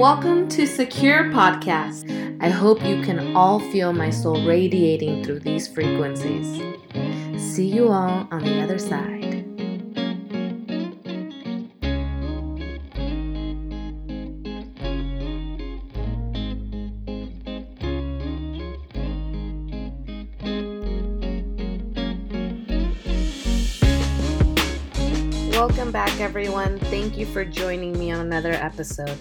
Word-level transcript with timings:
Welcome 0.00 0.48
to 0.48 0.66
Secure 0.66 1.24
Podcast. 1.24 2.10
I 2.40 2.48
hope 2.48 2.82
you 2.82 3.02
can 3.02 3.36
all 3.36 3.60
feel 3.60 3.92
my 3.92 4.08
soul 4.08 4.46
radiating 4.46 5.22
through 5.22 5.40
these 5.40 5.68
frequencies. 5.68 6.58
See 7.36 7.66
you 7.66 7.88
all 7.88 8.26
on 8.30 8.42
the 8.42 8.62
other 8.62 8.78
side. 8.78 9.44
Welcome 25.52 25.92
back, 25.92 26.18
everyone. 26.20 26.78
Thank 26.78 27.18
you 27.18 27.26
for 27.26 27.44
joining 27.44 27.98
me 27.98 28.10
on 28.12 28.20
another 28.20 28.52
episode. 28.52 29.18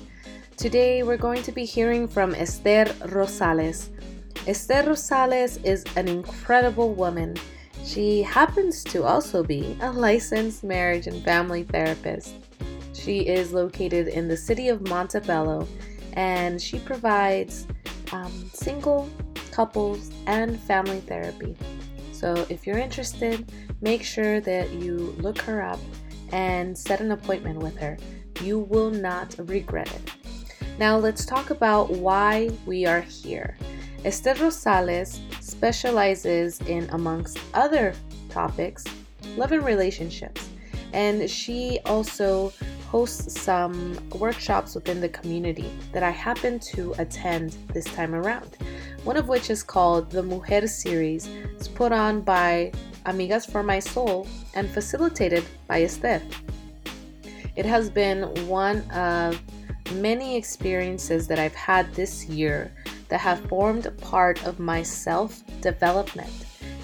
Today, 0.59 1.03
we're 1.03 1.15
going 1.15 1.41
to 1.43 1.53
be 1.53 1.63
hearing 1.63 2.05
from 2.05 2.35
Esther 2.35 2.83
Rosales. 3.07 3.87
Esther 4.45 4.83
Rosales 4.83 5.63
is 5.63 5.85
an 5.95 6.09
incredible 6.09 6.93
woman. 6.93 7.37
She 7.85 8.21
happens 8.23 8.83
to 8.83 9.05
also 9.05 9.41
be 9.41 9.77
a 9.79 9.89
licensed 9.89 10.65
marriage 10.65 11.07
and 11.07 11.23
family 11.23 11.63
therapist. 11.63 12.33
She 12.91 13.19
is 13.19 13.53
located 13.53 14.09
in 14.09 14.27
the 14.27 14.35
city 14.35 14.67
of 14.67 14.85
Montebello 14.89 15.65
and 16.11 16.61
she 16.61 16.77
provides 16.79 17.65
um, 18.11 18.51
single, 18.53 19.09
couples, 19.51 20.11
and 20.27 20.59
family 20.59 20.99
therapy. 20.99 21.55
So, 22.11 22.33
if 22.49 22.67
you're 22.67 22.79
interested, 22.79 23.49
make 23.79 24.03
sure 24.03 24.41
that 24.41 24.71
you 24.71 25.15
look 25.19 25.37
her 25.43 25.61
up 25.61 25.79
and 26.33 26.77
set 26.77 26.99
an 26.99 27.13
appointment 27.13 27.59
with 27.59 27.77
her. 27.77 27.97
You 28.41 28.59
will 28.59 28.91
not 28.91 29.35
regret 29.47 29.89
it. 29.93 30.18
Now, 30.79 30.95
let's 30.97 31.25
talk 31.25 31.49
about 31.49 31.89
why 31.89 32.51
we 32.65 32.85
are 32.85 33.01
here. 33.01 33.57
Esther 34.05 34.33
Rosales 34.35 35.19
specializes 35.43 36.61
in, 36.61 36.89
amongst 36.91 37.37
other 37.53 37.93
topics, 38.29 38.85
love 39.35 39.51
and 39.51 39.65
relationships. 39.65 40.47
And 40.93 41.29
she 41.29 41.79
also 41.85 42.53
hosts 42.87 43.41
some 43.41 43.99
workshops 44.11 44.73
within 44.73 45.01
the 45.01 45.09
community 45.09 45.69
that 45.91 46.01
I 46.01 46.11
happen 46.11 46.59
to 46.71 46.95
attend 46.97 47.57
this 47.73 47.83
time 47.83 48.15
around. 48.15 48.55
One 49.03 49.17
of 49.17 49.27
which 49.27 49.49
is 49.49 49.63
called 49.63 50.09
the 50.09 50.23
Mujer 50.23 50.65
Series. 50.65 51.27
It's 51.27 51.67
put 51.67 51.91
on 51.91 52.21
by 52.21 52.71
Amigas 53.05 53.51
for 53.51 53.63
My 53.63 53.79
Soul 53.79 54.29
and 54.53 54.69
facilitated 54.69 55.43
by 55.67 55.81
Esther. 55.81 56.21
It 57.57 57.65
has 57.65 57.89
been 57.89 58.23
one 58.47 58.89
of 58.91 59.41
many 59.91 60.35
experiences 60.35 61.27
that 61.27 61.39
I've 61.39 61.55
had 61.55 61.93
this 61.93 62.25
year 62.25 62.71
that 63.09 63.19
have 63.19 63.39
formed 63.47 63.91
part 63.99 64.45
of 64.45 64.59
my 64.59 64.83
self 64.83 65.41
development 65.61 66.31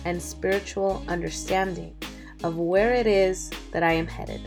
and 0.05 0.21
spiritual 0.21 1.03
understanding 1.07 1.95
of 2.43 2.57
where 2.57 2.93
it 2.93 3.07
is 3.07 3.51
that 3.71 3.83
I 3.83 3.93
am 3.93 4.07
headed. 4.07 4.41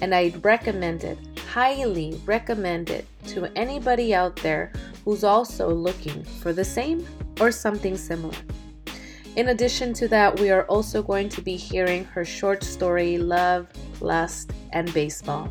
And 0.00 0.14
I 0.14 0.32
recommend 0.42 1.04
it, 1.04 1.18
highly 1.48 2.20
recommend 2.24 2.90
it 2.90 3.06
to 3.28 3.46
anybody 3.56 4.14
out 4.14 4.36
there 4.36 4.72
who's 5.04 5.24
also 5.24 5.68
looking 5.68 6.24
for 6.24 6.52
the 6.52 6.64
same 6.64 7.06
or 7.40 7.50
something 7.52 7.96
similar. 7.96 8.36
In 9.36 9.50
addition 9.50 9.94
to 9.94 10.08
that, 10.08 10.40
we 10.40 10.50
are 10.50 10.64
also 10.64 11.02
going 11.02 11.28
to 11.30 11.40
be 11.40 11.56
hearing 11.56 12.04
her 12.04 12.24
short 12.24 12.64
story, 12.64 13.16
Love, 13.16 13.68
Lust, 14.00 14.52
and 14.72 14.92
Baseball, 14.92 15.48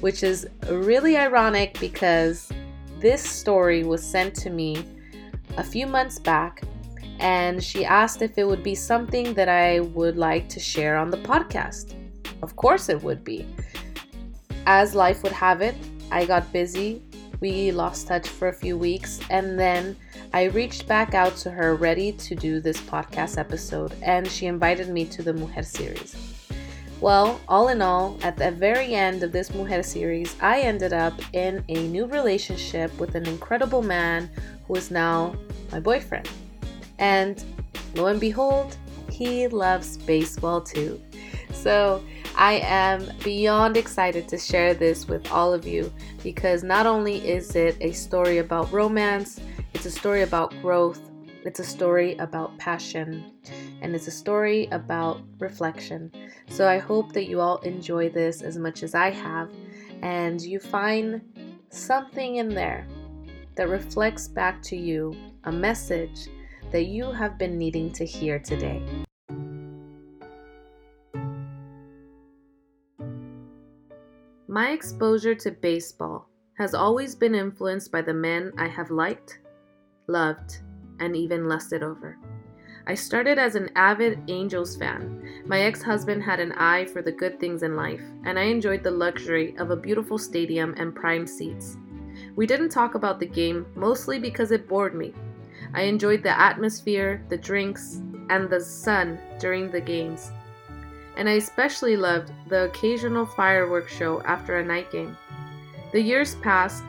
which 0.00 0.22
is 0.22 0.46
really 0.68 1.16
ironic 1.16 1.78
because 1.80 2.50
this 3.00 3.22
story 3.22 3.84
was 3.84 4.02
sent 4.02 4.34
to 4.34 4.50
me 4.50 4.84
a 5.56 5.64
few 5.64 5.86
months 5.86 6.18
back 6.18 6.62
and 7.20 7.62
she 7.62 7.84
asked 7.84 8.22
if 8.22 8.38
it 8.38 8.46
would 8.46 8.62
be 8.62 8.74
something 8.74 9.34
that 9.34 9.48
I 9.48 9.80
would 9.80 10.16
like 10.16 10.48
to 10.50 10.60
share 10.60 10.96
on 10.96 11.10
the 11.10 11.16
podcast. 11.18 11.94
Of 12.42 12.54
course, 12.56 12.88
it 12.88 13.02
would 13.02 13.24
be. 13.24 13.46
As 14.66 14.94
life 14.94 15.22
would 15.22 15.32
have 15.32 15.60
it, 15.60 15.74
I 16.10 16.24
got 16.24 16.52
busy. 16.52 17.02
We 17.40 17.72
lost 17.72 18.06
touch 18.06 18.28
for 18.28 18.48
a 18.48 18.52
few 18.52 18.76
weeks, 18.76 19.20
and 19.30 19.58
then 19.58 19.96
I 20.32 20.44
reached 20.44 20.86
back 20.86 21.14
out 21.14 21.36
to 21.38 21.50
her 21.50 21.74
ready 21.76 22.12
to 22.12 22.34
do 22.34 22.60
this 22.60 22.80
podcast 22.80 23.38
episode, 23.38 23.94
and 24.02 24.26
she 24.26 24.46
invited 24.46 24.88
me 24.88 25.04
to 25.06 25.22
the 25.22 25.32
Mujer 25.32 25.62
series. 25.62 26.37
Well, 27.00 27.40
all 27.46 27.68
in 27.68 27.80
all, 27.80 28.18
at 28.22 28.36
the 28.36 28.50
very 28.50 28.92
end 28.92 29.22
of 29.22 29.30
this 29.30 29.54
Mujer 29.54 29.84
series, 29.84 30.34
I 30.40 30.60
ended 30.60 30.92
up 30.92 31.14
in 31.32 31.64
a 31.68 31.86
new 31.86 32.06
relationship 32.06 32.98
with 32.98 33.14
an 33.14 33.26
incredible 33.26 33.82
man 33.82 34.28
who 34.66 34.74
is 34.74 34.90
now 34.90 35.36
my 35.70 35.78
boyfriend. 35.78 36.28
And 36.98 37.42
lo 37.94 38.06
and 38.06 38.18
behold, 38.18 38.76
he 39.12 39.46
loves 39.46 39.96
baseball 39.98 40.60
too. 40.60 41.00
So 41.52 42.02
I 42.36 42.54
am 42.64 43.08
beyond 43.22 43.76
excited 43.76 44.26
to 44.28 44.38
share 44.38 44.74
this 44.74 45.06
with 45.06 45.30
all 45.30 45.54
of 45.54 45.68
you 45.68 45.92
because 46.24 46.64
not 46.64 46.84
only 46.84 47.18
is 47.28 47.54
it 47.54 47.76
a 47.80 47.92
story 47.92 48.38
about 48.38 48.72
romance, 48.72 49.40
it's 49.72 49.86
a 49.86 49.90
story 49.90 50.22
about 50.22 50.50
growth, 50.62 51.07
it's 51.48 51.60
a 51.60 51.64
story 51.64 52.14
about 52.18 52.58
passion, 52.58 53.32
and 53.80 53.94
it's 53.94 54.06
a 54.06 54.10
story 54.10 54.68
about 54.70 55.22
reflection. 55.38 56.12
So 56.50 56.68
I 56.68 56.76
hope 56.76 57.14
that 57.14 57.26
you 57.26 57.40
all 57.40 57.56
enjoy 57.60 58.10
this 58.10 58.42
as 58.42 58.58
much 58.58 58.82
as 58.82 58.94
I 58.94 59.08
have 59.08 59.48
and 60.02 60.42
you 60.42 60.60
find 60.60 61.22
something 61.70 62.36
in 62.36 62.50
there 62.50 62.86
that 63.54 63.70
reflects 63.70 64.28
back 64.28 64.60
to 64.64 64.76
you 64.76 65.16
a 65.44 65.50
message 65.50 66.28
that 66.70 66.84
you 66.84 67.10
have 67.12 67.38
been 67.38 67.56
needing 67.56 67.90
to 67.92 68.04
hear 68.04 68.38
today. 68.38 68.82
My 74.48 74.72
exposure 74.72 75.34
to 75.36 75.50
baseball 75.50 76.28
has 76.58 76.74
always 76.74 77.14
been 77.14 77.34
influenced 77.34 77.90
by 77.90 78.02
the 78.02 78.12
men 78.12 78.52
I 78.58 78.68
have 78.68 78.90
liked 78.90 79.38
loved, 80.08 80.58
and 81.00 81.16
even 81.16 81.48
lusted 81.48 81.82
over. 81.82 82.18
I 82.86 82.94
started 82.94 83.38
as 83.38 83.54
an 83.54 83.68
avid 83.76 84.18
Angels 84.28 84.74
fan. 84.74 85.42
My 85.46 85.60
ex 85.60 85.82
husband 85.82 86.22
had 86.22 86.40
an 86.40 86.52
eye 86.52 86.86
for 86.86 87.02
the 87.02 87.12
good 87.12 87.38
things 87.38 87.62
in 87.62 87.76
life, 87.76 88.00
and 88.24 88.38
I 88.38 88.44
enjoyed 88.44 88.82
the 88.82 88.90
luxury 88.90 89.54
of 89.58 89.70
a 89.70 89.76
beautiful 89.76 90.16
stadium 90.16 90.74
and 90.78 90.94
prime 90.94 91.26
seats. 91.26 91.76
We 92.34 92.46
didn't 92.46 92.70
talk 92.70 92.94
about 92.94 93.20
the 93.20 93.26
game 93.26 93.66
mostly 93.74 94.18
because 94.18 94.52
it 94.52 94.66
bored 94.66 94.94
me. 94.94 95.12
I 95.74 95.82
enjoyed 95.82 96.22
the 96.22 96.40
atmosphere, 96.40 97.22
the 97.28 97.36
drinks, 97.36 98.00
and 98.30 98.48
the 98.48 98.60
sun 98.60 99.18
during 99.38 99.70
the 99.70 99.82
games. 99.82 100.30
And 101.18 101.28
I 101.28 101.32
especially 101.32 101.96
loved 101.96 102.32
the 102.48 102.64
occasional 102.64 103.26
fireworks 103.26 103.94
show 103.94 104.22
after 104.22 104.56
a 104.56 104.64
night 104.64 104.90
game. 104.90 105.14
The 105.92 106.00
years 106.00 106.36
passed, 106.36 106.84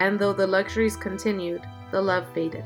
and 0.00 0.18
though 0.18 0.34
the 0.34 0.46
luxuries 0.46 0.96
continued, 0.96 1.62
the 1.90 2.02
love 2.02 2.26
faded. 2.34 2.64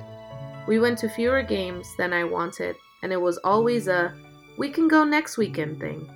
We 0.67 0.79
went 0.79 0.99
to 0.99 1.09
fewer 1.09 1.43
games 1.43 1.95
than 1.97 2.13
I 2.13 2.25
wanted, 2.25 2.77
and 3.03 3.13
it 3.13 3.21
was 3.21 3.39
always 3.39 3.89
a 3.89 4.15
we 4.57 4.71
can 4.71 4.87
go 4.87 5.03
next 5.03 5.39
weekend 5.39 5.81
thing. 5.81 6.09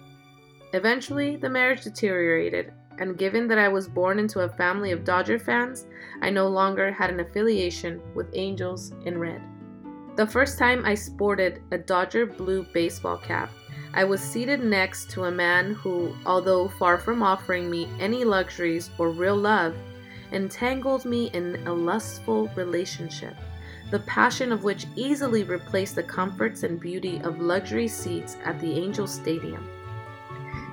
Eventually, 0.72 1.36
the 1.36 1.48
marriage 1.48 1.82
deteriorated, 1.82 2.72
and 2.98 3.18
given 3.18 3.48
that 3.48 3.58
I 3.58 3.68
was 3.68 3.88
born 3.88 4.18
into 4.18 4.40
a 4.40 4.48
family 4.48 4.92
of 4.92 5.04
Dodger 5.04 5.38
fans, 5.38 5.86
I 6.22 6.30
no 6.30 6.48
longer 6.48 6.92
had 6.92 7.10
an 7.10 7.20
affiliation 7.20 8.00
with 8.14 8.30
Angels 8.34 8.92
in 9.04 9.18
Red. 9.18 9.40
The 10.16 10.26
first 10.26 10.58
time 10.58 10.84
I 10.84 10.94
sported 10.94 11.62
a 11.72 11.78
Dodger 11.78 12.24
blue 12.24 12.64
baseball 12.72 13.18
cap, 13.18 13.50
I 13.94 14.04
was 14.04 14.20
seated 14.20 14.62
next 14.62 15.10
to 15.10 15.24
a 15.24 15.30
man 15.30 15.74
who, 15.74 16.14
although 16.24 16.68
far 16.68 16.98
from 16.98 17.22
offering 17.22 17.70
me 17.70 17.88
any 17.98 18.24
luxuries 18.24 18.90
or 18.98 19.10
real 19.10 19.36
love, 19.36 19.74
entangled 20.32 21.04
me 21.04 21.30
in 21.32 21.66
a 21.66 21.72
lustful 21.72 22.48
relationship, 22.56 23.34
the 23.90 24.00
passion 24.00 24.52
of 24.52 24.64
which 24.64 24.86
easily 24.96 25.44
replaced 25.44 25.94
the 25.94 26.02
comforts 26.02 26.62
and 26.62 26.80
beauty 26.80 27.20
of 27.22 27.40
luxury 27.40 27.88
seats 27.88 28.36
at 28.44 28.58
the 28.60 28.72
Angel 28.72 29.06
Stadium. 29.06 29.68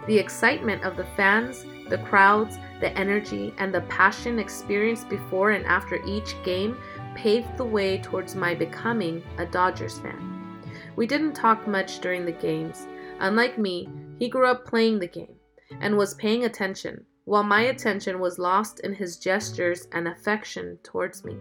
The 0.07 0.17
excitement 0.17 0.83
of 0.83 0.97
the 0.97 1.05
fans, 1.15 1.65
the 1.89 1.99
crowds, 1.99 2.57
the 2.79 2.97
energy, 2.97 3.53
and 3.57 3.73
the 3.73 3.81
passion 3.81 4.39
experienced 4.39 5.09
before 5.09 5.51
and 5.51 5.65
after 5.65 6.03
each 6.05 6.35
game 6.43 6.77
paved 7.15 7.55
the 7.57 7.65
way 7.65 7.99
towards 7.99 8.35
my 8.35 8.55
becoming 8.55 9.23
a 9.37 9.45
Dodgers 9.45 9.99
fan. 9.99 10.61
We 10.95 11.07
didn't 11.07 11.33
talk 11.33 11.67
much 11.67 11.99
during 11.99 12.25
the 12.25 12.31
games. 12.31 12.87
Unlike 13.19 13.57
me, 13.57 13.87
he 14.19 14.27
grew 14.27 14.47
up 14.47 14.65
playing 14.65 14.99
the 14.99 15.07
game 15.07 15.35
and 15.81 15.97
was 15.97 16.15
paying 16.15 16.45
attention, 16.45 17.05
while 17.25 17.43
my 17.43 17.61
attention 17.61 18.19
was 18.19 18.39
lost 18.39 18.79
in 18.81 18.93
his 18.93 19.17
gestures 19.17 19.87
and 19.91 20.07
affection 20.07 20.77
towards 20.83 21.23
me. 21.23 21.37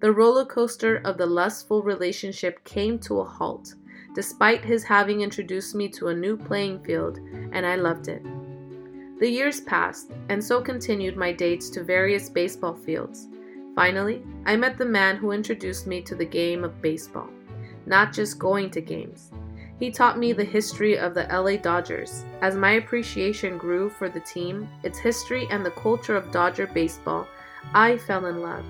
The 0.00 0.12
roller 0.12 0.46
coaster 0.46 1.02
of 1.04 1.18
the 1.18 1.26
lustful 1.26 1.82
relationship 1.82 2.64
came 2.64 2.98
to 3.00 3.20
a 3.20 3.24
halt, 3.24 3.74
despite 4.14 4.64
his 4.64 4.82
having 4.82 5.20
introduced 5.20 5.74
me 5.74 5.90
to 5.90 6.08
a 6.08 6.14
new 6.14 6.38
playing 6.38 6.82
field, 6.82 7.18
and 7.52 7.66
I 7.66 7.74
loved 7.74 8.08
it. 8.08 8.22
The 9.18 9.28
years 9.28 9.60
passed, 9.60 10.10
and 10.30 10.42
so 10.42 10.62
continued 10.62 11.18
my 11.18 11.32
dates 11.32 11.68
to 11.70 11.84
various 11.84 12.30
baseball 12.30 12.74
fields. 12.74 13.28
Finally, 13.74 14.22
I 14.46 14.56
met 14.56 14.78
the 14.78 14.86
man 14.86 15.16
who 15.16 15.32
introduced 15.32 15.86
me 15.86 16.00
to 16.02 16.14
the 16.14 16.24
game 16.24 16.64
of 16.64 16.80
baseball, 16.80 17.28
not 17.84 18.14
just 18.14 18.38
going 18.38 18.70
to 18.70 18.80
games. 18.80 19.30
He 19.78 19.90
taught 19.90 20.18
me 20.18 20.32
the 20.32 20.44
history 20.44 20.98
of 20.98 21.12
the 21.12 21.28
LA 21.30 21.56
Dodgers. 21.56 22.24
As 22.40 22.56
my 22.56 22.72
appreciation 22.72 23.58
grew 23.58 23.90
for 23.90 24.08
the 24.08 24.20
team, 24.20 24.66
its 24.82 24.98
history, 24.98 25.46
and 25.50 25.64
the 25.64 25.72
culture 25.72 26.16
of 26.16 26.32
Dodger 26.32 26.68
baseball, 26.68 27.26
I 27.74 27.98
fell 27.98 28.24
in 28.24 28.40
love. 28.40 28.64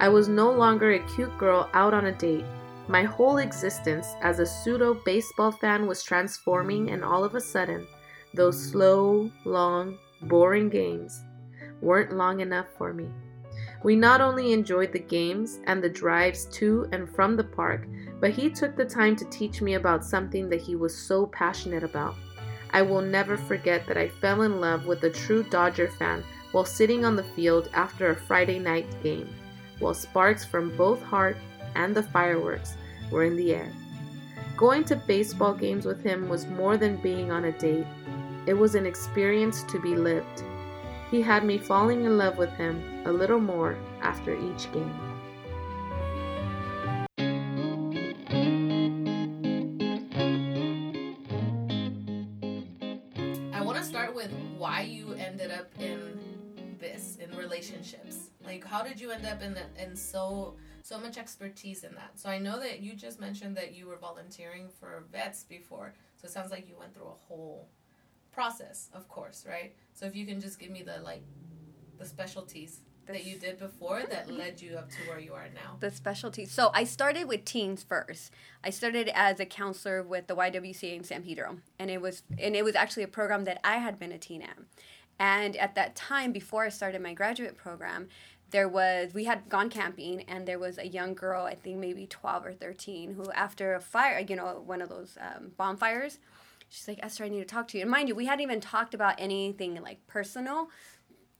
I 0.00 0.08
was 0.08 0.28
no 0.28 0.50
longer 0.50 0.92
a 0.92 1.06
cute 1.14 1.36
girl 1.36 1.68
out 1.74 1.92
on 1.92 2.06
a 2.06 2.12
date. 2.12 2.46
My 2.88 3.02
whole 3.02 3.36
existence 3.36 4.14
as 4.22 4.38
a 4.38 4.46
pseudo 4.46 4.94
baseball 4.94 5.52
fan 5.52 5.86
was 5.86 6.02
transforming, 6.02 6.90
and 6.90 7.04
all 7.04 7.22
of 7.22 7.34
a 7.34 7.40
sudden, 7.40 7.86
those 8.32 8.58
slow, 8.58 9.30
long, 9.44 9.98
boring 10.22 10.70
games 10.70 11.22
weren't 11.82 12.16
long 12.16 12.40
enough 12.40 12.64
for 12.78 12.94
me. 12.94 13.10
We 13.82 13.94
not 13.94 14.22
only 14.22 14.54
enjoyed 14.54 14.90
the 14.90 14.98
games 14.98 15.60
and 15.64 15.84
the 15.84 15.90
drives 15.90 16.46
to 16.52 16.88
and 16.92 17.06
from 17.14 17.36
the 17.36 17.44
park, 17.44 17.86
but 18.20 18.30
he 18.30 18.48
took 18.48 18.76
the 18.76 18.86
time 18.86 19.16
to 19.16 19.26
teach 19.26 19.60
me 19.60 19.74
about 19.74 20.02
something 20.02 20.48
that 20.48 20.62
he 20.62 20.76
was 20.76 20.96
so 20.96 21.26
passionate 21.26 21.84
about. 21.84 22.14
I 22.70 22.80
will 22.80 23.02
never 23.02 23.36
forget 23.36 23.86
that 23.86 23.98
I 23.98 24.08
fell 24.08 24.42
in 24.42 24.62
love 24.62 24.86
with 24.86 25.04
a 25.04 25.10
true 25.10 25.42
Dodger 25.42 25.88
fan 25.88 26.24
while 26.52 26.64
sitting 26.64 27.04
on 27.04 27.16
the 27.16 27.22
field 27.22 27.68
after 27.74 28.08
a 28.08 28.16
Friday 28.16 28.58
night 28.58 28.86
game, 29.02 29.28
while 29.80 29.94
sparks 29.94 30.44
from 30.44 30.76
both 30.76 31.02
heart 31.02 31.36
and 31.74 31.94
the 31.94 32.02
fireworks 32.02 32.76
were 33.10 33.24
in 33.24 33.36
the 33.36 33.54
air. 33.54 33.72
Going 34.56 34.84
to 34.84 34.96
baseball 34.96 35.54
games 35.54 35.84
with 35.86 36.02
him 36.02 36.28
was 36.28 36.46
more 36.46 36.76
than 36.76 36.96
being 36.96 37.32
on 37.32 37.46
a 37.46 37.52
date, 37.52 37.86
it 38.46 38.54
was 38.54 38.74
an 38.74 38.86
experience 38.86 39.62
to 39.64 39.80
be 39.80 39.96
lived. 39.96 40.44
He 41.10 41.20
had 41.20 41.44
me 41.44 41.58
falling 41.58 42.04
in 42.04 42.16
love 42.16 42.38
with 42.38 42.50
him 42.50 43.02
a 43.04 43.12
little 43.12 43.40
more 43.40 43.76
after 44.00 44.34
each 44.34 44.70
game. 44.72 45.09
Relationships. 57.80 58.30
Like, 58.44 58.64
how 58.64 58.82
did 58.82 59.00
you 59.00 59.10
end 59.10 59.26
up 59.26 59.42
in 59.42 59.54
the, 59.54 59.62
in 59.82 59.96
so 59.96 60.54
so 60.82 60.98
much 60.98 61.18
expertise 61.18 61.84
in 61.84 61.94
that? 61.94 62.18
So 62.18 62.28
I 62.28 62.38
know 62.38 62.58
that 62.60 62.80
you 62.80 62.94
just 62.94 63.20
mentioned 63.20 63.56
that 63.56 63.74
you 63.74 63.86
were 63.86 63.96
volunteering 63.96 64.68
for 64.78 65.04
vets 65.12 65.44
before. 65.44 65.94
So 66.16 66.26
it 66.26 66.30
sounds 66.30 66.50
like 66.50 66.68
you 66.68 66.76
went 66.78 66.94
through 66.94 67.08
a 67.08 67.26
whole 67.28 67.68
process, 68.32 68.88
of 68.94 69.08
course, 69.08 69.44
right? 69.48 69.74
So 69.92 70.06
if 70.06 70.14
you 70.14 70.26
can 70.26 70.40
just 70.40 70.58
give 70.58 70.70
me 70.70 70.82
the 70.82 71.00
like 71.02 71.22
the 71.98 72.06
specialties 72.06 72.80
that 73.06 73.24
you 73.24 73.36
did 73.36 73.58
before 73.58 74.02
that 74.10 74.30
led 74.30 74.60
you 74.60 74.76
up 74.76 74.88
to 74.90 74.96
where 75.08 75.18
you 75.18 75.34
are 75.34 75.48
now. 75.54 75.76
The 75.80 75.90
specialties. 75.90 76.52
So 76.52 76.70
I 76.72 76.84
started 76.84 77.24
with 77.24 77.44
teens 77.44 77.82
first. 77.82 78.32
I 78.62 78.70
started 78.70 79.10
as 79.14 79.40
a 79.40 79.46
counselor 79.46 80.02
with 80.02 80.26
the 80.26 80.36
YWCA 80.36 80.96
in 80.96 81.04
San 81.04 81.22
Pedro, 81.22 81.58
and 81.78 81.90
it 81.90 82.00
was 82.00 82.22
and 82.38 82.54
it 82.54 82.64
was 82.64 82.74
actually 82.74 83.02
a 83.02 83.08
program 83.08 83.44
that 83.44 83.60
I 83.64 83.78
had 83.78 83.98
been 83.98 84.12
a 84.12 84.18
teen 84.18 84.42
at. 84.42 84.56
And 85.20 85.54
at 85.56 85.76
that 85.76 85.94
time, 85.94 86.32
before 86.32 86.64
I 86.64 86.70
started 86.70 87.00
my 87.00 87.14
graduate 87.14 87.56
program, 87.56 88.08
there 88.50 88.68
was 88.68 89.14
we 89.14 89.26
had 89.26 89.48
gone 89.48 89.70
camping 89.70 90.22
and 90.22 90.48
there 90.48 90.58
was 90.58 90.76
a 90.76 90.88
young 90.88 91.14
girl 91.14 91.44
i 91.44 91.54
think 91.54 91.78
maybe 91.78 92.04
12 92.04 92.46
or 92.46 92.52
13 92.52 93.14
who 93.14 93.30
after 93.30 93.76
a 93.76 93.80
fire 93.80 94.18
you 94.28 94.34
know 94.34 94.60
one 94.66 94.82
of 94.82 94.88
those 94.88 95.16
um, 95.20 95.52
bonfires 95.56 96.18
she's 96.70 96.88
like, 96.88 97.00
Esther, 97.02 97.24
I 97.24 97.28
need 97.28 97.40
to 97.40 97.44
talk 97.44 97.68
to 97.68 97.78
you. 97.78 97.82
And 97.82 97.90
mind 97.90 98.08
you, 98.08 98.14
we 98.14 98.24
hadn't 98.24 98.40
even 98.40 98.60
talked 98.60 98.94
about 98.94 99.16
anything 99.18 99.80
like 99.82 100.06
personal, 100.06 100.70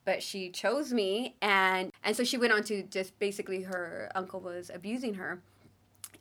but 0.04 0.22
she 0.22 0.50
chose 0.50 0.92
me. 0.92 1.36
And, 1.40 1.90
and 2.04 2.14
so 2.14 2.24
she 2.24 2.36
went 2.36 2.52
on 2.52 2.64
to 2.64 2.82
just 2.82 3.18
basically 3.18 3.62
her 3.62 4.10
uncle 4.14 4.40
was 4.40 4.70
abusing 4.74 5.14
her. 5.14 5.40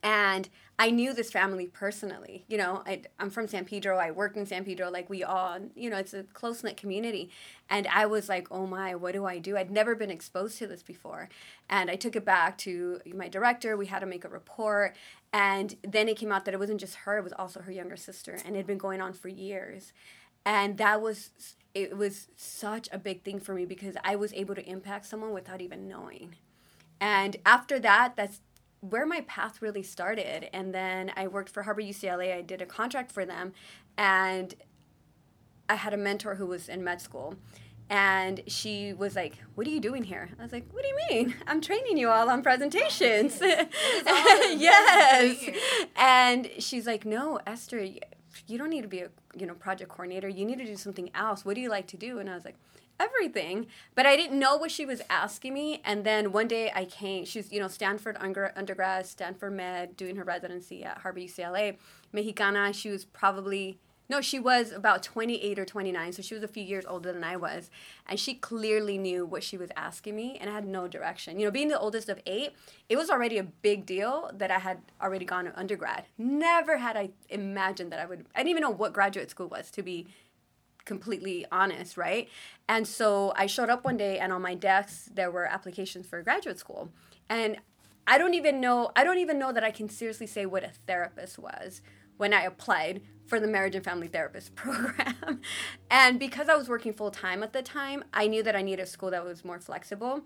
And 0.02 0.50
I 0.78 0.92
knew 0.92 1.14
this 1.14 1.30
family 1.30 1.68
personally. 1.68 2.46
You 2.48 2.58
know, 2.58 2.84
I, 2.86 3.02
am 3.20 3.30
from 3.30 3.48
San 3.48 3.66
Pedro. 3.66 3.98
I 3.98 4.12
worked 4.12 4.38
in 4.38 4.46
San 4.46 4.64
Pedro, 4.64 4.90
like 4.90 5.10
we 5.10 5.26
all, 5.26 5.60
you 5.76 5.90
know, 5.90 5.98
it's 5.98 6.14
a 6.14 6.24
close 6.24 6.64
knit 6.64 6.78
community. 6.78 7.30
And 7.70 7.86
I 7.88 8.06
was 8.06 8.30
like, 8.30 8.48
oh 8.50 8.66
my, 8.66 8.96
what 8.96 9.14
do 9.14 9.26
I 9.26 9.40
do? 9.40 9.58
I'd 9.58 9.72
never 9.72 9.94
been 9.94 10.10
exposed 10.10 10.58
to 10.60 10.68
this 10.68 10.82
before. 10.82 11.28
And 11.70 11.92
I 11.92 11.96
took 11.96 12.16
it 12.16 12.24
back 12.24 12.58
to 12.60 13.02
my 13.14 13.28
director. 13.28 13.76
We 13.76 13.88
had 13.88 14.00
to 14.00 14.06
make 14.06 14.24
a 14.24 14.30
report. 14.30 14.96
And 15.34 15.76
then 15.84 16.08
it 16.08 16.16
came 16.16 16.32
out 16.32 16.46
that 16.46 16.54
it 16.54 16.60
wasn't 16.60 16.80
just 16.80 16.96
her, 16.96 17.18
it 17.18 17.24
was 17.24 17.34
also 17.34 17.60
her 17.60 17.72
younger 17.72 17.98
sister. 17.98 18.40
And 18.46 18.56
it 18.56 18.60
had 18.60 18.68
been 18.68 18.78
going 18.78 19.02
on 19.02 19.12
for 19.12 19.28
years. 19.28 19.92
And 20.46 20.78
that 20.78 21.02
was, 21.02 21.32
it 21.74 21.98
was 21.98 22.30
such 22.38 22.88
a 22.94 22.98
big 22.98 23.24
thing 23.24 23.42
for 23.42 23.54
me 23.54 23.66
because 23.66 23.96
I 24.04 24.16
was 24.16 24.34
able 24.34 24.56
to 24.56 24.66
impact 24.66 25.08
someone 25.08 25.34
without 25.34 25.60
even 25.60 25.90
knowing. 25.90 26.36
And 27.02 27.38
after 27.46 27.80
that, 27.80 28.16
that's 28.16 28.42
where 28.82 29.06
my 29.06 29.22
path 29.22 29.62
really 29.62 29.84
started. 29.84 30.54
And 30.56 30.74
then 30.74 31.12
I 31.16 31.28
worked 31.28 31.50
for 31.50 31.64
Harbor 31.64 31.82
UCLA. 31.82 32.36
I 32.36 32.42
did 32.42 32.62
a 32.62 32.66
contract 32.66 33.12
for 33.12 33.26
them, 33.26 33.54
and 33.98 34.54
I 35.68 35.76
had 35.76 35.94
a 35.94 35.98
mentor 35.98 36.36
who 36.36 36.48
was 36.48 36.70
in 36.70 36.84
med 36.84 37.02
school. 37.02 37.36
And 37.92 38.44
she 38.46 38.94
was 38.94 39.16
like, 39.16 39.38
What 39.56 39.66
are 39.66 39.72
you 39.72 39.80
doing 39.80 40.04
here? 40.04 40.30
I 40.40 40.44
was 40.44 40.52
like, 40.52 40.72
What 40.72 40.84
do 40.84 40.90
you 40.90 40.98
mean? 41.10 41.36
I'm 41.48 41.60
training 41.60 41.98
you 41.98 42.10
all 42.10 42.30
on 42.30 42.44
presentations. 42.44 43.40
yes. 43.42 45.50
And 45.96 46.52
she's 46.60 46.86
like, 46.86 47.06
No, 47.06 47.40
Esther, 47.48 47.88
you 48.48 48.58
don't 48.58 48.70
need 48.70 48.84
to 48.84 48.88
be 48.88 49.00
a 49.00 49.10
you 49.36 49.48
know 49.48 49.56
project 49.56 49.90
coordinator. 49.90 50.30
You 50.30 50.46
need 50.46 50.60
to 50.60 50.66
do 50.66 50.76
something 50.76 51.10
else. 51.16 51.44
What 51.44 51.56
do 51.56 51.62
you 51.62 51.70
like 51.70 51.88
to 51.88 51.98
do? 51.98 52.20
And 52.20 52.30
I 52.30 52.36
was 52.36 52.46
like, 52.46 52.58
everything 53.00 53.68
but 53.96 54.06
i 54.06 54.16
didn't 54.16 54.38
know 54.38 54.58
what 54.58 54.72
she 54.72 54.86
was 54.86 55.02
asking 55.10 55.54
me. 55.54 55.82
And 55.86 56.04
then 56.04 56.32
one 56.32 56.48
day 56.48 56.72
i 56.76 56.86
came 56.86 57.26
she's 57.26 57.52
you 57.52 57.60
know 57.60 57.68
stanford 57.68 58.18
under, 58.20 58.52
undergrad 58.56 59.06
stanford 59.06 59.54
med 59.54 59.96
doing 59.96 60.16
her 60.18 60.24
residency 60.24 60.84
at 60.84 61.00
harbor 61.00 61.20
ucla 61.22 61.78
mexicana. 62.12 62.74
She 62.74 62.90
was 62.90 63.06
probably 63.06 63.80
no 64.10 64.22
she 64.22 64.40
was 64.40 64.72
about 64.72 65.04
28 65.04 65.60
or 65.60 65.66
29 65.66 66.14
so 66.14 66.22
she 66.22 66.34
was 66.34 66.44
a 66.44 66.48
few 66.48 66.64
years 66.64 66.86
older 66.86 67.14
than 67.14 67.24
i 67.24 67.36
was. 67.36 67.70
And 68.08 68.20
she 68.20 68.34
clearly 68.34 68.98
knew 68.98 69.26
what 69.26 69.44
she 69.44 69.58
was 69.58 69.70
asking 69.76 70.16
me 70.16 70.38
and 70.40 70.50
i 70.50 70.54
had 70.54 70.66
no 70.66 70.88
direction. 70.88 71.40
You 71.40 71.46
know 71.46 71.52
being 71.52 71.68
the 71.70 71.80
oldest 71.80 72.10
of 72.10 72.20
eight 72.26 72.54
it 72.90 72.98
was 72.98 73.10
already 73.10 73.38
a 73.38 73.44
big 73.44 73.86
deal 73.86 74.32
that 74.34 74.52
i 74.52 74.60
had 74.60 74.80
already 75.02 75.26
gone 75.26 75.46
to 75.46 75.60
undergrad. 75.60 76.06
Never 76.18 76.78
had 76.78 76.98
i 76.98 77.10
imagined 77.30 77.92
that 77.92 78.00
i 78.00 78.06
would 78.06 78.26
i 78.36 78.40
didn't 78.40 78.50
even 78.50 78.62
know 78.62 78.70
what 78.72 78.94
graduate 78.94 79.30
school 79.30 79.48
was 79.48 79.72
to 79.72 79.84
be 79.84 80.08
completely 80.90 81.46
honest, 81.52 81.98
right? 81.98 82.28
And 82.68 82.86
so 82.88 83.32
I 83.36 83.46
showed 83.46 83.70
up 83.70 83.86
one 83.86 83.96
day 83.96 84.18
and 84.18 84.34
on 84.34 84.42
my 84.42 84.56
desk 84.56 85.06
there 85.14 85.30
were 85.30 85.46
applications 85.46 86.08
for 86.08 86.22
graduate 86.24 86.58
school. 86.58 86.90
And 87.30 87.58
I 88.08 88.18
don't 88.18 88.34
even 88.34 88.60
know 88.60 88.90
I 88.96 89.04
don't 89.04 89.20
even 89.20 89.38
know 89.38 89.54
that 89.54 89.64
I 89.64 89.70
can 89.70 89.88
seriously 89.88 90.26
say 90.26 90.48
what 90.48 90.64
a 90.64 90.72
therapist 90.88 91.38
was 91.38 91.82
when 92.18 92.34
I 92.34 92.42
applied 92.42 93.02
for 93.28 93.40
the 93.40 93.48
marriage 93.48 93.76
and 93.76 93.86
family 93.86 94.08
therapist 94.08 94.56
program. 94.64 95.42
and 95.92 96.20
because 96.20 96.50
I 96.50 96.56
was 96.56 96.68
working 96.68 96.92
full 96.92 97.12
time 97.12 97.44
at 97.44 97.54
the 97.54 97.62
time, 97.62 98.04
I 98.12 98.26
knew 98.26 98.42
that 98.42 98.56
I 98.56 98.64
needed 98.64 98.84
a 98.84 98.88
school 98.88 99.12
that 99.12 99.24
was 99.24 99.46
more 99.46 99.60
flexible. 99.60 100.24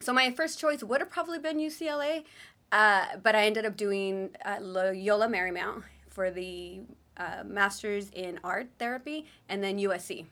So 0.00 0.12
my 0.14 0.30
first 0.30 0.58
choice 0.58 0.82
would 0.82 1.00
have 1.00 1.10
probably 1.10 1.38
been 1.38 1.58
UCLA, 1.58 2.24
uh, 2.72 3.04
but 3.22 3.34
I 3.34 3.44
ended 3.44 3.66
up 3.66 3.76
doing 3.76 4.30
uh, 4.42 4.56
Loyola 4.60 5.28
Marymount 5.28 5.82
for 6.08 6.30
the 6.30 6.80
uh, 7.16 7.42
master's 7.44 8.10
in 8.10 8.38
art 8.44 8.68
therapy 8.78 9.26
and 9.48 9.62
then 9.62 9.78
USC. 9.78 10.26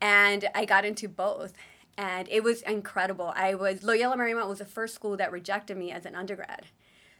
And 0.00 0.48
I 0.54 0.64
got 0.64 0.84
into 0.84 1.08
both. 1.08 1.54
And 1.96 2.28
it 2.28 2.42
was 2.42 2.62
incredible. 2.62 3.32
I 3.36 3.54
was, 3.54 3.84
Loyola 3.84 4.16
Marymount 4.16 4.48
was 4.48 4.58
the 4.58 4.64
first 4.64 4.94
school 4.94 5.16
that 5.16 5.30
rejected 5.30 5.76
me 5.76 5.92
as 5.92 6.04
an 6.04 6.14
undergrad. 6.14 6.66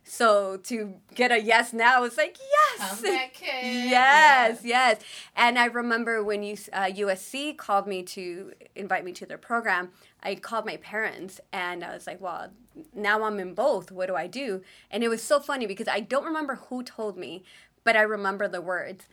So 0.04 0.58
to 0.64 0.94
get 1.14 1.32
a 1.32 1.40
yes 1.40 1.72
now, 1.72 2.04
it's 2.04 2.18
like 2.18 2.36
yes, 2.38 3.00
yes, 3.90 4.60
yes. 4.62 5.00
And 5.34 5.58
I 5.58 5.64
remember 5.66 6.22
when 6.22 6.42
you, 6.42 6.56
uh, 6.74 6.84
USC 6.84 7.56
called 7.56 7.86
me 7.86 8.02
to 8.02 8.52
invite 8.76 9.04
me 9.04 9.12
to 9.12 9.26
their 9.26 9.38
program. 9.38 9.90
I 10.22 10.34
called 10.34 10.66
my 10.66 10.76
parents 10.76 11.40
and 11.52 11.82
I 11.82 11.94
was 11.94 12.06
like, 12.06 12.20
"Well, 12.20 12.50
now 12.94 13.22
I'm 13.24 13.40
in 13.40 13.54
both. 13.54 13.90
What 13.90 14.06
do 14.06 14.14
I 14.14 14.26
do?" 14.26 14.60
And 14.90 15.02
it 15.02 15.08
was 15.08 15.22
so 15.22 15.40
funny 15.40 15.66
because 15.66 15.88
I 15.88 16.00
don't 16.00 16.24
remember 16.26 16.56
who 16.56 16.82
told 16.82 17.16
me, 17.16 17.42
but 17.84 17.96
I 17.96 18.02
remember 18.02 18.48
the 18.48 18.60
words, 18.60 19.06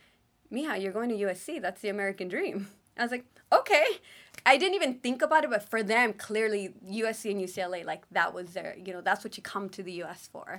Mija, 0.52 0.80
you're 0.80 0.92
going 0.92 1.08
to 1.10 1.16
USC. 1.16 1.60
That's 1.60 1.80
the 1.80 1.88
American 1.88 2.28
dream. 2.28 2.68
I 2.98 3.02
was 3.02 3.10
like, 3.10 3.24
okay. 3.52 3.84
I 4.44 4.56
didn't 4.56 4.74
even 4.74 4.94
think 4.94 5.22
about 5.22 5.44
it, 5.44 5.50
but 5.50 5.62
for 5.68 5.82
them, 5.82 6.14
clearly 6.14 6.74
USC 6.90 7.30
and 7.30 7.40
UCLA, 7.40 7.84
like 7.84 8.02
that 8.10 8.34
was 8.34 8.54
their, 8.54 8.76
you 8.82 8.92
know, 8.92 9.00
that's 9.00 9.24
what 9.24 9.36
you 9.36 9.42
come 9.42 9.68
to 9.70 9.82
the 9.82 10.02
US 10.02 10.28
for. 10.32 10.58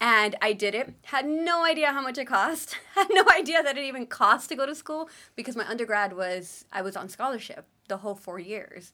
And 0.00 0.36
I 0.40 0.52
did 0.52 0.74
it. 0.74 0.94
Had 1.04 1.26
no 1.26 1.64
idea 1.64 1.92
how 1.92 2.00
much 2.00 2.18
it 2.18 2.26
cost. 2.26 2.76
Had 2.94 3.08
no 3.10 3.24
idea 3.36 3.62
that 3.62 3.76
it 3.76 3.84
even 3.84 4.06
cost 4.06 4.48
to 4.48 4.56
go 4.56 4.64
to 4.66 4.74
school 4.74 5.10
because 5.36 5.56
my 5.56 5.68
undergrad 5.68 6.16
was, 6.16 6.64
I 6.72 6.82
was 6.82 6.96
on 6.96 7.08
scholarship 7.08 7.66
the 7.88 7.98
whole 7.98 8.14
four 8.14 8.38
years. 8.38 8.92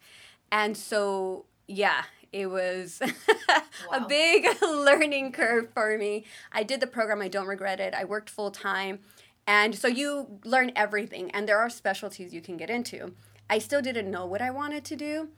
And 0.50 0.76
so, 0.76 1.44
yeah, 1.68 2.04
it 2.34 2.46
was 2.50 3.00
wow. 3.48 3.62
a 3.92 4.08
big 4.08 4.44
learning 4.62 5.30
curve 5.30 5.68
for 5.72 5.96
me. 5.96 6.24
I 6.52 6.64
did 6.64 6.80
the 6.80 6.86
program, 6.88 7.22
I 7.22 7.28
don't 7.28 7.46
regret 7.46 7.78
it. 7.78 7.94
I 7.94 8.04
worked 8.04 8.28
full 8.28 8.50
time. 8.50 8.98
And 9.46 9.74
so 9.74 9.86
you 9.86 10.40
learn 10.44 10.72
everything, 10.74 11.30
and 11.30 11.48
there 11.48 11.58
are 11.58 11.70
specialties 11.70 12.34
you 12.34 12.40
can 12.40 12.56
get 12.56 12.70
into. 12.70 13.14
I 13.48 13.58
still 13.58 13.80
didn't 13.80 14.10
know 14.10 14.26
what 14.26 14.42
I 14.42 14.50
wanted 14.50 14.84
to 14.86 14.96
do. 14.96 15.28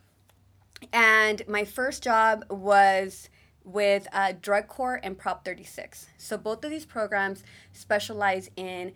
and 0.92 1.42
my 1.48 1.64
first 1.64 2.02
job 2.02 2.44
was 2.48 3.28
with 3.64 4.06
uh, 4.12 4.32
Drug 4.40 4.68
Court 4.68 5.00
and 5.02 5.18
Prop 5.18 5.44
36. 5.44 6.06
So 6.16 6.38
both 6.38 6.64
of 6.64 6.70
these 6.70 6.86
programs 6.86 7.42
specialize 7.72 8.48
in 8.56 8.92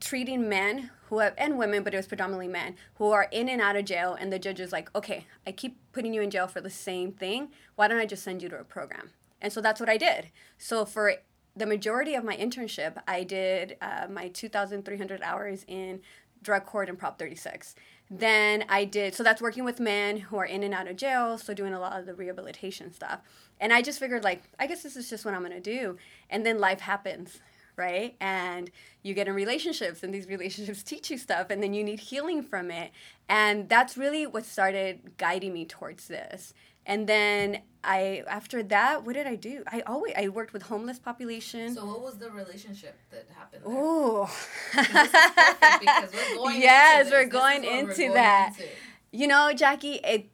treating 0.00 0.48
men 0.48 0.90
who 1.08 1.18
have 1.20 1.34
and 1.38 1.58
women, 1.58 1.82
but 1.82 1.94
it 1.94 1.96
was 1.96 2.06
predominantly 2.06 2.48
men 2.48 2.76
who 2.94 3.10
are 3.10 3.28
in 3.30 3.48
and 3.48 3.60
out 3.60 3.76
of 3.76 3.84
jail, 3.84 4.16
and 4.18 4.32
the 4.32 4.38
judge 4.38 4.60
is 4.60 4.72
like, 4.72 4.94
okay, 4.94 5.26
I 5.46 5.52
keep 5.52 5.78
putting 5.92 6.12
you 6.12 6.22
in 6.22 6.30
jail 6.30 6.46
for 6.46 6.60
the 6.60 6.70
same 6.70 7.12
thing. 7.12 7.50
Why 7.76 7.88
don't 7.88 7.98
I 7.98 8.06
just 8.06 8.24
send 8.24 8.42
you 8.42 8.48
to 8.48 8.58
a 8.60 8.64
program? 8.64 9.10
And 9.40 9.52
so 9.52 9.60
that's 9.60 9.80
what 9.80 9.88
I 9.88 9.96
did. 9.96 10.28
So 10.58 10.84
for 10.84 11.14
the 11.54 11.66
majority 11.66 12.14
of 12.14 12.24
my 12.24 12.36
internship, 12.36 13.00
I 13.06 13.22
did 13.22 13.76
uh, 13.80 14.06
my 14.10 14.28
2,300 14.28 15.22
hours 15.22 15.64
in 15.68 16.00
drug 16.42 16.66
court 16.66 16.88
and 16.88 16.98
Prop 16.98 17.18
36. 17.18 17.74
Then 18.10 18.64
I 18.68 18.84
did, 18.84 19.14
so 19.14 19.22
that's 19.22 19.42
working 19.42 19.64
with 19.64 19.80
men 19.80 20.18
who 20.18 20.36
are 20.36 20.44
in 20.44 20.62
and 20.62 20.72
out 20.72 20.86
of 20.86 20.96
jail, 20.96 21.38
so 21.38 21.54
doing 21.54 21.74
a 21.74 21.80
lot 21.80 21.98
of 21.98 22.06
the 22.06 22.14
rehabilitation 22.14 22.92
stuff. 22.92 23.20
And 23.58 23.72
I 23.72 23.82
just 23.82 23.98
figured, 23.98 24.22
like, 24.22 24.44
I 24.60 24.66
guess 24.66 24.82
this 24.82 24.96
is 24.96 25.10
just 25.10 25.24
what 25.24 25.34
I'm 25.34 25.42
gonna 25.42 25.60
do. 25.60 25.96
And 26.30 26.46
then 26.46 26.60
life 26.60 26.80
happens, 26.80 27.40
right? 27.76 28.16
And 28.20 28.70
you 29.02 29.14
get 29.14 29.28
in 29.28 29.34
relationships, 29.34 30.02
and 30.02 30.12
these 30.12 30.26
relationships 30.26 30.82
teach 30.92 31.10
you 31.10 31.18
stuff, 31.18 31.48
and 31.50 31.62
then 31.62 31.74
you 31.74 31.84
need 31.84 32.00
healing 32.00 32.42
from 32.42 32.70
it. 32.70 32.90
And 33.28 33.68
that's 33.68 33.96
really 33.96 34.26
what 34.26 34.44
started 34.44 35.16
guiding 35.18 35.52
me 35.52 35.64
towards 35.64 36.08
this. 36.08 36.54
And 36.86 37.08
then 37.08 37.62
I, 37.82 38.22
after 38.28 38.62
that, 38.64 39.04
what 39.04 39.14
did 39.14 39.26
I 39.26 39.34
do? 39.34 39.64
I 39.66 39.80
always 39.86 40.14
I 40.16 40.28
worked 40.28 40.52
with 40.52 40.62
homeless 40.62 41.00
population. 41.00 41.74
So 41.74 41.84
what 41.84 42.00
was 42.00 42.18
the 42.18 42.30
relationship 42.30 42.96
that 43.10 43.26
happened? 43.36 43.62
Oh, 43.66 44.32
because 44.74 46.12
we're 46.12 46.36
going 46.36 46.60
yes, 46.60 47.06
into 47.06 47.16
we're 47.16 47.26
going 47.26 47.62
what 47.62 47.72
we're 47.72 47.90
into 47.90 47.96
going 48.02 48.14
that. 48.14 48.52
into. 48.56 48.70
You 49.10 49.26
know, 49.26 49.52
Jackie, 49.52 49.94
it, 50.04 50.28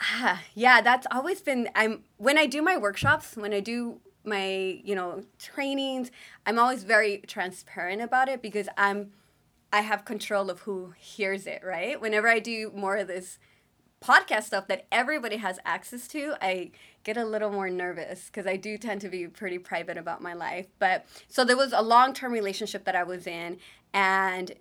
ah, 0.00 0.42
yeah, 0.54 0.80
that's 0.80 1.06
always 1.12 1.40
been. 1.40 1.68
I'm 1.76 2.02
when 2.16 2.36
I 2.36 2.46
do 2.46 2.62
my 2.62 2.76
workshops, 2.76 3.36
when 3.36 3.52
I 3.52 3.60
do 3.60 4.00
my 4.24 4.80
you 4.84 4.94
know 4.94 5.22
trainings, 5.38 6.10
I'm 6.46 6.58
always 6.58 6.84
very 6.84 7.18
transparent 7.26 8.02
about 8.02 8.28
it 8.28 8.42
because 8.42 8.68
I'm, 8.76 9.12
I 9.72 9.82
have 9.82 10.04
control 10.04 10.50
of 10.50 10.60
who 10.60 10.94
hears 10.98 11.46
it. 11.46 11.62
Right. 11.64 12.00
Whenever 12.00 12.28
I 12.28 12.38
do 12.38 12.72
more 12.74 12.96
of 12.96 13.08
this 13.08 13.38
podcast 14.02 14.44
stuff 14.44 14.66
that 14.66 14.86
everybody 14.90 15.36
has 15.36 15.58
access 15.64 16.08
to, 16.08 16.34
I 16.42 16.72
get 17.04 17.16
a 17.16 17.24
little 17.24 17.50
more 17.50 17.70
nervous 17.70 18.26
because 18.26 18.46
I 18.46 18.56
do 18.56 18.76
tend 18.76 19.00
to 19.02 19.08
be 19.08 19.26
pretty 19.28 19.58
private 19.58 19.96
about 19.96 20.20
my 20.20 20.34
life. 20.34 20.66
But 20.78 21.06
so 21.28 21.44
there 21.44 21.56
was 21.56 21.72
a 21.72 21.82
long 21.82 22.12
term 22.12 22.32
relationship 22.32 22.84
that 22.84 22.96
I 22.96 23.04
was 23.04 23.26
in, 23.26 23.58
and 23.94 24.52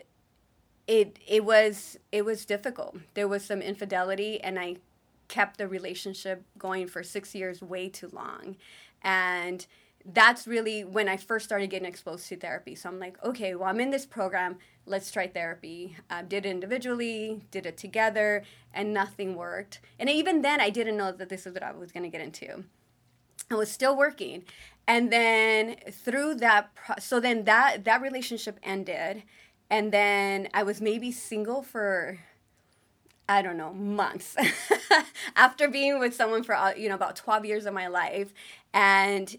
it 0.88 1.19
it 1.27 1.43
was 1.43 1.97
it 2.11 2.23
was 2.23 2.45
difficult. 2.45 2.97
There 3.15 3.27
was 3.27 3.43
some 3.43 3.61
infidelity, 3.61 4.39
and 4.41 4.59
I 4.59 4.77
kept 5.27 5.57
the 5.57 5.67
relationship 5.67 6.43
going 6.57 6.88
for 6.88 7.03
six 7.03 7.33
years, 7.33 7.61
way 7.61 7.89
too 7.89 8.09
long, 8.13 8.57
and 9.01 9.65
that's 10.05 10.48
really 10.48 10.84
when 10.84 11.08
I 11.08 11.17
first 11.17 11.46
started 11.46 11.70
getting 11.70 11.88
exposed 11.88 12.27
to 12.29 12.36
therapy. 12.36 12.75
So 12.75 12.89
I'm 12.89 13.00
like, 13.00 13.24
okay, 13.24 13.55
well, 13.55 13.67
I'm 13.67 13.79
in 13.79 13.89
this 13.89 14.05
program. 14.05 14.58
Let's 14.86 15.12
try 15.12 15.27
therapy. 15.27 15.96
Um, 16.10 16.27
did 16.27 16.46
it 16.46 16.50
individually, 16.50 17.41
did 17.51 17.65
it 17.65 17.77
together, 17.77 18.43
and 18.74 18.93
nothing 18.93 19.36
worked. 19.36 19.79
And 20.00 20.10
even 20.10 20.41
then, 20.41 20.60
I 20.60 20.70
didn't 20.70 20.98
know 20.98 21.12
that 21.12 21.29
this 21.29 21.46
is 21.46 21.53
what 21.53 21.63
I 21.63 21.72
was 21.72 21.91
going 21.91 22.03
to 22.03 22.10
get 22.10 22.22
into. 22.22 22.63
I 23.50 23.55
was 23.55 23.72
still 23.72 23.98
working, 23.98 24.43
and 24.88 25.12
then 25.12 25.75
through 25.91 26.36
that, 26.36 26.74
pro- 26.74 26.96
so 27.00 27.20
then 27.20 27.43
that 27.46 27.84
that 27.84 28.01
relationship 28.01 28.58
ended, 28.63 29.24
and 29.70 29.91
then 29.91 30.48
I 30.53 30.63
was 30.63 30.79
maybe 30.79 31.12
single 31.12 31.62
for 31.62 32.20
I 33.29 33.41
don't 33.41 33.55
know, 33.55 33.74
months 33.74 34.36
after 35.38 35.70
being 35.70 36.00
with 36.00 36.13
someone 36.13 36.43
for, 36.43 36.53
uh, 36.53 36.74
you 36.74 36.89
know, 36.89 36.96
about 36.96 37.15
12 37.15 37.46
years 37.46 37.65
of 37.65 37.74
my 37.74 37.88
life. 37.88 38.34
And 38.74 39.34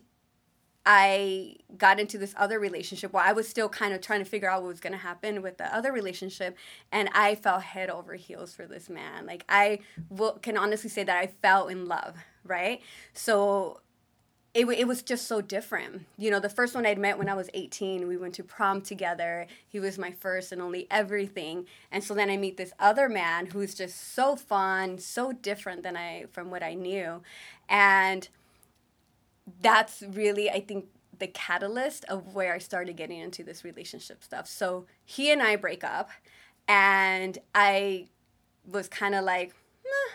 I 0.84 1.56
got 1.78 2.00
into 2.00 2.18
this 2.18 2.34
other 2.36 2.58
relationship 2.58 3.12
while 3.12 3.24
I 3.26 3.32
was 3.32 3.48
still 3.48 3.68
kind 3.68 3.94
of 3.94 4.00
trying 4.00 4.18
to 4.18 4.24
figure 4.24 4.50
out 4.50 4.62
what 4.62 4.68
was 4.68 4.80
going 4.80 4.92
to 4.92 4.98
happen 4.98 5.40
with 5.42 5.58
the 5.58 5.74
other 5.74 5.92
relationship. 5.92 6.56
And 6.90 7.08
I 7.14 7.36
fell 7.36 7.60
head 7.60 7.88
over 7.88 8.14
heels 8.14 8.54
for 8.54 8.66
this 8.66 8.88
man. 8.90 9.26
Like, 9.26 9.44
I 9.48 9.78
will, 10.10 10.38
can 10.38 10.56
honestly 10.56 10.90
say 10.90 11.04
that 11.04 11.16
I 11.16 11.28
fell 11.28 11.68
in 11.68 11.86
love, 11.86 12.16
right? 12.44 12.80
So, 13.12 13.80
it, 14.54 14.66
it 14.66 14.86
was 14.86 15.02
just 15.02 15.26
so 15.26 15.40
different. 15.40 16.04
You 16.18 16.30
know, 16.30 16.38
the 16.38 16.50
first 16.50 16.74
one 16.74 16.84
I'd 16.84 16.98
met 16.98 17.16
when 17.16 17.28
I 17.28 17.34
was 17.34 17.48
18, 17.54 18.06
we 18.06 18.18
went 18.18 18.34
to 18.34 18.44
prom 18.44 18.82
together. 18.82 19.46
He 19.66 19.80
was 19.80 19.98
my 19.98 20.10
first 20.10 20.52
and 20.52 20.60
only 20.60 20.86
everything. 20.90 21.66
And 21.90 22.04
so 22.04 22.12
then 22.12 22.28
I 22.28 22.36
meet 22.36 22.58
this 22.58 22.72
other 22.78 23.08
man 23.08 23.46
who's 23.46 23.74
just 23.74 24.14
so 24.14 24.36
fun, 24.36 24.98
so 24.98 25.32
different 25.32 25.82
than 25.82 25.96
I 25.96 26.26
from 26.32 26.50
what 26.50 26.62
I 26.62 26.74
knew. 26.74 27.22
And 27.66 28.28
that's 29.60 30.02
really 30.02 30.50
I 30.50 30.60
think 30.60 30.86
the 31.18 31.26
catalyst 31.28 32.04
of 32.06 32.34
where 32.34 32.52
I 32.54 32.58
started 32.58 32.96
getting 32.96 33.18
into 33.18 33.44
this 33.44 33.64
relationship 33.64 34.24
stuff. 34.24 34.46
So 34.46 34.86
he 35.04 35.30
and 35.30 35.42
I 35.42 35.56
break 35.56 35.84
up 35.84 36.10
and 36.66 37.38
I 37.54 38.08
was 38.66 38.88
kind 38.88 39.14
of 39.14 39.24
like 39.24 39.54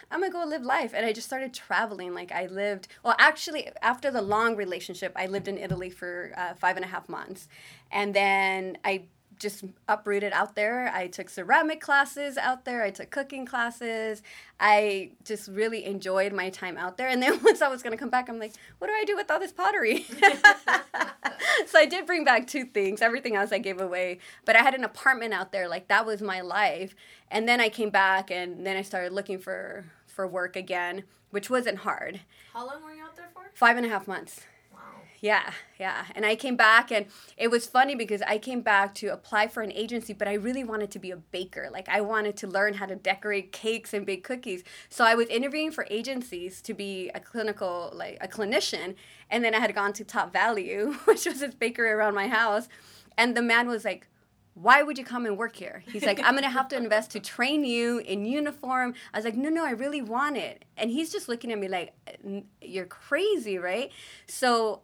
I'm 0.10 0.22
gonna 0.22 0.31
go 0.31 0.43
live 0.43 0.63
life. 0.63 0.93
And 0.93 1.05
I 1.05 1.13
just 1.13 1.27
started 1.27 1.53
traveling. 1.53 2.13
Like, 2.13 2.31
I 2.31 2.48
lived, 2.48 2.88
well, 3.03 3.15
actually, 3.19 3.69
after 3.81 4.10
the 4.12 4.22
long 4.22 4.55
relationship, 4.55 5.12
I 5.15 5.27
lived 5.27 5.48
in 5.48 5.57
Italy 5.57 5.89
for 5.89 6.31
uh, 6.38 6.53
five 6.53 6.77
and 6.77 6.86
a 6.86 6.88
half 6.88 7.10
months. 7.10 7.48
And 7.91 8.13
then 8.13 8.77
I 8.84 9.03
just 9.39 9.63
uprooted 9.88 10.34
out 10.34 10.56
there. 10.56 10.91
I 10.94 11.08
took 11.08 11.29
ceramic 11.29 11.82
classes 11.82 12.38
out 12.38 12.65
there, 12.65 12.84
I 12.84 12.91
took 12.91 13.10
cooking 13.10 13.46
classes. 13.46 14.22
I 14.60 15.12
just 15.24 15.48
really 15.50 15.86
enjoyed 15.86 16.34
my 16.34 16.50
time 16.50 16.77
out 16.77 16.98
there. 16.98 17.08
And 17.08 17.22
then 17.22 17.39
once 17.44 17.62
I 17.62 17.67
was 17.67 17.84
gonna 17.84 17.98
come 17.98 18.10
back, 18.10 18.29
I'm 18.29 18.39
like, 18.39 18.53
what 18.79 18.88
do 18.88 18.94
I 18.94 19.03
do 19.06 19.15
with 19.15 19.29
all 19.29 19.39
this 19.39 19.51
pottery? 19.51 20.03
so 21.65 21.79
I 21.79 21.86
did 21.86 22.06
bring 22.06 22.24
back 22.24 22.48
two 22.48 22.65
things. 22.65 23.01
Everything 23.01 23.36
else 23.36 23.51
I 23.51 23.60
gave 23.60 23.79
away. 23.79 24.20
But 24.46 24.56
I 24.56 24.62
had 24.62 24.75
an 24.75 24.84
apartment 24.84 25.34
out 25.34 25.51
there, 25.51 25.67
like 25.67 25.88
that 25.88 26.06
was 26.06 26.22
my 26.22 26.41
life. 26.41 26.96
And 27.29 27.48
then 27.48 27.60
I 27.60 27.70
came 27.70 27.89
back 27.89 28.32
and 28.32 28.65
then 28.65 28.77
I 28.77 28.82
started 28.82 29.13
looking 29.13 29.39
for 29.39 29.86
for 30.08 30.27
work 30.27 30.56
again, 30.56 31.03
which 31.29 31.50
wasn't 31.50 31.79
hard. 31.79 32.22
How 32.53 32.65
long 32.65 32.84
were 32.84 32.94
you 32.94 33.03
out 33.03 33.15
there 33.15 33.29
for? 33.34 33.51
Five 33.53 33.77
and 33.77 33.86
a 33.86 33.89
half 33.89 34.08
months. 34.08 34.41
Yeah, 35.20 35.52
yeah. 35.80 36.06
And 36.16 36.26
I 36.26 36.36
came 36.36 36.56
back 36.56 36.92
and 36.92 37.08
it 37.38 37.50
was 37.50 37.66
funny 37.66 37.96
because 37.96 38.22
I 38.22 38.38
came 38.38 38.62
back 38.62 38.94
to 38.96 39.08
apply 39.08 39.48
for 39.48 39.64
an 39.64 39.72
agency, 39.72 40.14
but 40.14 40.28
I 40.28 40.34
really 40.34 40.64
wanted 40.64 40.92
to 40.92 41.00
be 41.00 41.10
a 41.10 41.18
baker. 41.18 41.70
Like 41.72 41.90
I 41.90 42.02
wanted 42.02 42.38
to 42.38 42.48
learn 42.48 42.76
how 42.76 42.86
to 42.86 42.96
decorate 42.96 43.52
cakes 43.52 43.94
and 43.94 44.06
bake 44.06 44.24
cookies. 44.24 44.64
So 44.90 45.04
I 45.04 45.16
was 45.16 45.28
interviewing 45.30 45.72
for 45.72 45.88
agencies 45.90 46.62
to 46.62 46.74
be 46.76 47.10
a 47.16 47.20
clinical 47.20 47.92
like 47.96 48.18
a 48.22 48.28
clinician, 48.28 48.94
and 49.32 49.44
then 49.44 49.56
I 49.56 49.60
had 49.60 49.74
gone 49.74 49.94
to 49.94 50.04
Top 50.04 50.32
Value, 50.32 50.94
which 51.06 51.26
was 51.26 51.40
this 51.40 51.56
bakery 51.56 51.90
around 51.90 52.14
my 52.14 52.28
house, 52.28 52.68
and 53.18 53.36
the 53.36 53.42
man 53.42 53.68
was 53.68 53.84
like, 53.86 54.08
why 54.54 54.82
would 54.82 54.98
you 54.98 55.06
come 55.06 55.26
and 55.28 55.38
work 55.38 55.56
here? 55.56 55.84
He's 55.92 56.04
like, 56.04 56.20
I'm 56.24 56.34
gonna 56.34 56.50
have 56.50 56.68
to 56.70 56.76
invest 56.78 57.12
to 57.12 57.20
train 57.20 57.64
you 57.64 58.00
in 58.00 58.26
uniform. 58.26 58.96
I 59.14 59.18
was 59.20 59.26
like, 59.26 59.36
no, 59.36 59.50
no, 59.50 59.64
I 59.64 59.72
really 59.72 60.02
want 60.02 60.36
it. 60.38 60.66
And 60.78 60.90
he's 60.90 61.12
just 61.12 61.30
looking 61.30 61.52
at 61.52 61.60
me 61.60 61.68
like, 61.68 61.94
"N- 62.26 62.46
you're 62.62 62.88
crazy, 62.88 63.60
right? 63.60 63.92
So 64.28 64.82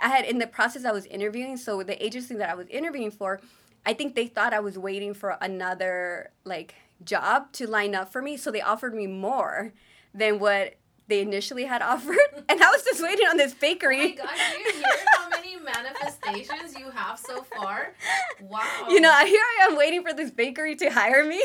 I 0.00 0.08
had 0.08 0.24
in 0.24 0.38
the 0.38 0.46
process 0.46 0.84
I 0.84 0.92
was 0.92 1.06
interviewing, 1.06 1.56
so 1.56 1.82
the 1.82 2.02
agency 2.04 2.34
that 2.36 2.50
I 2.50 2.54
was 2.54 2.66
interviewing 2.68 3.10
for, 3.10 3.40
I 3.86 3.94
think 3.94 4.14
they 4.14 4.26
thought 4.26 4.52
I 4.52 4.60
was 4.60 4.78
waiting 4.78 5.14
for 5.14 5.36
another 5.40 6.30
like 6.44 6.74
job 7.04 7.52
to 7.52 7.66
line 7.66 7.94
up 7.94 8.12
for 8.12 8.20
me, 8.22 8.36
so 8.36 8.50
they 8.50 8.60
offered 8.60 8.94
me 8.94 9.06
more 9.06 9.72
than 10.14 10.38
what 10.38 10.74
they 11.06 11.20
initially 11.22 11.64
had 11.64 11.80
offered, 11.92 12.18
and 12.48 12.62
I 12.62 12.70
was 12.70 12.82
just 12.84 13.02
waiting 13.02 13.26
on 13.26 13.36
this 13.38 13.54
bakery. 13.54 14.18
Oh 14.20 14.24
my 14.24 14.30
god, 14.30 14.36
do 14.52 14.58
you 14.60 14.72
hear 14.74 14.84
how 15.16 15.28
many 15.30 15.56
manifestations 15.56 16.78
you 16.78 16.90
have 16.90 17.18
so 17.18 17.42
far? 17.42 17.94
Wow. 18.42 18.60
You 18.90 19.00
know, 19.00 19.12
here 19.24 19.40
I 19.60 19.66
am 19.70 19.76
waiting 19.76 20.02
for 20.02 20.12
this 20.12 20.30
bakery 20.30 20.76
to 20.76 20.90
hire 20.90 21.24
me. 21.24 21.40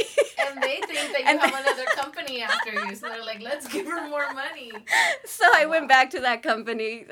and 0.47 0.61
they 0.61 0.81
think 0.85 1.11
that 1.13 1.19
you 1.21 1.25
And 1.27 1.39
have 1.39 1.51
then- 1.51 1.63
another 1.63 1.85
company 1.95 2.41
after 2.41 2.71
you, 2.73 2.93
so 2.95 3.07
they're 3.07 3.23
like, 3.23 3.41
let's 3.41 3.67
give 3.67 3.85
her 3.85 4.09
more 4.09 4.33
money. 4.33 4.71
so 5.25 5.45
I 5.53 5.65
went 5.65 5.87
back 5.87 6.09
to 6.11 6.19
that 6.19 6.43
company, 6.43 7.05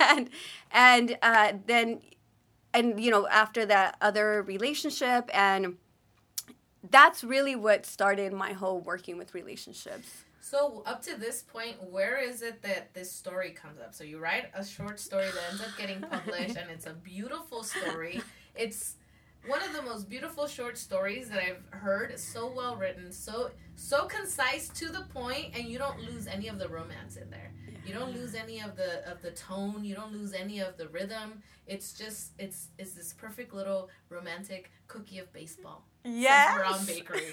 and 0.00 0.30
and 0.70 1.16
uh, 1.22 1.52
then, 1.66 2.00
and 2.74 3.02
you 3.02 3.10
know, 3.10 3.26
after 3.28 3.66
that 3.66 3.96
other 4.00 4.42
relationship, 4.42 5.30
and 5.32 5.76
that's 6.90 7.24
really 7.24 7.56
what 7.56 7.86
started 7.86 8.32
my 8.32 8.52
whole 8.52 8.80
working 8.80 9.18
with 9.18 9.34
relationships. 9.34 10.24
So 10.40 10.82
up 10.86 11.02
to 11.02 11.16
this 11.16 11.42
point, 11.42 11.76
where 11.90 12.16
is 12.16 12.40
it 12.40 12.62
that 12.62 12.94
this 12.94 13.12
story 13.12 13.50
comes 13.50 13.80
up? 13.80 13.94
So 13.94 14.02
you 14.02 14.18
write 14.18 14.46
a 14.54 14.64
short 14.64 14.98
story 14.98 15.26
that 15.26 15.50
ends 15.50 15.60
up 15.60 15.76
getting 15.76 16.00
published, 16.00 16.56
and 16.56 16.70
it's 16.70 16.86
a 16.86 16.94
beautiful 16.94 17.62
story. 17.62 18.22
It's 18.54 18.94
one 19.46 19.62
of 19.62 19.72
the 19.74 19.82
most 19.82 20.08
beautiful 20.08 20.46
short 20.46 20.78
stories 20.78 21.28
that 21.28 21.38
I've 21.38 21.62
heard. 21.80 22.18
So 22.18 22.50
well 22.50 22.76
written, 22.76 23.12
so 23.12 23.50
so 23.76 24.06
concise 24.06 24.68
to 24.70 24.88
the 24.88 25.02
point, 25.12 25.54
and 25.54 25.68
you 25.68 25.78
don't 25.78 26.00
lose 26.00 26.26
any 26.26 26.48
of 26.48 26.58
the 26.58 26.68
romance 26.68 27.16
in 27.16 27.28
there. 27.30 27.52
You 27.88 27.94
don't 27.94 28.14
lose 28.14 28.34
any 28.34 28.60
of 28.60 28.76
the 28.76 29.08
of 29.10 29.22
the 29.22 29.30
tone. 29.30 29.82
You 29.84 29.94
don't 29.94 30.12
lose 30.12 30.34
any 30.34 30.60
of 30.60 30.76
the 30.76 30.88
rhythm. 30.88 31.42
It's 31.66 31.92
just 31.94 32.32
it's 32.38 32.68
it's 32.78 32.92
this 32.92 33.14
perfect 33.14 33.54
little 33.54 33.88
romantic 34.10 34.70
cookie 34.88 35.18
of 35.18 35.32
baseball. 35.32 35.84
Says 36.04 36.54
Brown 36.54 36.86
Bakery. 36.86 37.22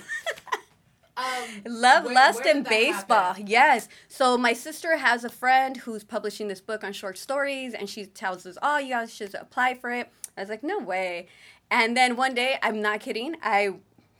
Um, 1.17 1.23
Love, 1.65 2.03
where- 2.03 2.13
lust, 2.13 2.43
where 2.43 2.53
and 2.57 2.65
baseball. 2.65 3.27
happen? 3.33 3.47
Yes. 3.47 3.87
So 4.09 4.37
my 4.37 4.51
sister 4.51 4.97
has 4.97 5.23
a 5.23 5.29
friend 5.29 5.77
who's 5.77 6.03
publishing 6.03 6.49
this 6.49 6.59
book 6.59 6.83
on 6.83 6.91
short 6.91 7.17
stories, 7.17 7.73
and 7.73 7.89
she 7.89 8.05
tells 8.05 8.45
us, 8.45 8.57
"Oh, 8.61 8.79
you 8.79 8.89
guys 8.89 9.13
should 9.13 9.33
apply 9.33 9.75
for 9.75 9.91
it." 9.91 10.11
I 10.37 10.41
was 10.41 10.49
like, 10.49 10.61
"No 10.61 10.77
way!" 10.77 11.27
And 11.71 11.95
then 11.95 12.17
one 12.17 12.33
day, 12.33 12.57
I'm 12.61 12.81
not 12.81 12.99
kidding. 12.99 13.37
I 13.41 13.75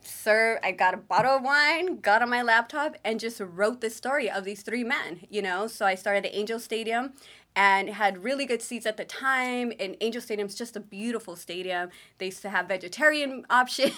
served. 0.06 0.64
I 0.64 0.72
got 0.72 0.94
a 0.94 0.96
bottle 0.96 1.36
of 1.36 1.42
wine, 1.42 2.00
got 2.00 2.22
on 2.22 2.30
my 2.30 2.42
laptop, 2.42 2.96
and 3.04 3.20
just 3.20 3.40
wrote 3.40 3.80
the 3.80 3.90
story 3.90 4.30
of 4.30 4.44
these 4.44 4.62
three 4.62 4.84
men. 4.84 5.20
You 5.28 5.42
know, 5.42 5.66
so 5.66 5.86
I 5.86 5.94
started 5.94 6.26
at 6.26 6.34
Angel 6.34 6.58
Stadium. 6.58 7.12
And 7.58 7.88
had 7.88 8.22
really 8.22 8.44
good 8.44 8.60
seats 8.60 8.84
at 8.84 8.98
the 8.98 9.06
time. 9.06 9.72
And 9.80 9.96
Angel 10.02 10.20
Stadium's 10.20 10.54
just 10.54 10.76
a 10.76 10.80
beautiful 10.80 11.36
stadium. 11.36 11.88
They 12.18 12.26
used 12.26 12.42
to 12.42 12.50
have 12.50 12.68
vegetarian 12.68 13.46
options, 13.50 13.94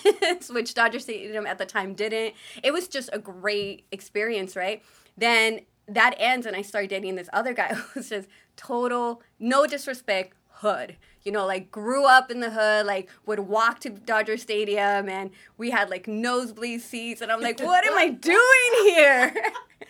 which 0.48 0.74
Dodger 0.74 1.00
Stadium 1.00 1.44
at 1.44 1.58
the 1.58 1.66
time 1.66 1.94
didn't. 1.94 2.34
It 2.62 2.72
was 2.72 2.86
just 2.86 3.10
a 3.12 3.18
great 3.18 3.84
experience, 3.90 4.54
right? 4.54 4.80
Then 5.16 5.62
that 5.88 6.14
ends, 6.18 6.46
and 6.46 6.54
I 6.54 6.62
started 6.62 6.90
dating 6.90 7.16
this 7.16 7.28
other 7.32 7.52
guy 7.52 7.74
who's 7.74 8.10
just 8.10 8.28
total, 8.56 9.22
no 9.40 9.66
disrespect, 9.66 10.34
hood. 10.60 10.96
You 11.28 11.32
know, 11.32 11.44
like 11.44 11.70
grew 11.70 12.06
up 12.06 12.30
in 12.30 12.40
the 12.40 12.48
hood, 12.48 12.86
like 12.86 13.10
would 13.26 13.40
walk 13.40 13.80
to 13.80 13.90
Dodger 13.90 14.38
Stadium, 14.38 15.10
and 15.10 15.28
we 15.58 15.70
had 15.70 15.90
like 15.90 16.08
nosebleed 16.08 16.80
seats, 16.80 17.20
and 17.20 17.30
I'm 17.30 17.42
like, 17.42 17.60
what 17.60 17.86
am 17.86 17.98
I 17.98 18.08
doing 18.32 18.94
here? 18.94 19.34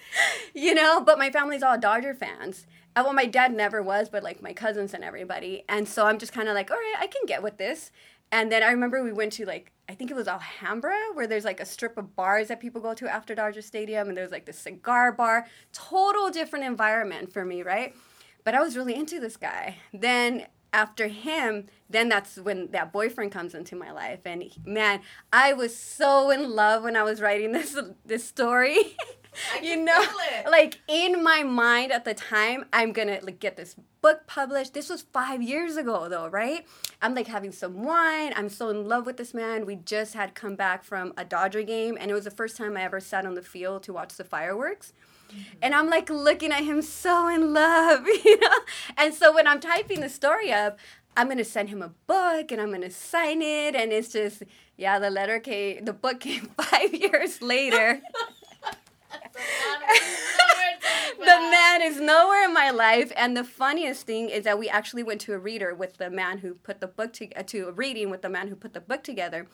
you 0.53 0.75
know, 0.75 1.01
but 1.01 1.17
my 1.17 1.31
family's 1.31 1.63
all 1.63 1.79
Dodger 1.79 2.13
fans. 2.13 2.67
Uh, 2.97 3.03
Well, 3.05 3.13
my 3.13 3.27
dad 3.27 3.55
never 3.55 3.81
was, 3.81 4.09
but 4.09 4.25
like 4.25 4.43
my 4.43 4.53
cousins 4.53 4.95
and 4.95 5.05
everybody. 5.05 5.63
And 5.69 5.87
so 5.87 6.07
I'm 6.07 6.19
just 6.19 6.33
kind 6.33 6.49
of 6.49 6.57
like, 6.57 6.73
all 6.73 6.77
right, 6.77 6.97
I 6.99 7.07
can 7.07 7.23
get 7.25 7.41
with 7.41 7.57
this. 7.57 7.93
And 8.33 8.51
then 8.51 8.65
I 8.65 8.73
remember 8.73 9.01
we 9.05 9.13
went 9.13 9.33
to 9.35 9.47
like, 9.47 9.71
I 9.89 9.95
think 9.95 10.11
it 10.11 10.15
was 10.15 10.27
Alhambra, 10.27 10.99
where 11.15 11.29
there's 11.29 11.45
like 11.45 11.61
a 11.61 11.65
strip 11.65 11.97
of 11.97 12.17
bars 12.17 12.49
that 12.49 12.59
people 12.59 12.81
go 12.81 12.95
to 12.95 13.07
after 13.07 13.37
Dodger 13.37 13.63
Stadium. 13.63 14.09
And 14.09 14.17
there's 14.19 14.33
like 14.33 14.47
the 14.47 14.53
cigar 14.53 15.13
bar. 15.13 15.47
Total 15.73 16.31
different 16.31 16.65
environment 16.65 17.33
for 17.33 17.45
me, 17.45 17.63
right? 17.63 17.95
But 18.43 18.57
I 18.57 18.61
was 18.61 18.77
really 18.77 18.97
into 18.97 19.21
this 19.21 19.37
guy. 19.37 19.77
Then 19.93 20.47
after 20.73 21.09
him, 21.09 21.67
then 21.89 22.09
that's 22.09 22.37
when 22.37 22.71
that 22.73 22.93
boyfriend 22.93 23.33
comes 23.33 23.55
into 23.55 23.77
my 23.77 23.91
life. 23.91 24.21
And 24.25 24.43
he- 24.43 24.61
man, 24.65 25.01
I 25.33 25.53
was 25.53 25.77
so 25.77 26.31
in 26.31 26.51
love 26.51 26.83
when 26.85 26.97
I 26.97 27.03
was 27.03 27.21
writing 27.21 27.53
this 27.59 27.79
this 28.05 28.25
story. 28.25 28.97
You 29.63 29.77
know, 29.77 30.05
like 30.51 30.81
in 30.89 31.23
my 31.23 31.45
mind 31.45 31.93
at 31.93 32.05
the 32.05 32.15
time, 32.15 32.65
I'm 32.73 32.93
gonna 32.93 33.21
like 33.23 33.39
get 33.39 33.57
this 33.57 33.77
book 34.01 34.27
published. 34.27 34.75
This 34.75 34.89
was 34.89 35.03
five 35.03 35.43
years 35.43 35.77
ago, 35.77 36.09
though, 36.09 36.27
right? 36.29 36.67
I'm 37.01 37.15
like 37.15 37.29
having 37.29 37.53
some 37.53 37.85
wine. 37.85 38.33
I'm 38.35 38.49
so 38.49 38.71
in 38.71 38.89
love 38.89 39.07
with 39.07 39.17
this 39.17 39.35
man. 39.35 39.65
We 39.65 39.77
just 39.77 40.15
had 40.15 40.35
come 40.35 40.57
back 40.57 40.83
from 40.83 41.13
a 41.17 41.25
Dodger 41.25 41.63
game, 41.63 41.97
and 42.01 42.11
it 42.11 42.15
was 42.15 42.25
the 42.25 42.33
first 42.33 42.57
time 42.57 42.77
I 42.77 42.83
ever 42.83 42.99
sat 42.99 43.27
on 43.27 43.35
the 43.35 43.43
field 43.43 43.85
to 43.85 43.93
watch 43.93 44.15
the 44.17 44.25
fireworks. 44.25 44.93
And 45.63 45.75
I'm 45.75 45.89
like 45.89 46.11
looking 46.11 46.53
at 46.53 46.65
him 46.65 46.83
so 46.83 47.29
in 47.29 47.53
love, 47.53 48.07
you 48.25 48.39
know? 48.41 48.59
And 48.97 49.15
so 49.15 49.35
when 49.35 49.47
I'm 49.47 49.61
typing 49.61 50.01
the 50.01 50.09
story 50.09 50.53
up, 50.53 50.79
I'm 51.17 51.29
gonna 51.29 51.45
send 51.45 51.69
him 51.69 51.83
a 51.83 51.93
book 52.07 52.53
and 52.53 52.61
I'm 52.61 52.71
gonna 52.71 52.91
sign 52.91 53.43
it. 53.43 53.75
And 53.75 53.93
it's 53.93 54.13
just, 54.13 54.43
yeah, 54.77 54.99
the 54.99 55.11
letter 55.11 55.41
came, 55.41 55.85
the 55.85 55.93
book 55.93 56.21
came 56.29 56.51
five 56.61 56.95
years 56.95 57.43
later. 57.43 58.01
the 61.19 61.25
man 61.27 61.83
is 61.83 62.01
nowhere 62.01 62.45
in 62.45 62.55
my 62.55 62.71
life 62.71 63.13
and 63.17 63.37
the 63.37 63.45
funniest 63.45 64.07
thing 64.07 64.29
is 64.29 64.45
that 64.45 64.59
we 64.59 64.69
actually 64.69 65.03
went 65.03 65.21
to 65.21 65.33
a 65.33 65.39
reader 65.39 65.75
with 65.75 65.97
the 65.97 66.11
man 66.11 66.39
who 66.39 66.55
put 66.55 66.81
the 66.81 66.87
book 66.87 67.13
to, 67.15 67.31
uh, 67.33 67.43
to 67.43 67.69
a 67.69 67.73
reading 67.73 68.11
with 68.11 68.23
the 68.23 68.29
man 68.29 68.49
who 68.49 68.55
put 68.55 68.75
the 68.75 68.81
book 68.81 69.03
together 69.03 69.47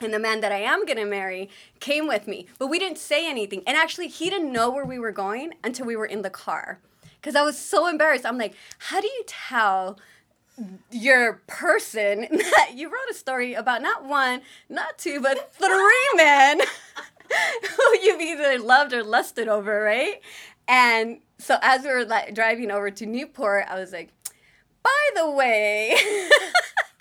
and 0.00 0.14
the 0.14 0.18
man 0.18 0.40
that 0.40 0.52
I 0.52 0.58
am 0.58 0.86
gonna 0.86 1.04
marry 1.04 1.50
came 1.78 2.08
with 2.08 2.26
me, 2.26 2.46
but 2.58 2.68
we 2.68 2.78
didn't 2.78 2.98
say 2.98 3.28
anything. 3.28 3.62
And 3.66 3.76
actually, 3.76 4.08
he 4.08 4.30
didn't 4.30 4.52
know 4.52 4.70
where 4.70 4.84
we 4.84 4.98
were 4.98 5.12
going 5.12 5.54
until 5.62 5.86
we 5.86 5.96
were 5.96 6.06
in 6.06 6.22
the 6.22 6.30
car, 6.30 6.80
because 7.20 7.36
I 7.36 7.42
was 7.42 7.58
so 7.58 7.86
embarrassed. 7.86 8.24
I'm 8.24 8.38
like, 8.38 8.54
how 8.78 9.00
do 9.00 9.06
you 9.06 9.24
tell 9.26 9.98
your 10.90 11.42
person 11.46 12.26
that 12.30 12.72
you 12.74 12.88
wrote 12.88 13.10
a 13.10 13.14
story 13.14 13.54
about 13.54 13.82
not 13.82 14.04
one, 14.04 14.40
not 14.68 14.98
two, 14.98 15.20
but 15.20 15.52
three 15.54 16.08
men 16.16 16.60
who 17.76 17.98
you've 18.02 18.20
either 18.20 18.58
loved 18.58 18.92
or 18.92 19.04
lusted 19.04 19.48
over, 19.48 19.82
right? 19.82 20.20
And 20.66 21.20
so 21.38 21.58
as 21.62 21.82
we 21.82 21.90
were 21.90 22.04
like 22.04 22.34
driving 22.34 22.70
over 22.70 22.90
to 22.90 23.06
Newport, 23.06 23.66
I 23.68 23.78
was 23.78 23.92
like, 23.92 24.10
by 24.82 25.10
the 25.14 25.30
way. 25.30 25.96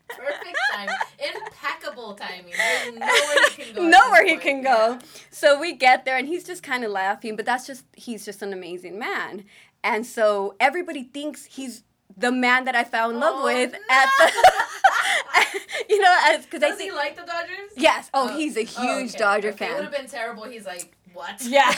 Perfect 0.09 0.57
timing. 0.73 0.95
Impeccable 1.19 2.13
timing. 2.15 2.53
There's 2.55 2.95
nowhere 2.97 3.49
he 3.55 3.63
can 3.63 3.75
go. 3.75 3.87
nowhere 3.87 4.25
he 4.25 4.37
can 4.37 4.61
go. 4.61 4.99
So 5.31 5.59
we 5.59 5.73
get 5.73 6.05
there 6.05 6.17
and 6.17 6.27
he's 6.27 6.43
just 6.43 6.63
kind 6.63 6.83
of 6.83 6.91
laughing, 6.91 7.35
but 7.35 7.45
that's 7.45 7.65
just 7.67 7.85
he's 7.93 8.25
just 8.25 8.41
an 8.41 8.53
amazing 8.53 8.97
man. 8.99 9.45
And 9.83 10.05
so 10.05 10.55
everybody 10.59 11.03
thinks 11.03 11.45
he's 11.45 11.83
the 12.17 12.31
man 12.31 12.65
that 12.65 12.75
I 12.75 12.83
fell 12.83 13.11
in 13.11 13.19
love 13.19 13.35
Oh, 13.37 13.45
with 13.45 13.71
no. 13.71 13.77
at 13.89 14.09
the 14.17 15.59
you 15.89 16.01
know, 16.01 16.17
as 16.27 16.45
cuz 16.45 16.61
I 16.63 16.69
Does 16.69 16.79
he 16.79 16.85
think 16.85 16.95
like 16.97 17.15
the 17.15 17.23
Dodgers? 17.23 17.71
Yes. 17.75 18.09
Oh, 18.13 18.29
oh 18.29 18.37
he's 18.37 18.57
a 18.57 18.63
huge 18.63 19.13
Dodger 19.13 19.49
It 19.49 19.59
would 19.59 19.83
have 19.83 19.91
been 19.91 20.07
terrible. 20.07 20.43
He's 20.43 20.65
like, 20.65 20.95
what? 21.13 21.41
Yeah. 21.41 21.73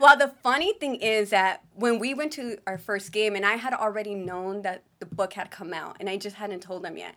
well, 0.00 0.16
the 0.16 0.28
funny 0.42 0.72
thing 0.74 0.96
is 0.96 1.30
that 1.30 1.62
when 1.74 1.98
we 1.98 2.14
went 2.14 2.32
to 2.34 2.58
our 2.66 2.78
first 2.78 3.12
game, 3.12 3.36
and 3.36 3.44
I 3.46 3.54
had 3.56 3.72
already 3.72 4.14
known 4.14 4.62
that 4.62 4.82
the 4.98 5.06
book 5.06 5.34
had 5.34 5.50
come 5.50 5.72
out, 5.72 5.96
and 6.00 6.08
I 6.08 6.16
just 6.16 6.36
hadn't 6.36 6.60
told 6.60 6.82
them 6.82 6.96
yet. 6.96 7.14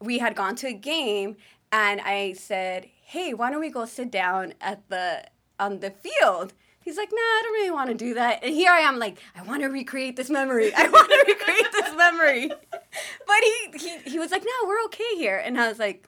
We 0.00 0.18
had 0.18 0.34
gone 0.34 0.56
to 0.56 0.68
a 0.68 0.72
game, 0.72 1.36
and 1.72 2.00
I 2.00 2.34
said, 2.34 2.88
"Hey, 3.02 3.34
why 3.34 3.50
don't 3.50 3.60
we 3.60 3.70
go 3.70 3.84
sit 3.84 4.10
down 4.10 4.54
at 4.60 4.88
the 4.88 5.24
on 5.58 5.80
the 5.80 5.90
field?" 5.90 6.52
He's 6.80 6.96
like, 6.96 7.10
"Nah, 7.10 7.18
I 7.18 7.40
don't 7.42 7.52
really 7.54 7.70
want 7.70 7.88
to 7.90 7.94
do 7.94 8.14
that." 8.14 8.44
And 8.44 8.54
here 8.54 8.70
I 8.70 8.80
am, 8.80 8.98
like, 8.98 9.18
"I 9.34 9.42
want 9.42 9.62
to 9.62 9.68
recreate 9.68 10.16
this 10.16 10.30
memory. 10.30 10.72
I 10.74 10.88
want 10.88 11.10
to 11.10 11.24
recreate 11.26 11.72
this 11.72 11.96
memory." 11.96 12.48
But 12.48 13.36
he, 13.42 13.78
he 13.78 14.10
he 14.10 14.18
was 14.18 14.30
like, 14.30 14.44
"No, 14.44 14.68
we're 14.68 14.84
okay 14.86 15.16
here," 15.16 15.38
and 15.44 15.58
I 15.60 15.68
was 15.68 15.78
like, 15.78 16.06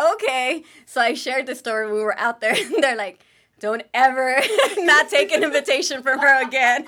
"Okay." 0.00 0.64
So 0.86 1.00
I 1.00 1.14
shared 1.14 1.46
the 1.46 1.54
story. 1.54 1.92
We 1.92 2.02
were 2.02 2.18
out 2.18 2.40
there, 2.40 2.54
and 2.56 2.82
they're 2.82 2.96
like 2.96 3.20
don't 3.60 3.82
ever 3.92 4.40
not 4.78 5.08
take 5.08 5.32
an 5.32 5.42
invitation 5.42 6.02
from 6.02 6.20
her 6.20 6.42
again. 6.42 6.86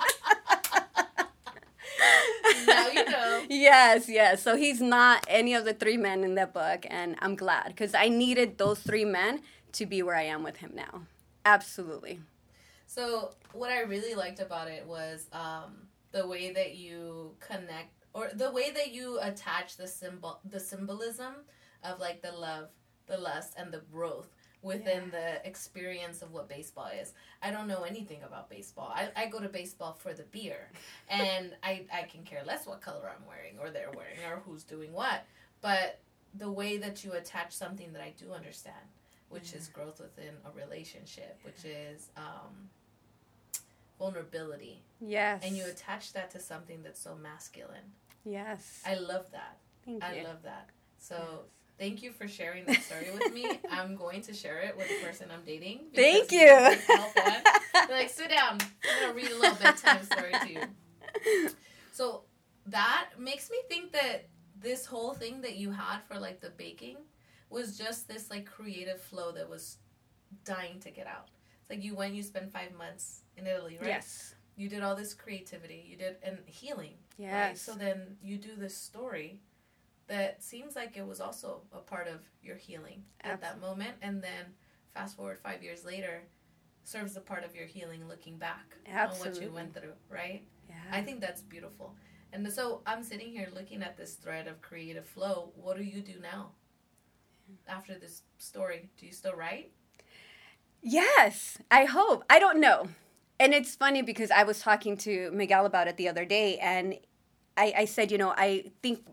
Now 2.67 2.89
you 2.89 3.05
know. 3.05 3.40
Yes, 3.51 4.09
yes. 4.09 4.43
So 4.43 4.57
he's 4.57 4.81
not 4.81 5.27
any 5.29 5.55
of 5.55 5.65
the 5.65 5.75
three 5.75 5.97
men 5.97 6.25
in 6.25 6.35
that 6.37 6.55
book, 6.55 6.87
and 6.89 7.17
I'm 7.19 7.35
glad 7.37 7.69
because 7.69 7.95
I 7.95 8.09
needed 8.09 8.57
those 8.57 8.79
three 8.81 9.05
men 9.05 9.43
to 9.73 9.87
be 9.87 10.03
where 10.03 10.17
I 10.17 10.23
am 10.23 10.43
with 10.43 10.57
him 10.57 10.73
now. 10.75 11.03
Absolutely. 11.45 12.21
So 12.87 13.33
what 13.53 13.71
I 13.71 13.81
really 13.83 14.15
liked 14.15 14.41
about 14.41 14.69
it 14.69 14.87
was 14.87 15.27
um, 15.33 15.89
the 16.13 16.27
way 16.27 16.53
that 16.53 16.77
you 16.77 17.33
connect, 17.41 17.93
or 18.15 18.31
the 18.35 18.51
way 18.51 18.71
that 18.71 18.93
you 18.93 19.19
attach 19.21 19.77
the 19.77 19.87
symbol, 19.87 20.41
the 20.49 20.61
symbolism 20.61 21.35
of 21.85 22.01
like 22.01 22.23
the 22.23 22.33
love, 22.33 22.69
the 23.07 23.19
lust, 23.19 23.55
and 23.57 23.73
the 23.73 23.83
growth 23.93 24.29
within 24.63 25.11
the 25.11 25.45
experience 25.47 26.21
of 26.23 26.33
what 26.33 26.49
baseball 26.49 26.89
is. 27.01 27.13
I 27.43 27.51
don't 27.51 27.67
know 27.67 27.83
anything 27.83 28.23
about 28.23 28.51
baseball. 28.51 28.93
I, 28.95 29.09
I 29.17 29.27
go 29.27 29.41
to 29.41 29.49
baseball 29.49 29.95
for 29.95 30.13
the 30.13 30.25
beer, 30.25 30.71
and 31.09 31.55
I 31.63 31.87
I 31.93 32.03
can 32.03 32.23
care 32.25 32.43
less 32.47 32.67
what 32.67 32.81
color 32.81 33.09
I'm 33.09 33.27
wearing 33.27 33.59
or 33.59 33.71
they're 33.71 33.91
wearing 33.95 34.19
or 34.31 34.43
who's 34.45 34.65
doing 34.65 34.93
what. 34.93 35.25
But 35.63 36.01
the 36.35 36.51
way 36.51 36.77
that 36.79 37.05
you 37.05 37.13
attach 37.13 37.53
something 37.53 37.93
that 37.93 38.03
I 38.03 38.13
do 38.17 38.33
understand, 38.33 38.77
which 39.31 39.53
is 39.53 39.69
growth 39.69 40.01
within 40.01 40.35
a 40.45 40.51
relationship, 40.57 41.39
which 41.43 41.65
is 41.65 42.09
um, 42.17 42.69
vulnerability, 43.99 44.83
Yes. 45.01 45.43
and 45.45 45.57
you 45.57 45.65
attach 45.67 46.13
that 46.13 46.31
to 46.33 46.41
something 46.41 46.83
that's 46.83 47.01
so 47.01 47.15
masculine. 47.17 47.93
Yes. 48.25 48.83
I 48.87 48.95
love 48.95 49.31
that. 49.33 49.59
Thank 49.85 50.05
I 50.05 50.17
you. 50.19 50.25
love 50.25 50.43
that. 50.45 50.69
So 50.99 51.41
thank 51.81 52.03
you 52.03 52.13
for 52.13 52.29
sharing 52.29 52.65
that 52.67 52.83
story 52.83 53.09
with 53.13 53.33
me. 53.33 53.59
I'm 53.71 53.97
going 53.97 54.21
to 54.23 54.35
share 54.35 54.61
it 54.61 54.77
with 54.77 54.87
the 54.89 55.05
person 55.05 55.29
I'm 55.33 55.43
dating. 55.45 55.87
Thank 55.95 56.31
you. 56.31 56.47
a 56.47 56.71
baseball 56.71 57.09
fan. 57.09 57.43
They're 57.89 57.99
like, 57.99 58.11
sit 58.11 58.29
down. 58.29 58.59
I'm 58.85 59.01
gonna 59.01 59.15
read 59.15 59.31
a 59.31 59.39
little 59.39 59.57
bedtime 59.57 60.05
story 60.05 60.33
to 60.43 60.53
you. 60.53 60.61
So 61.93 62.23
that 62.67 63.09
makes 63.19 63.51
me 63.51 63.59
think 63.69 63.93
that 63.93 64.29
this 64.59 64.87
whole 64.87 65.13
thing 65.13 65.43
that 65.43 65.57
you 65.57 65.71
had 65.71 65.99
for 66.09 66.19
like 66.19 66.41
the 66.41 66.49
baking 66.49 66.97
was 67.51 67.77
just 67.77 68.09
this 68.09 68.31
like 68.31 68.47
creative 68.47 68.99
flow 69.03 69.33
that 69.33 69.51
was 69.51 69.79
dying 70.47 70.81
to 70.81 70.91
get 70.91 71.07
out. 71.07 71.29
It's 71.61 71.69
like 71.69 71.85
you 71.85 71.95
went, 71.95 72.15
you 72.15 72.23
spent 72.23 72.51
five 72.51 72.73
months 72.79 73.23
in 73.37 73.47
Italy, 73.47 73.77
right? 73.79 73.89
Yes. 73.89 74.35
You 74.57 74.71
did 74.71 74.83
all 74.83 74.97
this 74.97 75.13
creativity. 75.13 75.85
You 75.87 75.97
did 75.97 76.17
and 76.23 76.39
healing. 76.47 76.95
Right? 77.19 77.29
Yes. 77.29 77.61
So 77.61 77.73
then 77.75 78.17
you 78.23 78.39
do 78.39 78.57
this 78.57 78.75
story 78.75 79.41
that 80.11 80.43
seems 80.43 80.77
like 80.77 80.97
it 80.97 81.07
was 81.07 81.21
also 81.21 81.63
a 81.73 81.79
part 81.79 82.09
of 82.09 82.21
your 82.43 82.57
healing 82.57 83.05
at 83.23 83.41
that 83.41 83.61
moment, 83.61 83.95
and 84.03 84.23
then 84.23 84.45
fast 84.93 85.17
forward 85.17 85.39
five 85.43 85.63
years 85.63 85.85
later, 85.85 86.25
serves 86.85 87.17
a 87.17 87.21
part 87.21 87.45
of 87.45 87.55
your 87.55 87.67
healing 87.67 88.07
looking 88.09 88.37
back 88.37 88.77
on 88.89 89.09
what 89.19 89.41
you 89.41 89.51
went 89.51 89.73
through, 89.73 89.93
right? 90.11 90.43
yeah. 90.69 90.75
I 90.93 91.01
think 91.03 91.21
that's 91.21 91.43
beautiful. 91.43 91.95
And 92.33 92.51
so 92.53 92.83
I'm 92.87 93.03
sitting 93.03 93.31
here 93.33 93.49
looking 93.55 93.83
at 93.83 93.97
this 93.97 94.15
thread 94.15 94.47
of 94.47 94.61
creative 94.61 95.07
flow. 95.07 95.53
What 95.57 95.77
do 95.77 95.85
you 95.85 96.01
do 96.01 96.15
now? 96.21 96.51
After 97.69 97.99
this 97.99 98.23
story, 98.39 98.91
do 98.99 99.07
you 99.07 99.13
still 99.13 99.35
write? 99.35 99.73
Yes, 100.83 101.59
I 101.71 101.85
hope. 101.85 102.25
I 102.31 102.39
don't 102.39 102.61
know. 102.61 102.89
And 103.39 103.55
it's 103.55 103.75
funny 103.75 104.03
because 104.03 104.31
I 104.31 104.45
was 104.45 104.61
talking 104.61 104.97
to 104.99 105.31
Miguel 105.33 105.67
about 105.67 105.89
it 105.89 105.97
the 105.97 106.09
other 106.09 106.25
day, 106.25 106.59
and 106.59 106.95
I, 107.57 107.73
I 107.79 107.85
said, 107.87 108.13
you 108.13 108.19
know, 108.19 108.35
I 108.37 108.71
think 108.83 109.05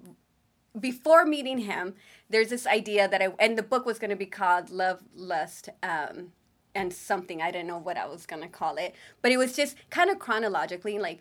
before 0.79 1.25
meeting 1.25 1.59
him, 1.59 1.95
there's 2.29 2.49
this 2.49 2.67
idea 2.67 3.07
that 3.07 3.21
I, 3.21 3.33
and 3.39 3.57
the 3.57 3.63
book 3.63 3.85
was 3.85 3.99
going 3.99 4.09
to 4.09 4.15
be 4.15 4.25
called 4.25 4.69
Love, 4.69 5.03
Lust, 5.15 5.69
um, 5.83 6.31
and 6.75 6.93
something. 6.93 7.41
I 7.41 7.51
didn't 7.51 7.67
know 7.67 7.77
what 7.77 7.97
I 7.97 8.05
was 8.05 8.25
going 8.25 8.41
to 8.41 8.47
call 8.47 8.77
it. 8.77 8.95
But 9.21 9.31
it 9.31 9.37
was 9.37 9.55
just 9.55 9.75
kind 9.89 10.09
of 10.09 10.19
chronologically, 10.19 10.99
like 10.99 11.19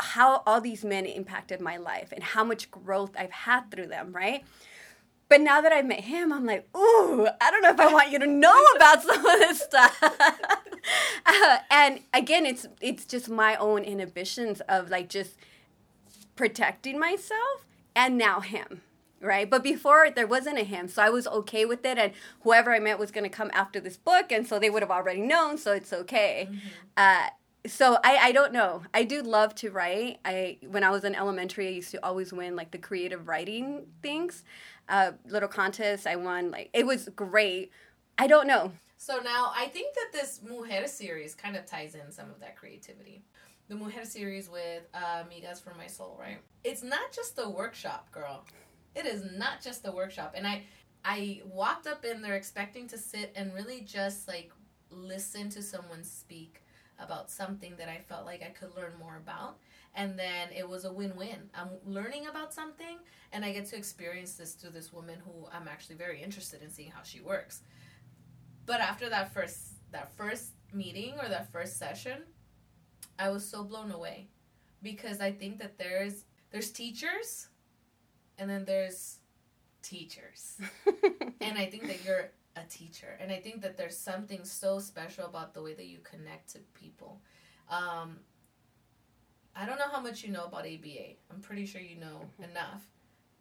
how 0.00 0.42
all 0.46 0.60
these 0.60 0.84
men 0.84 1.06
impacted 1.06 1.60
my 1.60 1.76
life 1.76 2.12
and 2.12 2.22
how 2.22 2.44
much 2.44 2.70
growth 2.70 3.12
I've 3.18 3.32
had 3.32 3.70
through 3.70 3.88
them, 3.88 4.12
right? 4.12 4.44
But 5.28 5.42
now 5.42 5.60
that 5.60 5.72
I've 5.72 5.84
met 5.84 6.00
him, 6.00 6.32
I'm 6.32 6.46
like, 6.46 6.66
ooh, 6.76 7.28
I 7.40 7.50
don't 7.50 7.62
know 7.62 7.70
if 7.70 7.80
I 7.80 7.92
want 7.92 8.10
you 8.10 8.18
to 8.18 8.26
know 8.26 8.64
about 8.76 9.02
some 9.02 9.24
of 9.24 9.38
this 9.40 9.60
stuff. 9.60 10.02
uh, 11.26 11.58
and 11.70 12.00
again, 12.14 12.46
it's 12.46 12.66
it's 12.80 13.04
just 13.04 13.28
my 13.28 13.56
own 13.56 13.82
inhibitions 13.84 14.60
of 14.62 14.90
like 14.90 15.08
just 15.08 15.36
protecting 16.34 16.98
myself, 16.98 17.66
and 17.94 18.16
now 18.16 18.40
him, 18.40 18.80
right? 19.20 19.48
But 19.48 19.62
before 19.62 20.10
there 20.10 20.26
wasn't 20.26 20.58
a 20.58 20.64
him, 20.64 20.88
so 20.88 21.02
I 21.02 21.10
was 21.10 21.26
okay 21.26 21.64
with 21.64 21.84
it, 21.84 21.98
and 21.98 22.12
whoever 22.42 22.72
I 22.72 22.78
met 22.78 22.98
was 22.98 23.10
gonna 23.10 23.28
come 23.28 23.50
after 23.52 23.80
this 23.80 23.96
book, 23.96 24.32
and 24.32 24.46
so 24.46 24.58
they 24.58 24.70
would 24.70 24.82
have 24.82 24.90
already 24.90 25.20
known, 25.20 25.58
so 25.58 25.72
it's 25.72 25.92
okay. 25.92 26.48
Mm-hmm. 26.50 26.68
Uh, 26.96 27.28
so 27.66 27.98
I, 28.04 28.16
I 28.16 28.32
don't 28.32 28.52
know. 28.52 28.82
I 28.94 29.04
do 29.04 29.20
love 29.22 29.54
to 29.56 29.70
write. 29.70 30.18
I 30.24 30.58
when 30.68 30.84
I 30.84 30.90
was 30.90 31.04
in 31.04 31.14
elementary, 31.14 31.68
I 31.68 31.70
used 31.70 31.90
to 31.90 32.04
always 32.04 32.32
win 32.32 32.56
like 32.56 32.70
the 32.70 32.78
creative 32.78 33.28
writing 33.28 33.86
things 34.02 34.44
uh, 34.88 35.12
little 35.26 35.48
contests. 35.48 36.06
I 36.06 36.16
won. 36.16 36.50
Like 36.50 36.70
it 36.72 36.86
was 36.86 37.08
great. 37.14 37.70
I 38.18 38.26
don't 38.26 38.46
know. 38.46 38.72
So 38.96 39.18
now 39.18 39.52
I 39.54 39.66
think 39.66 39.94
that 39.94 40.08
this 40.12 40.40
Mujer 40.42 40.86
series 40.88 41.34
kind 41.34 41.56
of 41.56 41.66
ties 41.66 41.94
in 41.94 42.10
some 42.10 42.30
of 42.30 42.40
that 42.40 42.56
creativity. 42.56 43.22
The 43.68 43.76
Mujer 43.76 44.04
series 44.04 44.48
with 44.48 44.82
uh, 44.94 45.22
Amigas 45.24 45.62
for 45.62 45.74
My 45.74 45.86
Soul, 45.86 46.16
right? 46.18 46.38
It's 46.64 46.82
not 46.82 47.12
just 47.12 47.38
a 47.38 47.48
workshop, 47.48 48.10
girl. 48.10 48.44
It 48.94 49.06
is 49.06 49.22
not 49.36 49.62
just 49.62 49.86
a 49.86 49.92
workshop. 49.92 50.34
And 50.36 50.46
I 50.46 50.62
I 51.04 51.42
walked 51.44 51.86
up 51.86 52.04
in 52.04 52.22
there 52.22 52.34
expecting 52.34 52.88
to 52.88 52.98
sit 52.98 53.32
and 53.36 53.54
really 53.54 53.82
just 53.82 54.28
like 54.28 54.50
listen 54.90 55.48
to 55.50 55.62
someone 55.62 56.02
speak 56.04 56.62
about 56.98 57.30
something 57.30 57.74
that 57.78 57.88
I 57.88 57.98
felt 58.08 58.26
like 58.26 58.42
I 58.42 58.48
could 58.48 58.74
learn 58.76 58.92
more 58.98 59.16
about. 59.16 59.58
And 59.94 60.18
then 60.18 60.48
it 60.56 60.68
was 60.68 60.84
a 60.84 60.92
win-win. 60.92 61.50
I'm 61.54 61.68
learning 61.84 62.26
about 62.26 62.52
something 62.52 62.98
and 63.32 63.44
i 63.44 63.52
get 63.52 63.66
to 63.66 63.76
experience 63.76 64.34
this 64.34 64.54
through 64.54 64.70
this 64.70 64.92
woman 64.92 65.18
who 65.24 65.46
i'm 65.52 65.68
actually 65.68 65.96
very 65.96 66.22
interested 66.22 66.62
in 66.62 66.70
seeing 66.70 66.90
how 66.90 67.02
she 67.02 67.20
works. 67.20 67.62
But 68.66 68.80
after 68.80 69.08
that 69.08 69.32
first 69.32 69.74
that 69.92 70.12
first 70.16 70.52
meeting 70.72 71.14
or 71.20 71.28
that 71.28 71.50
first 71.50 71.78
session 71.78 72.22
i 73.18 73.30
was 73.30 73.48
so 73.48 73.64
blown 73.64 73.90
away 73.90 74.28
because 74.82 75.20
i 75.20 75.30
think 75.32 75.58
that 75.58 75.78
there's 75.78 76.24
there's 76.50 76.70
teachers 76.70 77.48
and 78.38 78.48
then 78.48 78.64
there's 78.64 79.18
teachers 79.82 80.58
and 81.40 81.58
i 81.58 81.66
think 81.66 81.86
that 81.86 82.04
you're 82.04 82.30
a 82.56 82.62
teacher 82.68 83.16
and 83.20 83.30
i 83.30 83.36
think 83.36 83.62
that 83.62 83.76
there's 83.76 83.96
something 83.96 84.44
so 84.44 84.78
special 84.78 85.24
about 85.24 85.54
the 85.54 85.62
way 85.62 85.74
that 85.74 85.86
you 85.86 85.98
connect 86.02 86.52
to 86.52 86.58
people 86.74 87.20
um, 87.70 88.20
I 89.60 89.66
don't 89.66 89.78
know 89.78 89.90
how 89.90 90.00
much 90.00 90.22
you 90.22 90.30
know 90.30 90.44
about 90.44 90.60
ABA. 90.60 91.16
I'm 91.30 91.40
pretty 91.40 91.66
sure 91.66 91.80
you 91.80 91.96
know 91.96 92.20
mm-hmm. 92.22 92.50
enough. 92.50 92.84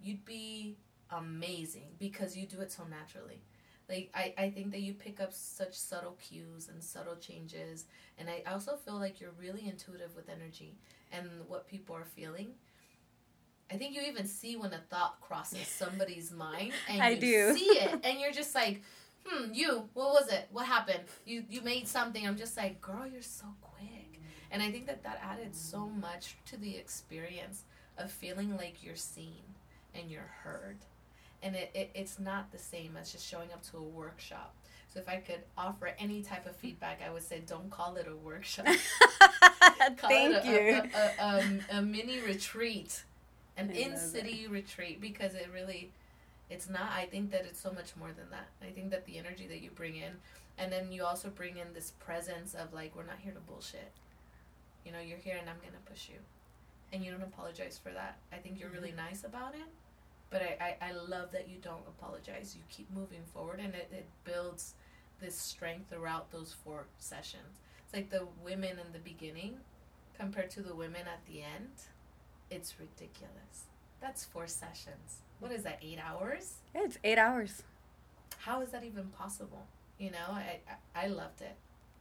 You'd 0.01 0.25
be 0.25 0.77
amazing 1.11 1.89
because 1.99 2.35
you 2.35 2.47
do 2.47 2.59
it 2.61 2.71
so 2.71 2.83
naturally. 2.89 3.43
Like 3.87 4.09
I, 4.15 4.33
I 4.37 4.49
think 4.49 4.71
that 4.71 4.81
you 4.81 4.93
pick 4.93 5.21
up 5.21 5.31
such 5.31 5.75
subtle 5.75 6.17
cues 6.21 6.69
and 6.69 6.83
subtle 6.83 7.15
changes 7.15 7.85
and 8.17 8.29
I 8.29 8.43
also 8.51 8.75
feel 8.75 8.95
like 8.95 9.21
you're 9.21 9.31
really 9.39 9.65
intuitive 9.67 10.13
with 10.15 10.27
energy 10.27 10.75
and 11.11 11.29
what 11.47 11.67
people 11.67 11.95
are 11.95 12.03
feeling. 12.03 12.49
I 13.71 13.75
think 13.75 13.95
you 13.95 14.01
even 14.03 14.25
see 14.25 14.55
when 14.55 14.71
a 14.73 14.79
thought 14.89 15.19
crosses 15.21 15.67
somebody's 15.67 16.31
mind 16.31 16.71
and 16.89 17.01
I 17.01 17.09
you 17.09 17.19
do. 17.19 17.53
see 17.53 17.65
it 17.65 17.99
and 18.03 18.19
you're 18.19 18.31
just 18.31 18.55
like, 18.55 18.81
hmm, 19.25 19.53
you, 19.53 19.89
what 19.93 20.13
was 20.13 20.31
it? 20.31 20.47
What 20.51 20.65
happened? 20.65 21.01
You 21.25 21.43
you 21.49 21.61
made 21.61 21.87
something. 21.87 22.25
I'm 22.25 22.37
just 22.37 22.55
like, 22.55 22.79
girl, 22.81 23.05
you're 23.05 23.21
so 23.21 23.47
quick. 23.61 24.21
And 24.51 24.63
I 24.63 24.71
think 24.71 24.87
that 24.87 25.03
that 25.03 25.21
added 25.21 25.55
so 25.55 25.87
much 25.87 26.37
to 26.45 26.57
the 26.57 26.75
experience 26.77 27.63
of 27.97 28.11
feeling 28.11 28.55
like 28.55 28.83
you're 28.83 28.95
seen 28.95 29.43
and 29.93 30.09
you're 30.09 30.31
heard. 30.43 30.77
And 31.43 31.55
it, 31.55 31.69
it, 31.73 31.91
it's 31.93 32.19
not 32.19 32.51
the 32.51 32.57
same 32.57 32.97
as 32.99 33.11
just 33.11 33.27
showing 33.27 33.51
up 33.53 33.63
to 33.71 33.77
a 33.77 33.81
workshop. 33.81 34.55
So 34.91 34.99
if 34.99 35.09
I 35.09 35.17
could 35.17 35.41
offer 35.57 35.91
any 35.99 36.21
type 36.23 36.45
of 36.47 36.55
feedback, 36.55 37.01
I 37.05 37.11
would 37.11 37.23
say 37.23 37.43
don't 37.45 37.69
call 37.69 37.95
it 37.97 38.07
a 38.07 38.15
workshop. 38.15 38.67
Thank 39.97 40.43
a, 40.43 40.47
you. 40.47 40.81
A, 40.95 41.23
a, 41.23 41.77
a, 41.77 41.81
mini 41.81 42.19
retreat, 42.19 43.03
an 43.57 43.71
in-city 43.71 44.47
retreat, 44.47 45.01
because 45.01 45.33
it 45.33 45.49
really, 45.53 45.91
it's 46.49 46.69
not. 46.69 46.91
I 46.95 47.05
think 47.05 47.31
that 47.31 47.45
it's 47.45 47.59
so 47.59 47.71
much 47.71 47.95
more 47.95 48.09
than 48.09 48.29
that. 48.31 48.47
I 48.61 48.71
think 48.71 48.91
that 48.91 49.05
the 49.05 49.17
energy 49.17 49.47
that 49.47 49.61
you 49.61 49.71
bring 49.71 49.95
in, 49.95 50.13
and 50.57 50.71
then 50.71 50.91
you 50.91 51.03
also 51.03 51.29
bring 51.29 51.57
in 51.57 51.73
this 51.73 51.91
presence 51.99 52.53
of 52.53 52.73
like, 52.73 52.95
we're 52.95 53.03
not 53.03 53.19
here 53.19 53.33
to 53.33 53.39
bullshit 53.39 53.91
you 54.87 54.93
know, 54.93 54.99
you're 54.99 55.17
here 55.17 55.35
and 55.37 55.49
I'm 55.49 55.57
gonna 55.57 55.83
push 55.85 56.07
you. 56.07 56.15
And 56.93 57.03
you 57.03 57.11
don't 57.11 57.21
apologize 57.21 57.77
for 57.77 57.91
that. 57.91 58.19
I 58.31 58.37
think 58.37 58.57
you're 58.57 58.69
really 58.69 58.89
mm-hmm. 58.89 59.09
nice 59.09 59.25
about 59.25 59.53
it. 59.53 59.67
But 60.29 60.41
I, 60.41 60.75
I, 60.81 60.89
I 60.89 60.91
love 60.93 61.31
that 61.33 61.49
you 61.49 61.57
don't 61.61 61.83
apologize. 61.87 62.55
You 62.55 62.63
keep 62.69 62.89
moving 62.93 63.21
forward 63.33 63.59
and 63.59 63.75
it, 63.75 63.89
it 63.91 64.05
builds 64.23 64.75
this 65.19 65.35
strength 65.35 65.89
throughout 65.89 66.31
those 66.31 66.55
four 66.63 66.85
sessions. 66.99 67.59
It's 67.83 67.93
like 67.93 68.09
the 68.09 68.27
women 68.43 68.71
in 68.71 68.93
the 68.93 68.99
beginning 68.99 69.57
compared 70.17 70.49
to 70.51 70.61
the 70.61 70.75
women 70.75 71.01
at 71.01 71.25
the 71.27 71.41
end. 71.41 71.71
It's 72.49 72.75
ridiculous. 72.79 73.65
That's 74.01 74.25
four 74.25 74.47
sessions. 74.47 75.21
What 75.39 75.51
is 75.51 75.63
that, 75.63 75.79
eight 75.81 75.99
hours? 76.03 76.55
Yeah, 76.73 76.81
it's 76.85 76.97
eight 77.03 77.17
hours. 77.17 77.63
How 78.39 78.61
is 78.61 78.69
that 78.69 78.83
even 78.83 79.07
possible? 79.17 79.65
You 79.99 80.11
know, 80.11 80.29
I, 80.29 80.59
I, 80.95 81.05
I 81.05 81.07
loved 81.07 81.41
it. 81.41 81.55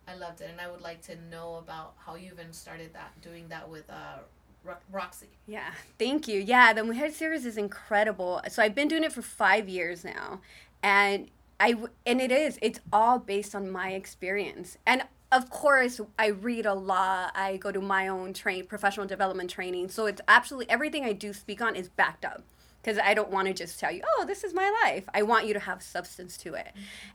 I 0.09 0.15
loved 0.15 0.41
it, 0.41 0.49
and 0.51 0.61
I 0.61 0.71
would 0.71 0.83
like 0.83 1.03
to 1.03 1.17
know 1.31 1.57
about 1.57 1.95
how 1.99 2.15
you 2.15 2.31
even 2.33 2.53
started 2.53 2.93
that, 2.95 3.21
doing 3.23 3.49
that 3.49 3.69
with 3.69 3.89
uh, 3.91 4.19
Ro- 4.63 4.77
Roxy. 4.93 5.27
Yeah, 5.49 5.73
thank 5.99 6.29
you. 6.29 6.41
Yeah, 6.41 6.73
the 6.73 6.85
Mujer 6.85 7.11
series 7.11 7.45
is 7.45 7.57
incredible. 7.57 8.41
So 8.49 8.63
I've 8.63 8.75
been 8.75 8.89
doing 8.89 9.03
it 9.03 9.13
for 9.13 9.23
five 9.23 9.69
years 9.69 10.05
now, 10.05 10.41
and 10.83 11.29
I 11.59 11.75
and 12.05 12.21
it 12.21 12.31
is. 12.31 12.59
It's 12.63 12.79
all 12.93 13.19
based 13.19 13.55
on 13.55 13.71
my 13.71 13.91
experience, 13.93 14.79
and 14.87 15.03
of 15.33 15.51
course 15.51 16.01
I 16.19 16.29
read 16.29 16.67
a 16.67 16.75
lot. 16.75 17.33
I 17.35 17.57
go 17.57 17.73
to 17.73 17.81
my 17.81 18.09
own 18.09 18.33
train 18.33 18.67
professional 18.67 19.07
development 19.07 19.51
training, 19.51 19.89
so 19.89 20.07
it's 20.07 20.21
absolutely 20.29 20.71
everything 20.71 21.05
I 21.05 21.13
do 21.13 21.33
speak 21.33 21.61
on 21.61 21.77
is 21.77 21.89
backed 21.89 22.25
up 22.25 22.43
because 22.81 22.99
I 22.99 23.15
don't 23.15 23.31
want 23.31 23.49
to 23.49 23.55
just 23.55 23.81
tell 23.81 23.91
you, 23.91 24.03
oh, 24.17 24.25
this 24.27 24.45
is 24.45 24.55
my 24.55 24.73
life. 24.85 25.09
I 25.13 25.23
want 25.23 25.47
you 25.47 25.55
to 25.55 25.61
have 25.61 25.83
substance 25.83 26.37
to 26.39 26.55
it. 26.55 26.73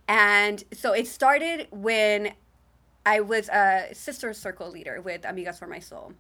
And 0.08 0.64
so 0.74 0.92
it 0.92 1.08
started 1.08 1.68
when 1.72 2.34
I 3.06 3.22
was 3.22 3.48
a 3.48 3.88
sister 3.94 4.34
circle 4.34 4.70
leader 4.70 5.02
with 5.02 5.22
Amigas 5.22 5.60
for 5.60 5.68
My 5.68 5.80
Soul. 5.80 6.14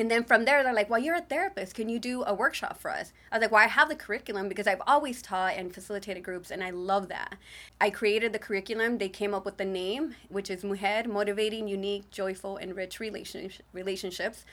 And 0.00 0.10
then 0.10 0.24
from 0.24 0.46
there, 0.46 0.62
they're 0.62 0.72
like, 0.72 0.88
well, 0.88 0.98
you're 0.98 1.16
a 1.16 1.20
therapist. 1.20 1.74
Can 1.74 1.90
you 1.90 1.98
do 1.98 2.24
a 2.24 2.32
workshop 2.32 2.78
for 2.80 2.90
us? 2.90 3.12
I 3.30 3.36
was 3.36 3.42
like, 3.42 3.52
well, 3.52 3.62
I 3.62 3.66
have 3.66 3.90
the 3.90 3.94
curriculum 3.94 4.48
because 4.48 4.66
I've 4.66 4.80
always 4.86 5.20
taught 5.20 5.56
and 5.56 5.74
facilitated 5.74 6.24
groups, 6.24 6.50
and 6.50 6.64
I 6.64 6.70
love 6.70 7.08
that. 7.08 7.36
I 7.82 7.90
created 7.90 8.32
the 8.32 8.38
curriculum. 8.38 8.96
They 8.96 9.10
came 9.10 9.34
up 9.34 9.44
with 9.44 9.58
the 9.58 9.66
name, 9.66 10.16
which 10.30 10.48
is 10.48 10.64
Mujer 10.64 11.02
Motivating, 11.06 11.68
Unique, 11.68 12.10
Joyful, 12.10 12.56
and 12.56 12.74
Rich 12.74 12.98
Relationships. 12.98 14.44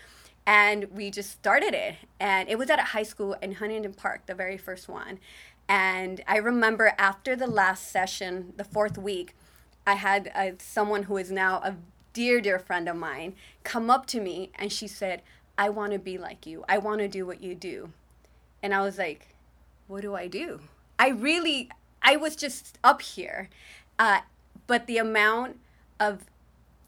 And 0.46 0.92
we 0.92 1.10
just 1.12 1.32
started 1.32 1.74
it. 1.74 1.96
And 2.20 2.50
it 2.50 2.58
was 2.58 2.70
at 2.70 2.80
a 2.80 2.84
high 2.84 3.04
school 3.04 3.34
in 3.42 3.54
Huntington 3.54 3.94
Park, 3.94 4.26
the 4.26 4.36
very 4.36 4.58
first 4.58 4.90
one. 4.90 5.18
And 5.70 6.22
I 6.28 6.38
remember 6.38 6.94
after 6.98 7.38
the 7.38 7.48
last 7.48 7.90
session, 7.90 8.52
the 8.58 8.66
fourth 8.66 8.98
week, 8.98 9.34
I 9.86 9.94
had 9.94 10.30
uh, 10.36 10.52
someone 10.60 11.04
who 11.04 11.16
is 11.16 11.32
now 11.32 11.62
a 11.64 11.78
dear, 12.18 12.42
dear 12.42 12.58
friend 12.58 12.90
of 12.90 12.96
mine 12.96 13.36
come 13.64 13.92
up 13.92 14.08
to 14.08 14.20
me 14.20 14.50
and 14.56 14.74
she 14.74 14.88
said, 14.88 15.22
I 15.58 15.70
want 15.70 15.94
to 15.94 16.00
be 16.00 16.18
like 16.18 16.46
you. 16.46 16.64
I 16.70 16.78
want 16.78 17.00
to 17.00 17.08
do 17.08 17.26
what 17.26 17.42
you 17.42 17.56
do. 17.56 17.92
And 18.62 18.74
I 18.74 18.82
was 18.82 18.98
like, 18.98 19.36
what 19.88 20.02
do 20.02 20.16
I 20.16 20.28
do? 20.28 20.60
I 21.00 21.10
really, 21.10 21.70
I 22.02 22.16
was 22.16 22.36
just 22.36 22.78
up 22.84 23.02
here. 23.02 23.50
Uh, 23.98 24.20
but 24.68 24.88
the 24.88 24.98
amount 24.98 25.58
of 26.00 26.26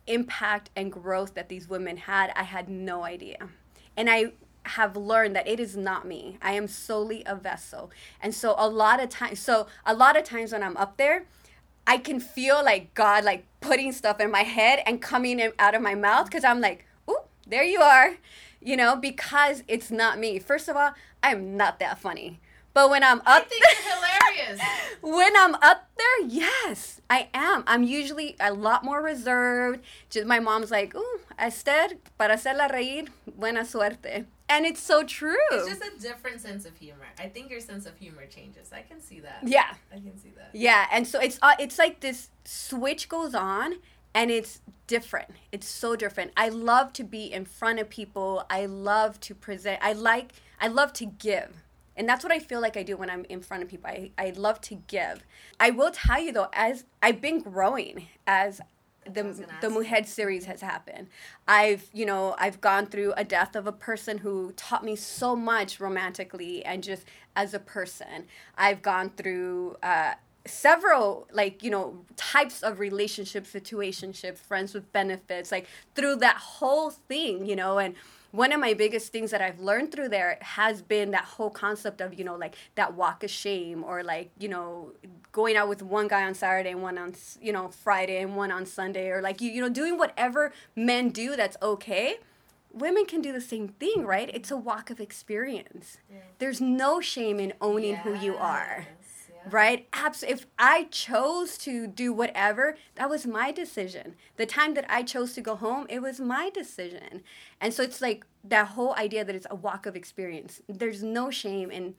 impact 0.08 0.70
and 0.76 0.92
growth 0.92 1.34
that 1.36 1.50
these 1.50 1.70
women 1.70 1.98
had, 1.98 2.32
I 2.36 2.44
had 2.44 2.70
no 2.70 3.04
idea. 3.04 3.50
And 3.96 4.10
I 4.10 4.34
have 4.64 4.96
learned 4.96 5.36
that 5.36 5.48
it 5.48 5.60
is 5.60 5.76
not 5.76 6.06
me. 6.06 6.38
I 6.42 6.54
am 6.54 6.68
solely 6.68 7.24
a 7.26 7.36
vessel. 7.36 7.92
And 8.22 8.36
so 8.36 8.56
a 8.58 8.68
lot 8.68 9.02
of 9.02 9.10
times, 9.10 9.40
so 9.40 9.68
a 9.86 9.94
lot 9.94 10.18
of 10.18 10.24
times 10.24 10.52
when 10.52 10.64
I'm 10.64 10.78
up 10.78 10.98
there, 10.98 11.26
I 11.88 11.98
can 11.98 12.20
feel 12.20 12.64
like 12.64 12.94
God 12.94 13.24
like 13.24 13.46
putting 13.62 13.92
stuff 13.92 14.20
in 14.20 14.30
my 14.30 14.44
head 14.44 14.84
and 14.86 15.02
coming 15.02 15.40
in, 15.40 15.54
out 15.58 15.74
of 15.74 15.82
my 15.82 15.96
mouth 15.96 16.26
because 16.26 16.44
I'm 16.44 16.62
like, 16.62 16.86
ooh, 17.10 17.22
there 17.48 17.64
you 17.64 17.82
are, 17.82 18.18
you 18.62 18.76
know, 18.78 18.96
because 18.96 19.64
it's 19.68 19.92
not 19.92 20.20
me. 20.20 20.40
First 20.40 20.68
of 20.68 20.76
all, 20.76 20.92
I'm 21.24 21.56
not 21.58 21.80
that 21.80 22.00
funny. 22.00 22.40
But 22.74 22.92
when 22.92 23.04
I'm 23.04 23.20
up, 23.22 23.26
I 23.28 23.40
think 23.42 23.64
you're 23.66 23.94
hilarious. 23.96 24.62
when 25.02 25.36
I'm 25.36 25.56
up 25.56 25.90
there, 25.98 26.28
yes, 26.28 27.02
I 27.10 27.28
am. 27.34 27.64
I'm 27.66 27.84
usually 27.84 28.36
a 28.40 28.54
lot 28.54 28.86
more 28.86 29.02
reserved. 29.02 29.80
Just 30.10 30.28
my 30.28 30.40
mom's 30.40 30.70
like, 30.70 30.94
"Ooh, 30.96 31.20
Esther, 31.38 31.98
para 32.18 32.36
hacerla 32.36 32.70
reír, 32.72 33.10
buena 33.36 33.66
suerte," 33.66 34.26
and 34.48 34.66
it's 34.68 34.80
so 34.82 35.04
true. 35.04 35.36
It's 35.52 35.68
just 35.68 35.82
a 35.84 36.00
different 36.00 36.42
sense 36.42 36.66
of 36.66 36.78
humor. 36.78 37.08
I 37.18 37.28
think 37.28 37.50
your 37.50 37.60
sense 37.60 37.88
of 37.88 37.98
humor 37.98 38.26
changes. 38.28 38.72
I 38.72 38.84
can 38.84 39.02
see 39.02 39.20
that. 39.22 39.40
yeah, 39.44 39.74
I 39.92 39.96
can 39.96 40.16
see 40.18 40.32
that. 40.38 40.52
yeah, 40.54 40.86
and 40.92 41.08
so 41.08 41.20
it's 41.20 41.40
uh, 41.42 41.56
it's 41.60 41.80
like 41.80 42.02
this 42.02 42.30
switch 42.46 43.10
goes 43.10 43.34
on, 43.34 43.74
and 44.14 44.32
it's 44.32 44.62
different. 44.88 45.30
It's 45.52 45.68
so 45.68 45.96
different. 45.96 46.32
I 46.36 46.50
love 46.50 46.94
to 46.94 47.04
be 47.04 47.32
in 47.32 47.46
front 47.46 47.80
of 47.80 47.90
people. 47.90 48.46
I 48.50 48.66
love 48.66 49.20
to 49.22 49.36
present. 49.36 49.80
I 49.82 49.94
like. 49.94 50.34
I 50.60 50.68
love 50.68 50.94
to 50.94 51.06
give. 51.06 51.64
And 51.96 52.08
that's 52.08 52.24
what 52.24 52.32
I 52.32 52.40
feel 52.40 52.62
like 52.62 52.78
I 52.78 52.84
do 52.84 52.96
when 52.96 53.10
I'm 53.10 53.26
in 53.26 53.42
front 53.42 53.62
of 53.62 53.70
people. 53.70 53.90
I, 53.90 54.12
I 54.18 54.32
love 54.32 54.62
to 54.62 54.76
give. 54.76 55.24
I 55.60 55.72
will 55.72 55.92
tell 55.92 56.22
you 56.22 56.32
though, 56.32 56.48
as 56.54 56.86
I've 57.04 57.22
been 57.22 57.42
growing 57.42 58.08
as 58.26 58.62
the 59.06 59.48
the. 59.62 59.70
Mujer 59.70 60.04
series 60.06 60.46
has 60.46 60.62
happened. 60.62 61.08
I've 61.48 61.90
you 61.94 62.06
know 62.06 62.36
I've 62.38 62.62
gone 62.62 62.86
through 62.86 63.14
a 63.18 63.24
death 63.24 63.56
of 63.56 63.68
a 63.68 63.72
person 63.72 64.20
who 64.20 64.54
taught 64.54 64.84
me 64.84 64.96
so 64.96 65.36
much 65.36 65.80
romantically 65.80 66.64
and 66.64 66.84
just 66.84 67.06
as 67.36 67.54
a 67.54 67.60
person. 67.60 68.28
I've 68.58 68.82
gone 68.82 69.12
through 69.12 69.78
uh, 69.82 70.14
several 70.50 71.28
like 71.32 71.64
you 71.64 71.72
know 71.72 72.06
types 72.16 72.62
of 72.64 72.80
relationships, 72.80 73.54
situationships, 73.54 74.38
friends 74.38 74.74
with 74.74 74.92
benefits, 74.92 75.52
like 75.52 75.68
through 75.96 76.18
that 76.18 76.38
whole 76.38 76.90
thing, 76.90 77.46
you 77.46 77.56
know 77.56 77.78
and 77.78 77.96
one 78.32 78.52
of 78.52 78.60
my 78.60 78.74
biggest 78.74 79.12
things 79.12 79.32
that 79.32 79.42
I've 79.42 79.60
learned 79.60 79.92
through 79.92 80.10
there 80.10 80.38
has 80.42 80.82
been 80.82 81.12
that 81.12 81.26
whole 81.26 81.50
concept 81.50 82.00
of, 82.00 82.14
you 82.14 82.24
know, 82.24 82.36
like 82.36 82.56
that 82.76 82.94
walk 82.94 83.24
of 83.24 83.32
shame 83.32 83.84
or 83.84 84.04
like, 84.04 84.30
you 84.38 84.48
know, 84.48 84.92
going 85.32 85.56
out 85.56 85.68
with 85.68 85.82
one 85.82 86.08
guy 86.08 86.24
on 86.24 86.36
Saturday 86.36 86.70
and 86.70 86.84
one 86.84 86.98
on, 86.98 87.16
you 87.42 87.52
know, 87.52 87.70
Friday 87.70 88.22
and 88.22 88.36
one 88.36 88.52
on 88.52 88.66
Sunday 88.66 89.10
or 89.10 89.22
like, 89.22 89.42
you, 89.42 89.50
you 89.50 89.62
know, 89.62 89.70
doing 89.70 89.98
whatever 89.98 90.54
men 90.76 91.10
do 91.10 91.36
that's 91.36 91.58
okay. 91.62 92.18
Women 92.72 93.06
can 93.06 93.22
do 93.22 93.32
the 93.32 93.42
same 93.42 93.68
thing, 93.68 94.06
right? 94.06 94.30
It's 94.32 94.52
a 94.52 94.58
walk 94.58 94.92
of 94.92 95.00
experience. 95.00 95.98
There's 96.38 96.62
no 96.62 97.02
shame 97.02 97.40
in 97.40 97.54
owning 97.60 97.96
who 97.98 98.14
you 98.14 98.36
are 98.36 98.86
yeah. 98.88 98.99
Right? 99.54 99.88
Abs 99.94 100.24
if 100.24 100.46
i 100.58 100.86
chose 100.86 101.58
to 101.60 101.88
do 101.88 102.14
whatever 102.14 102.78
that 102.96 103.10
was 103.10 103.26
my 103.26 103.52
decision. 103.52 104.16
The 104.38 104.46
time 104.46 104.74
that 104.76 104.86
i 104.90 105.04
chose 105.04 105.34
to 105.34 105.42
go 105.42 105.56
home 105.56 105.86
it 105.90 106.02
was 106.02 106.20
my 106.20 106.50
decision. 106.50 107.22
And 107.62 107.74
so 107.74 107.84
it's 107.84 108.02
like 108.02 108.26
that 108.44 108.70
whole 108.70 108.96
idea 108.96 109.26
that 109.26 109.36
it's 109.36 109.48
a 109.50 109.56
walk 109.56 109.86
of 109.86 109.96
experience. 109.96 110.62
There's 110.68 111.04
no 111.04 111.30
shame 111.30 111.72
in 111.72 111.96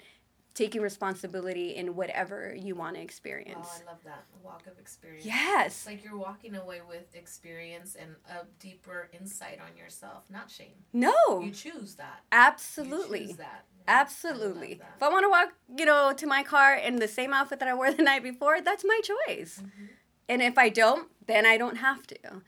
taking 0.55 0.81
responsibility 0.81 1.77
in 1.77 1.95
whatever 1.95 2.55
you 2.55 2.75
want 2.75 2.97
to 2.97 3.03
experience. 3.03 3.69
Oh, 3.71 3.83
I 3.83 3.91
love 3.91 4.05
that. 4.05 4.25
Walk 4.43 4.67
of 4.67 4.79
experience. 4.79 5.25
yes 5.25 5.67
It's 5.67 5.87
like 5.87 6.05
you're 6.05 6.17
walking 6.17 6.57
away 6.57 6.81
with 6.87 7.15
experience 7.15 7.97
and 8.01 8.17
a 8.29 8.45
deeper 8.59 9.09
insight 9.13 9.61
on 9.61 9.77
yourself, 9.77 10.25
not 10.31 10.51
shame. 10.51 10.73
no 10.93 11.41
You 11.41 11.51
choose 11.51 11.95
that. 11.95 12.21
You 12.23 12.39
absolutely 12.39 13.27
choose 13.27 13.37
that. 13.37 13.65
Absolutely. 13.89 14.75
that. 14.75 14.95
If 14.97 15.03
I 15.03 15.09
want 15.09 15.25
to 15.25 15.31
walk, 15.31 15.53
you 15.79 15.85
know, 15.85 16.13
to 16.13 16.27
my 16.27 16.43
car 16.43 16.75
in 16.75 16.97
the 16.97 17.09
same 17.09 17.33
outfit 17.33 17.59
that 17.59 17.69
I 17.69 17.75
wore 17.75 17.93
the 17.93 18.03
night 18.03 18.23
before, 18.23 18.61
that's 18.61 18.85
my 18.85 19.01
choice. 19.03 19.61
Mm-hmm. 19.63 19.85
And 20.29 20.43
if 20.43 20.59
I 20.59 20.69
don't, 20.69 21.09
then 21.27 21.45
I 21.45 21.57
don't 21.57 21.77
have 21.77 22.07
to. 22.09 22.43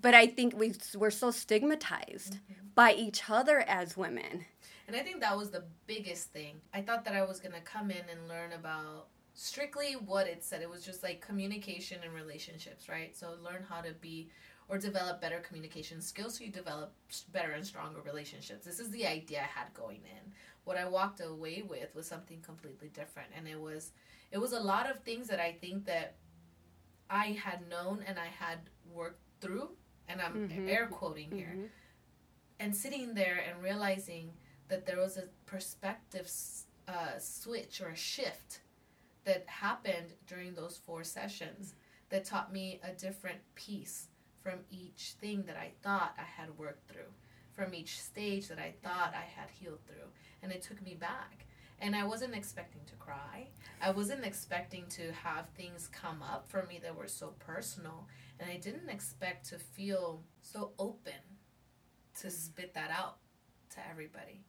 But 0.00 0.14
I 0.14 0.26
think 0.26 0.56
we 0.56 0.74
we're 0.96 1.10
so 1.10 1.30
stigmatized 1.30 2.34
mm-hmm. 2.34 2.68
by 2.74 2.92
each 2.92 3.28
other 3.28 3.60
as 3.60 3.96
women. 3.96 4.44
And 4.88 4.96
I 4.96 5.00
think 5.00 5.20
that 5.20 5.36
was 5.36 5.50
the 5.50 5.64
biggest 5.86 6.32
thing. 6.32 6.62
I 6.72 6.80
thought 6.80 7.04
that 7.04 7.14
I 7.14 7.22
was 7.22 7.40
going 7.40 7.52
to 7.54 7.60
come 7.60 7.90
in 7.90 8.02
and 8.10 8.26
learn 8.26 8.52
about 8.52 9.08
strictly 9.34 9.92
what 9.92 10.26
it 10.26 10.42
said. 10.42 10.62
It 10.62 10.70
was 10.70 10.82
just 10.82 11.02
like 11.02 11.20
communication 11.20 11.98
and 12.02 12.14
relationships, 12.14 12.88
right? 12.88 13.14
So 13.14 13.34
learn 13.44 13.62
how 13.68 13.82
to 13.82 13.92
be 14.00 14.30
or 14.66 14.78
develop 14.78 15.20
better 15.20 15.40
communication 15.40 16.00
skills 16.00 16.38
so 16.38 16.44
you 16.44 16.50
develop 16.50 16.94
better 17.32 17.52
and 17.52 17.64
stronger 17.66 18.00
relationships. 18.00 18.64
This 18.64 18.80
is 18.80 18.90
the 18.90 19.06
idea 19.06 19.40
I 19.40 19.60
had 19.60 19.72
going 19.74 20.00
in. 20.04 20.32
What 20.64 20.78
I 20.78 20.88
walked 20.88 21.20
away 21.20 21.62
with 21.62 21.94
was 21.94 22.06
something 22.06 22.40
completely 22.40 22.88
different 22.88 23.28
and 23.36 23.46
it 23.46 23.58
was 23.60 23.92
it 24.30 24.38
was 24.38 24.52
a 24.52 24.60
lot 24.60 24.90
of 24.90 24.98
things 25.00 25.28
that 25.28 25.40
I 25.40 25.52
think 25.52 25.86
that 25.86 26.16
I 27.08 27.28
had 27.42 27.66
known 27.68 28.04
and 28.06 28.18
I 28.18 28.26
had 28.26 28.58
worked 28.92 29.22
through 29.40 29.70
and 30.06 30.20
I'm 30.20 30.48
Mhm. 30.50 30.68
air 30.68 30.86
quoting 30.88 31.30
here 31.30 31.54
Mhm. 31.56 31.68
and 32.60 32.76
sitting 32.76 33.14
there 33.14 33.38
and 33.38 33.62
realizing 33.62 34.36
that 34.68 34.86
there 34.86 34.98
was 34.98 35.16
a 35.16 35.24
perspective 35.46 36.30
uh, 36.86 37.18
switch 37.18 37.80
or 37.80 37.88
a 37.88 37.96
shift 37.96 38.60
that 39.24 39.44
happened 39.46 40.14
during 40.26 40.54
those 40.54 40.80
four 40.86 41.04
sessions 41.04 41.74
that 42.10 42.24
taught 42.24 42.52
me 42.52 42.80
a 42.82 42.92
different 42.92 43.38
piece 43.54 44.08
from 44.42 44.60
each 44.70 45.14
thing 45.20 45.44
that 45.46 45.56
I 45.56 45.72
thought 45.82 46.16
I 46.18 46.22
had 46.22 46.56
worked 46.56 46.90
through, 46.90 47.12
from 47.52 47.74
each 47.74 48.00
stage 48.00 48.48
that 48.48 48.58
I 48.58 48.72
thought 48.82 49.14
I 49.14 49.26
had 49.38 49.50
healed 49.50 49.80
through. 49.86 50.08
And 50.42 50.52
it 50.52 50.62
took 50.62 50.82
me 50.82 50.94
back. 50.94 51.46
And 51.80 51.94
I 51.94 52.04
wasn't 52.04 52.34
expecting 52.34 52.80
to 52.86 52.94
cry. 52.96 53.48
I 53.80 53.90
wasn't 53.90 54.24
expecting 54.24 54.86
to 54.90 55.12
have 55.12 55.48
things 55.50 55.88
come 55.92 56.22
up 56.22 56.50
for 56.50 56.66
me 56.66 56.80
that 56.82 56.96
were 56.96 57.06
so 57.06 57.34
personal. 57.38 58.08
And 58.40 58.50
I 58.50 58.56
didn't 58.56 58.88
expect 58.88 59.48
to 59.50 59.58
feel 59.58 60.22
so 60.40 60.72
open 60.78 61.12
to 62.20 62.30
spit 62.30 62.74
that 62.74 62.90
out 62.90 63.18
to 63.70 63.80
everybody. 63.88 64.40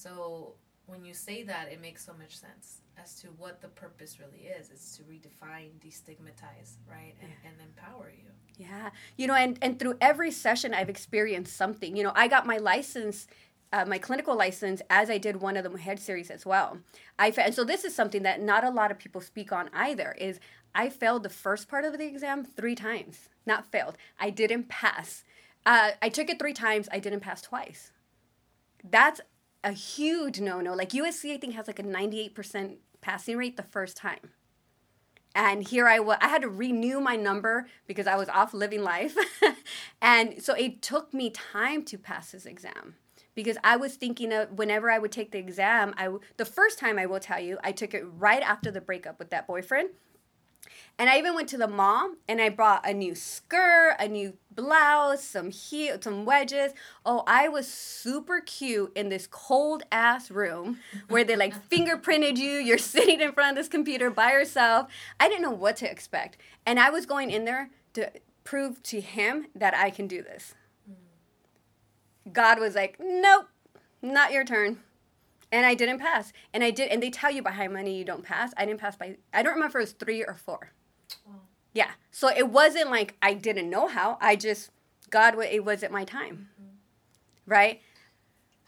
So 0.00 0.54
when 0.86 1.04
you 1.04 1.12
say 1.12 1.42
that, 1.42 1.70
it 1.70 1.80
makes 1.80 2.04
so 2.04 2.12
much 2.18 2.36
sense 2.36 2.80
as 3.02 3.20
to 3.20 3.28
what 3.28 3.60
the 3.60 3.68
purpose 3.68 4.18
really 4.18 4.46
is. 4.46 4.70
It's 4.70 4.96
to 4.96 5.02
redefine, 5.02 5.70
destigmatize, 5.84 6.76
right? 6.90 7.14
And, 7.20 7.30
and 7.44 7.54
empower 7.60 8.10
you. 8.10 8.30
Yeah. 8.56 8.90
You 9.16 9.26
know, 9.26 9.34
and, 9.34 9.58
and 9.60 9.78
through 9.78 9.96
every 10.00 10.30
session, 10.30 10.72
I've 10.72 10.88
experienced 10.88 11.54
something. 11.54 11.96
You 11.96 12.02
know, 12.02 12.12
I 12.14 12.28
got 12.28 12.46
my 12.46 12.56
license, 12.56 13.26
uh, 13.74 13.84
my 13.84 13.98
clinical 13.98 14.34
license, 14.34 14.80
as 14.88 15.10
I 15.10 15.18
did 15.18 15.36
one 15.36 15.56
of 15.56 15.70
the 15.70 15.78
head 15.78 16.00
series 16.00 16.30
as 16.30 16.46
well. 16.46 16.78
I 17.18 17.30
fa- 17.30 17.44
and 17.44 17.54
so 17.54 17.62
this 17.62 17.84
is 17.84 17.94
something 17.94 18.22
that 18.22 18.40
not 18.40 18.64
a 18.64 18.70
lot 18.70 18.90
of 18.90 18.98
people 18.98 19.20
speak 19.20 19.52
on 19.52 19.68
either. 19.74 20.12
Is 20.18 20.40
I 20.74 20.88
failed 20.88 21.24
the 21.24 21.28
first 21.28 21.68
part 21.68 21.84
of 21.84 21.96
the 21.98 22.06
exam 22.06 22.44
three 22.44 22.74
times. 22.74 23.28
Not 23.44 23.70
failed. 23.70 23.98
I 24.18 24.30
didn't 24.30 24.68
pass. 24.68 25.24
Uh, 25.66 25.90
I 26.00 26.08
took 26.08 26.30
it 26.30 26.38
three 26.38 26.54
times. 26.54 26.88
I 26.90 27.00
didn't 27.00 27.20
pass 27.20 27.42
twice. 27.42 27.92
That's 28.82 29.20
a 29.62 29.72
huge 29.72 30.40
no-no. 30.40 30.74
Like 30.74 30.90
USC, 30.90 31.34
I 31.34 31.38
think 31.38 31.54
has 31.54 31.66
like 31.66 31.78
a 31.78 31.84
ninety-eight 31.84 32.34
percent 32.34 32.78
passing 33.00 33.36
rate 33.36 33.56
the 33.56 33.62
first 33.62 33.96
time 33.96 34.30
and 35.34 35.66
here 35.66 35.86
I 35.86 36.00
was. 36.00 36.18
I 36.20 36.28
had 36.28 36.42
to 36.42 36.48
renew 36.48 37.00
my 37.00 37.16
number 37.16 37.66
because 37.86 38.06
I 38.06 38.16
was 38.16 38.28
off 38.28 38.52
living 38.52 38.82
life, 38.82 39.16
and 40.02 40.42
so 40.42 40.54
it 40.54 40.82
took 40.82 41.14
me 41.14 41.30
time 41.30 41.84
to 41.84 41.98
pass 41.98 42.32
this 42.32 42.46
exam 42.46 42.96
because 43.34 43.56
I 43.62 43.76
was 43.76 43.94
thinking 43.94 44.32
of 44.32 44.58
whenever 44.58 44.90
I 44.90 44.98
would 44.98 45.12
take 45.12 45.30
the 45.30 45.38
exam. 45.38 45.94
I 45.96 46.04
w- 46.04 46.20
the 46.36 46.44
first 46.44 46.78
time 46.78 46.98
I 46.98 47.06
will 47.06 47.20
tell 47.20 47.40
you, 47.40 47.58
I 47.62 47.72
took 47.72 47.94
it 47.94 48.04
right 48.18 48.42
after 48.42 48.70
the 48.70 48.80
breakup 48.80 49.18
with 49.18 49.30
that 49.30 49.46
boyfriend. 49.46 49.90
And 50.98 51.08
I 51.08 51.18
even 51.18 51.34
went 51.34 51.48
to 51.48 51.56
the 51.56 51.66
mall 51.66 52.12
and 52.28 52.42
I 52.42 52.50
bought 52.50 52.86
a 52.86 52.92
new 52.92 53.14
skirt, 53.14 53.96
a 53.98 54.06
new 54.06 54.34
blouse, 54.54 55.24
some 55.24 55.50
heel, 55.50 55.96
some 55.98 56.26
wedges. 56.26 56.72
Oh, 57.06 57.24
I 57.26 57.48
was 57.48 57.66
super 57.66 58.40
cute 58.40 58.92
in 58.94 59.08
this 59.08 59.26
cold 59.26 59.82
ass 59.90 60.30
room 60.30 60.78
where 61.08 61.24
they 61.24 61.36
like 61.36 61.54
fingerprinted 61.70 62.36
you. 62.36 62.50
You're 62.50 62.76
sitting 62.76 63.22
in 63.22 63.32
front 63.32 63.56
of 63.56 63.56
this 63.56 63.68
computer 63.68 64.10
by 64.10 64.32
yourself. 64.32 64.88
I 65.18 65.28
didn't 65.28 65.42
know 65.42 65.50
what 65.50 65.76
to 65.76 65.90
expect. 65.90 66.36
And 66.66 66.78
I 66.78 66.90
was 66.90 67.06
going 67.06 67.30
in 67.30 67.46
there 67.46 67.70
to 67.94 68.10
prove 68.44 68.82
to 68.82 69.00
him 69.00 69.46
that 69.54 69.74
I 69.74 69.88
can 69.88 70.06
do 70.06 70.22
this. 70.22 70.54
Hmm. 70.86 72.32
God 72.32 72.60
was 72.60 72.74
like, 72.74 72.96
nope, 73.00 73.46
not 74.02 74.32
your 74.32 74.44
turn. 74.44 74.80
And 75.52 75.66
I 75.66 75.74
didn't 75.74 75.98
pass. 75.98 76.32
And 76.54 76.62
I 76.62 76.70
did, 76.70 76.90
and 76.90 77.02
they 77.02 77.10
tell 77.10 77.30
you 77.30 77.42
by 77.42 77.50
how 77.50 77.68
many 77.68 77.96
you 77.96 78.04
don't 78.04 78.22
pass. 78.22 78.52
I 78.56 78.64
didn't 78.66 78.80
pass 78.80 78.96
by, 78.96 79.16
I 79.34 79.42
don't 79.42 79.54
remember 79.54 79.78
if 79.78 79.82
it 79.82 79.86
was 79.86 79.92
three 79.92 80.22
or 80.22 80.34
four. 80.34 80.72
Yeah. 81.72 81.90
So 82.10 82.28
it 82.28 82.48
wasn't 82.48 82.90
like 82.90 83.16
I 83.22 83.34
didn't 83.34 83.70
know 83.70 83.86
how. 83.86 84.18
I 84.20 84.36
just, 84.36 84.70
God, 85.10 85.34
it 85.38 85.64
wasn't 85.64 85.92
my 85.92 86.04
time. 86.04 86.48
Mm-hmm. 86.60 86.70
Right? 87.46 87.80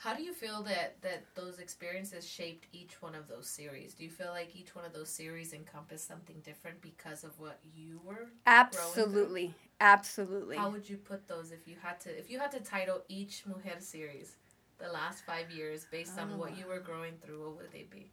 How 0.03 0.15
do 0.15 0.23
you 0.25 0.33
feel 0.33 0.65
that 0.65 1.01
that 1.03 1.23
those 1.37 1.61
experiences 1.61 2.29
shaped 2.29 2.67
each 2.73 3.01
one 3.01 3.15
of 3.15 3.29
those 3.29 3.49
series? 3.49 3.95
Do 3.95 4.03
you 4.03 4.11
feel 4.11 4.31
like 4.31 4.57
each 4.57 4.75
one 4.75 4.85
of 4.85 4.93
those 4.93 5.09
series 5.09 5.53
encompassed 5.53 6.09
something 6.09 6.41
different 6.43 6.83
because 6.83 7.23
of 7.23 7.39
what 7.39 7.61
you 7.77 8.01
were? 8.05 8.31
Absolutely. 8.45 9.55
Absolutely. 9.81 10.57
How 10.57 10.71
would 10.71 10.89
you 10.89 10.97
put 10.97 11.29
those 11.29 11.53
if 11.53 11.69
you 11.69 11.77
had 11.81 12.01
to 12.01 12.19
if 12.19 12.29
you 12.29 12.41
had 12.41 12.51
to 12.51 12.59
title 12.59 13.03
each 13.09 13.45
Mujer 13.47 13.79
series 13.79 14.35
the 14.83 14.93
last 14.93 15.25
five 15.25 15.51
years 15.51 15.87
based 15.91 16.19
on 16.19 16.39
what 16.39 16.59
you 16.59 16.67
were 16.67 16.81
growing 16.81 17.15
through? 17.25 17.41
What 17.45 17.57
would 17.59 17.73
they 17.73 17.87
be? 17.91 18.11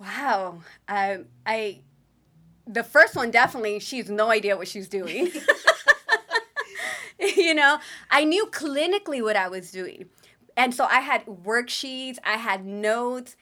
Wow. 0.00 0.60
Um, 0.88 1.26
I, 1.46 1.80
the 2.66 2.82
first 2.82 3.14
one 3.14 3.30
definitely, 3.30 3.78
she 3.78 3.98
has 3.98 4.10
no 4.10 4.30
idea 4.30 4.56
what 4.56 4.68
she's 4.68 4.88
doing. 4.88 5.30
you 7.36 7.54
know, 7.54 7.78
I 8.10 8.24
knew 8.24 8.46
clinically 8.46 9.22
what 9.22 9.36
I 9.36 9.48
was 9.48 9.70
doing. 9.70 10.06
And 10.56 10.74
so 10.74 10.84
I 10.84 11.00
had 11.00 11.24
worksheets, 11.26 12.18
I 12.24 12.36
had 12.36 12.64
notes. 12.64 13.36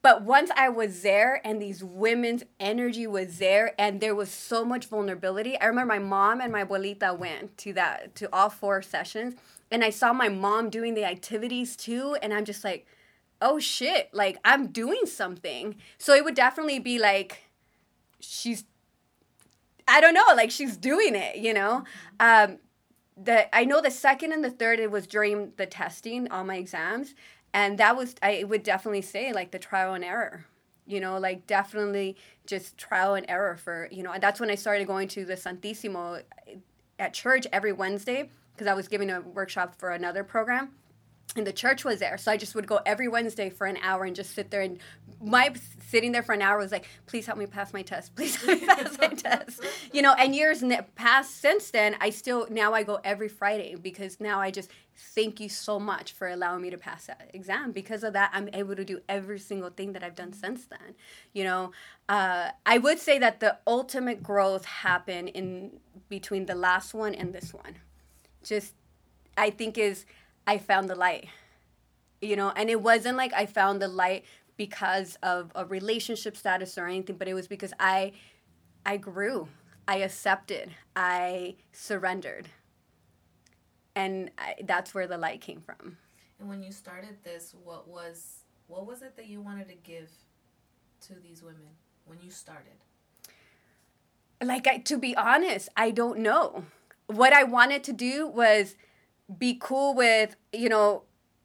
but 0.00 0.22
once 0.22 0.50
I 0.56 0.68
was 0.68 1.02
there 1.02 1.40
and 1.44 1.60
these 1.60 1.82
women's 1.84 2.44
energy 2.60 3.06
was 3.06 3.38
there 3.38 3.74
and 3.78 4.00
there 4.00 4.14
was 4.14 4.30
so 4.30 4.64
much 4.64 4.86
vulnerability. 4.86 5.58
I 5.60 5.66
remember 5.66 5.94
my 5.94 5.98
mom 5.98 6.40
and 6.40 6.52
my 6.52 6.64
abuelita 6.64 7.18
went 7.18 7.58
to 7.58 7.72
that 7.74 8.14
to 8.16 8.28
all 8.32 8.48
four 8.48 8.80
sessions 8.80 9.34
and 9.70 9.84
I 9.84 9.90
saw 9.90 10.12
my 10.12 10.28
mom 10.28 10.70
doing 10.70 10.94
the 10.94 11.04
activities 11.04 11.76
too 11.76 12.16
and 12.22 12.32
I'm 12.32 12.44
just 12.44 12.64
like, 12.64 12.86
"Oh 13.40 13.58
shit, 13.58 14.10
like 14.12 14.38
I'm 14.44 14.68
doing 14.68 15.06
something." 15.06 15.76
So 15.98 16.14
it 16.14 16.24
would 16.24 16.34
definitely 16.34 16.78
be 16.78 16.98
like 16.98 17.42
she's 18.20 18.64
I 19.86 20.00
don't 20.00 20.14
know, 20.14 20.26
like 20.36 20.50
she's 20.50 20.76
doing 20.76 21.14
it, 21.14 21.36
you 21.36 21.54
know? 21.54 21.84
Um 22.20 22.58
the 23.16 23.54
I 23.54 23.64
know 23.64 23.80
the 23.80 23.90
second 23.90 24.32
and 24.32 24.44
the 24.44 24.50
third 24.50 24.80
it 24.80 24.90
was 24.90 25.06
during 25.06 25.52
the 25.56 25.66
testing, 25.66 26.30
all 26.30 26.44
my 26.44 26.56
exams 26.56 27.14
and 27.52 27.78
that 27.78 27.96
was 27.96 28.14
i 28.22 28.44
would 28.44 28.62
definitely 28.62 29.02
say 29.02 29.32
like 29.32 29.50
the 29.50 29.58
trial 29.58 29.94
and 29.94 30.04
error 30.04 30.44
you 30.86 31.00
know 31.00 31.18
like 31.18 31.46
definitely 31.46 32.16
just 32.46 32.76
trial 32.76 33.14
and 33.14 33.26
error 33.28 33.56
for 33.56 33.88
you 33.90 34.02
know 34.02 34.12
and 34.12 34.22
that's 34.22 34.40
when 34.40 34.50
i 34.50 34.54
started 34.54 34.86
going 34.86 35.08
to 35.08 35.24
the 35.24 35.34
santissimo 35.34 36.22
at 36.98 37.12
church 37.12 37.46
every 37.52 37.72
wednesday 37.72 38.30
because 38.58 38.70
i 38.70 38.74
was 38.74 38.88
giving 38.88 39.10
a 39.10 39.20
workshop 39.20 39.74
for 39.78 39.90
another 39.90 40.24
program 40.24 40.70
and 41.36 41.46
the 41.46 41.52
church 41.52 41.84
was 41.84 42.00
there. 42.00 42.18
So 42.18 42.32
i 42.32 42.36
just 42.36 42.54
would 42.54 42.66
go 42.66 42.80
every 42.84 43.08
wednesday 43.08 43.50
for 43.50 43.66
an 43.66 43.78
hour 43.82 44.04
and 44.04 44.14
just 44.14 44.34
sit 44.34 44.50
there 44.50 44.62
and 44.62 44.78
my 45.20 45.52
sitting 45.88 46.12
there 46.12 46.22
for 46.22 46.32
an 46.32 46.42
hour 46.42 46.58
was 46.58 46.70
like 46.72 46.86
please 47.06 47.26
help 47.26 47.38
me 47.38 47.46
pass 47.46 47.72
my 47.72 47.82
test. 47.82 48.14
Please 48.16 48.36
help 48.36 48.60
me 48.60 48.66
pass 48.66 48.98
my 48.98 49.08
test. 49.08 49.62
You 49.92 50.02
know 50.02 50.14
and 50.14 50.34
years 50.34 50.62
past 50.94 51.40
since 51.40 51.70
then 51.70 51.96
i 52.00 52.10
still 52.10 52.46
now 52.50 52.72
i 52.72 52.82
go 52.82 52.98
every 53.04 53.28
friday 53.28 53.74
because 53.74 54.20
now 54.20 54.40
i 54.40 54.50
just 54.50 54.70
thank 55.14 55.38
you 55.38 55.48
so 55.48 55.78
much 55.78 56.12
for 56.12 56.28
allowing 56.28 56.60
me 56.62 56.70
to 56.70 56.78
pass 56.78 57.06
that 57.06 57.30
exam. 57.34 57.72
Because 57.72 58.02
of 58.04 58.12
that 58.14 58.30
i'm 58.32 58.48
able 58.52 58.76
to 58.76 58.84
do 58.84 59.00
every 59.08 59.38
single 59.38 59.70
thing 59.70 59.92
that 59.92 60.02
i've 60.02 60.16
done 60.16 60.32
since 60.32 60.66
then 60.66 60.94
you 61.32 61.44
know? 61.44 61.72
Uh, 62.08 62.50
i 62.64 62.78
would 62.78 62.98
say 62.98 63.18
that 63.18 63.40
the 63.40 63.58
ultimate 63.66 64.22
growth 64.22 64.64
happened 64.64 65.28
in 65.28 65.78
between 66.08 66.46
the 66.46 66.54
last 66.54 66.94
one 66.94 67.14
and 67.14 67.34
this 67.34 67.52
one 67.52 67.76
just 68.48 68.74
i 69.36 69.50
think 69.50 69.78
is 69.78 70.04
i 70.46 70.58
found 70.58 70.88
the 70.88 70.94
light 70.94 71.28
you 72.20 72.36
know 72.36 72.52
and 72.56 72.70
it 72.70 72.80
wasn't 72.80 73.16
like 73.16 73.32
i 73.34 73.46
found 73.46 73.80
the 73.80 73.88
light 73.88 74.24
because 74.56 75.16
of 75.22 75.52
a 75.54 75.64
relationship 75.64 76.36
status 76.36 76.76
or 76.78 76.86
anything 76.86 77.16
but 77.16 77.28
it 77.28 77.34
was 77.34 77.46
because 77.46 77.72
i 77.78 78.12
i 78.86 78.96
grew 78.96 79.48
i 79.86 79.98
accepted 79.98 80.70
i 80.96 81.54
surrendered 81.72 82.48
and 83.98 84.30
I, 84.38 84.54
that's 84.64 84.94
where 84.94 85.08
the 85.08 85.18
light 85.18 85.40
came 85.40 85.60
from. 85.60 85.98
And 86.38 86.48
when 86.48 86.62
you 86.62 86.70
started 86.70 87.16
this, 87.24 87.54
what 87.64 87.88
was 87.88 88.44
what 88.68 88.86
was 88.86 89.02
it 89.02 89.16
that 89.16 89.26
you 89.26 89.40
wanted 89.40 89.68
to 89.68 89.74
give 89.74 90.08
to 91.06 91.14
these 91.14 91.42
women 91.42 91.74
when 92.04 92.18
you 92.22 92.30
started? 92.30 92.78
Like 94.40 94.68
I, 94.68 94.78
to 94.78 94.98
be 94.98 95.16
honest, 95.16 95.68
I 95.76 95.90
don't 95.90 96.20
know. 96.20 96.64
What 97.08 97.32
I 97.32 97.42
wanted 97.44 97.84
to 97.84 97.94
do 97.94 98.26
was 98.28 98.76
be 99.38 99.56
cool 99.58 99.94
with, 99.94 100.36
you 100.52 100.68
know, 100.68 101.04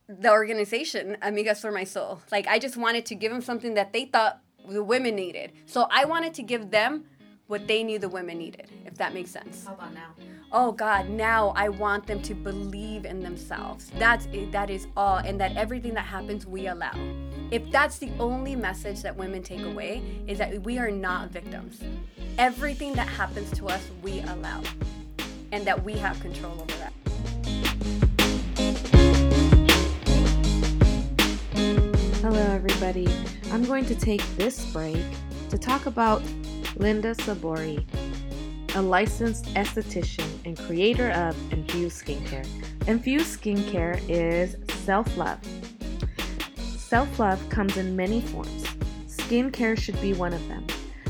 the 0.10 0.30
organization 0.30 1.16
Amigas 1.22 1.62
for 1.62 1.72
My 1.72 1.86
Soul. 1.86 2.22
Like 2.34 2.48
I 2.48 2.60
just 2.60 2.76
wanted 2.76 3.06
to 3.08 3.16
give 3.16 3.32
them 3.32 3.42
something 3.42 3.74
that 3.76 3.94
they 3.94 4.04
thought 4.04 4.42
the 4.68 4.84
women 4.84 5.16
needed. 5.16 5.54
So 5.66 5.88
I 5.90 6.04
wanted 6.04 6.34
to 6.34 6.44
give 6.44 6.70
them 6.70 7.06
what 7.48 7.66
they 7.66 7.82
knew 7.82 7.98
the 7.98 8.10
women 8.10 8.38
needed, 8.38 8.72
if 8.86 8.96
that 8.96 9.14
makes 9.14 9.32
sense. 9.32 9.66
How 9.66 9.74
about 9.74 9.94
now? 9.94 10.14
Oh 10.52 10.74
God, 10.74 11.08
now 11.10 11.54
I 11.56 11.70
want 11.70 12.08
them 12.08 12.22
to 12.24 12.34
believe 12.34 13.06
in 13.06 13.22
themselves. 13.22 13.90
That's 13.98 14.28
that 14.52 14.70
is 14.70 14.88
all, 14.98 15.18
and 15.18 15.40
that 15.40 15.56
everything 15.56 15.94
that 15.94 16.06
happens 16.06 16.46
we 16.46 16.68
allow. 16.68 16.94
If 17.52 17.72
that's 17.72 18.00
the 18.00 18.12
only 18.20 18.56
message 18.56 19.02
that 19.04 19.16
women 19.16 19.42
take 19.44 19.64
away, 19.64 20.04
is 20.28 20.38
that 20.40 20.62
we 20.64 20.78
are 20.78 20.92
not 20.92 21.32
victims. 21.32 21.80
Everything 22.38 22.94
that 22.94 23.08
happens 23.08 23.50
to 23.52 23.68
us, 23.68 23.82
we 24.02 24.20
allow, 24.22 24.62
and 25.54 25.66
that 25.68 25.84
we 25.84 25.94
have 25.94 26.20
control 26.20 26.52
over 26.54 26.74
that. 26.80 26.94
Hello, 32.22 32.40
everybody. 32.40 33.08
I'm 33.52 33.64
going 33.64 33.86
to 33.86 33.94
take 33.94 34.24
this 34.36 34.66
break 34.74 35.06
to 35.52 35.60
talk 35.60 35.86
about 35.86 36.24
Linda 36.78 37.14
Sabori, 37.14 37.86
a 38.76 38.82
licensed 38.82 39.46
esthetician 39.54 40.28
and 40.44 40.58
creator 40.58 41.12
of 41.12 41.38
Infuse 41.54 42.02
Skincare. 42.02 42.48
Infuse 42.88 43.38
Skincare 43.38 44.02
is 44.10 44.56
self 44.84 45.16
love. 45.16 45.40
Self 46.58 47.20
love 47.20 47.48
comes 47.50 47.78
in 47.78 47.96
many 47.96 48.22
forms. 48.22 48.64
Skincare 49.06 49.78
should 49.78 50.02
be 50.02 50.16
one 50.16 50.34
of 50.34 50.48
them. 50.48 50.66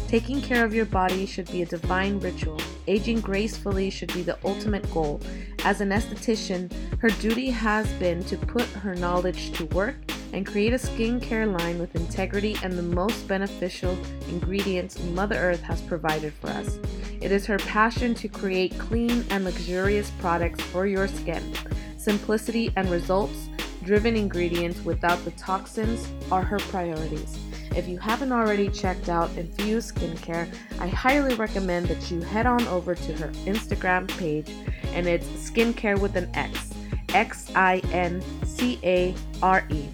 Taking 0.10 0.42
care 0.42 0.66
of 0.66 0.74
your 0.74 0.86
body 0.86 1.26
should 1.26 1.50
be 1.50 1.62
a 1.62 1.66
divine 1.66 2.20
ritual. 2.20 2.60
Aging 2.88 3.22
gracefully 3.22 3.90
should 3.90 4.14
be 4.14 4.24
the 4.24 4.38
ultimate 4.44 4.90
goal. 4.94 5.22
As 5.64 5.82
an 5.82 5.90
esthetician, 5.90 6.72
her 7.00 7.10
duty 7.10 7.50
has 7.50 7.88
been 7.94 8.24
to 8.26 8.38
put 8.38 8.66
her 8.66 8.96
knowledge 8.96 9.52
to 9.54 9.66
work 9.68 9.96
and 10.34 10.46
create 10.46 10.74
a 10.74 10.78
skincare 10.78 11.60
line 11.60 11.80
with 11.80 11.96
integrity 11.96 12.58
and 12.64 12.74
the 12.74 12.84
most 12.84 13.28
beneficial 13.28 13.98
ingredients 14.28 15.02
Mother 15.04 15.36
Earth 15.36 15.62
has 15.62 15.82
provided 15.82 16.34
for 16.34 16.50
us. 16.50 16.80
It 17.22 17.32
is 17.32 17.46
her 17.46 17.60
passion 17.60 18.14
to 18.16 18.28
create 18.28 18.78
clean 18.78 19.26
and 19.30 19.46
luxurious 19.46 20.12
products 20.20 20.62
for 20.62 20.86
your 20.86 21.08
skin. 21.08 21.54
Simplicity 21.98 22.74
and 22.76 22.90
results 22.90 23.48
driven 23.84 24.16
ingredients 24.16 24.84
without 24.84 25.24
the 25.24 25.32
toxins 25.32 26.08
are 26.32 26.42
her 26.42 26.60
priorities. 26.60 27.38
If 27.76 27.88
you 27.88 27.98
haven't 27.98 28.32
already 28.32 28.70
checked 28.70 29.10
out 29.10 29.36
Infuse 29.36 29.92
Skincare, 29.92 30.48
I 30.80 30.88
highly 30.88 31.34
recommend 31.36 31.88
that 31.88 32.12
you 32.12 32.22
head 32.22 32.46
on 32.46 32.66
over 32.68 32.94
to 32.94 33.14
her 33.14 33.30
Instagram 33.46 34.08
page 34.18 34.52
and 34.94 35.08
it's 35.08 35.28
skincare 35.28 36.00
with 36.00 36.16
an 36.16 36.30
X. 36.36 36.72
X 37.10 37.52
I 37.56 37.80
N 37.92 38.24
C 38.46 38.80
A 38.84 39.16
R 39.42 39.66
E. 39.70 39.86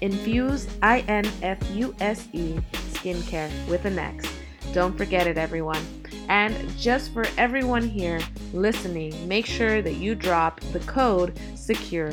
Infuse 0.00 0.68
I 0.82 1.00
N 1.08 1.30
F 1.42 1.58
U 1.70 1.94
S 2.00 2.28
E 2.32 2.58
skincare 2.72 3.50
with 3.68 3.84
an 3.84 3.98
X. 3.98 4.28
Don't 4.72 4.96
forget 4.96 5.26
it, 5.26 5.38
everyone. 5.38 5.82
And 6.28 6.54
just 6.76 7.12
for 7.12 7.24
everyone 7.38 7.88
here 7.88 8.20
listening, 8.52 9.28
make 9.28 9.46
sure 9.46 9.80
that 9.80 9.94
you 9.94 10.14
drop 10.14 10.60
the 10.72 10.80
code 10.80 11.38
SECURE. 11.54 12.12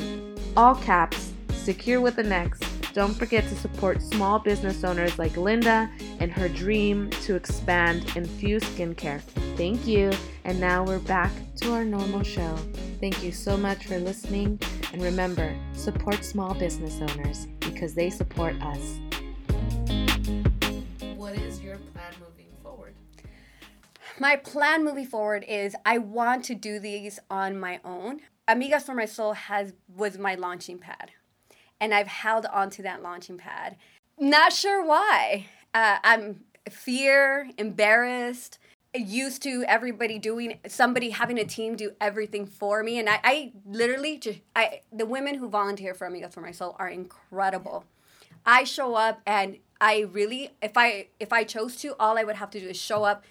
All 0.56 0.74
caps, 0.76 1.32
secure 1.52 2.00
with 2.00 2.18
an 2.18 2.32
X. 2.32 2.60
Don't 2.96 3.12
forget 3.12 3.44
to 3.50 3.54
support 3.56 4.00
small 4.00 4.38
business 4.38 4.82
owners 4.82 5.18
like 5.18 5.36
Linda 5.36 5.90
and 6.18 6.32
her 6.32 6.48
dream 6.48 7.10
to 7.24 7.34
expand 7.34 8.10
Infuse 8.16 8.62
Skincare. 8.62 9.20
Thank 9.54 9.86
you. 9.86 10.12
And 10.46 10.58
now 10.58 10.82
we're 10.82 11.00
back 11.00 11.30
to 11.56 11.74
our 11.74 11.84
normal 11.84 12.22
show. 12.22 12.56
Thank 12.98 13.22
you 13.22 13.32
so 13.32 13.54
much 13.54 13.84
for 13.84 13.98
listening. 13.98 14.58
And 14.94 15.02
remember, 15.02 15.54
support 15.74 16.24
small 16.24 16.54
business 16.54 16.98
owners 17.02 17.48
because 17.60 17.92
they 17.92 18.08
support 18.08 18.54
us. 18.62 18.98
What 21.16 21.34
is 21.34 21.60
your 21.60 21.76
plan 21.76 22.14
moving 22.18 22.48
forward? 22.62 22.94
My 24.18 24.36
plan 24.36 24.86
moving 24.86 25.04
forward 25.04 25.44
is 25.46 25.76
I 25.84 25.98
want 25.98 26.46
to 26.46 26.54
do 26.54 26.78
these 26.78 27.18
on 27.28 27.60
my 27.60 27.78
own. 27.84 28.20
Amigas 28.48 28.84
for 28.84 28.94
My 28.94 29.04
Soul 29.04 29.34
has 29.34 29.74
was 29.86 30.16
my 30.16 30.34
launching 30.34 30.78
pad, 30.78 31.10
and 31.80 31.94
I've 31.94 32.08
held 32.08 32.46
onto 32.46 32.82
that 32.82 33.02
launching 33.02 33.38
pad. 33.38 33.76
Not 34.18 34.52
sure 34.52 34.84
why. 34.84 35.46
Uh, 35.74 35.98
I'm 36.02 36.40
fear, 36.70 37.50
embarrassed, 37.58 38.58
used 38.98 39.42
to 39.42 39.64
everybody 39.66 40.18
doing 40.18 40.58
somebody 40.66 41.10
having 41.10 41.38
a 41.38 41.44
team 41.44 41.76
do 41.76 41.92
everything 42.00 42.46
for 42.46 42.82
me 42.82 42.98
and 42.98 43.08
i, 43.08 43.20
I 43.22 43.52
literally 43.66 44.18
just 44.18 44.40
i 44.54 44.80
the 44.92 45.06
women 45.06 45.34
who 45.34 45.48
volunteer 45.48 45.94
for 45.94 46.08
amigas 46.08 46.32
for 46.32 46.40
my 46.40 46.50
soul 46.50 46.76
are 46.78 46.88
incredible 46.88 47.84
i 48.44 48.64
show 48.64 48.94
up 48.94 49.20
and 49.26 49.58
i 49.80 50.00
really 50.12 50.50
if 50.62 50.76
i 50.76 51.08
if 51.20 51.32
i 51.32 51.44
chose 51.44 51.76
to 51.76 51.94
all 52.00 52.18
i 52.18 52.24
would 52.24 52.36
have 52.36 52.50
to 52.50 52.60
do 52.60 52.68
is 52.68 52.76
show 52.76 53.04
up 53.04 53.24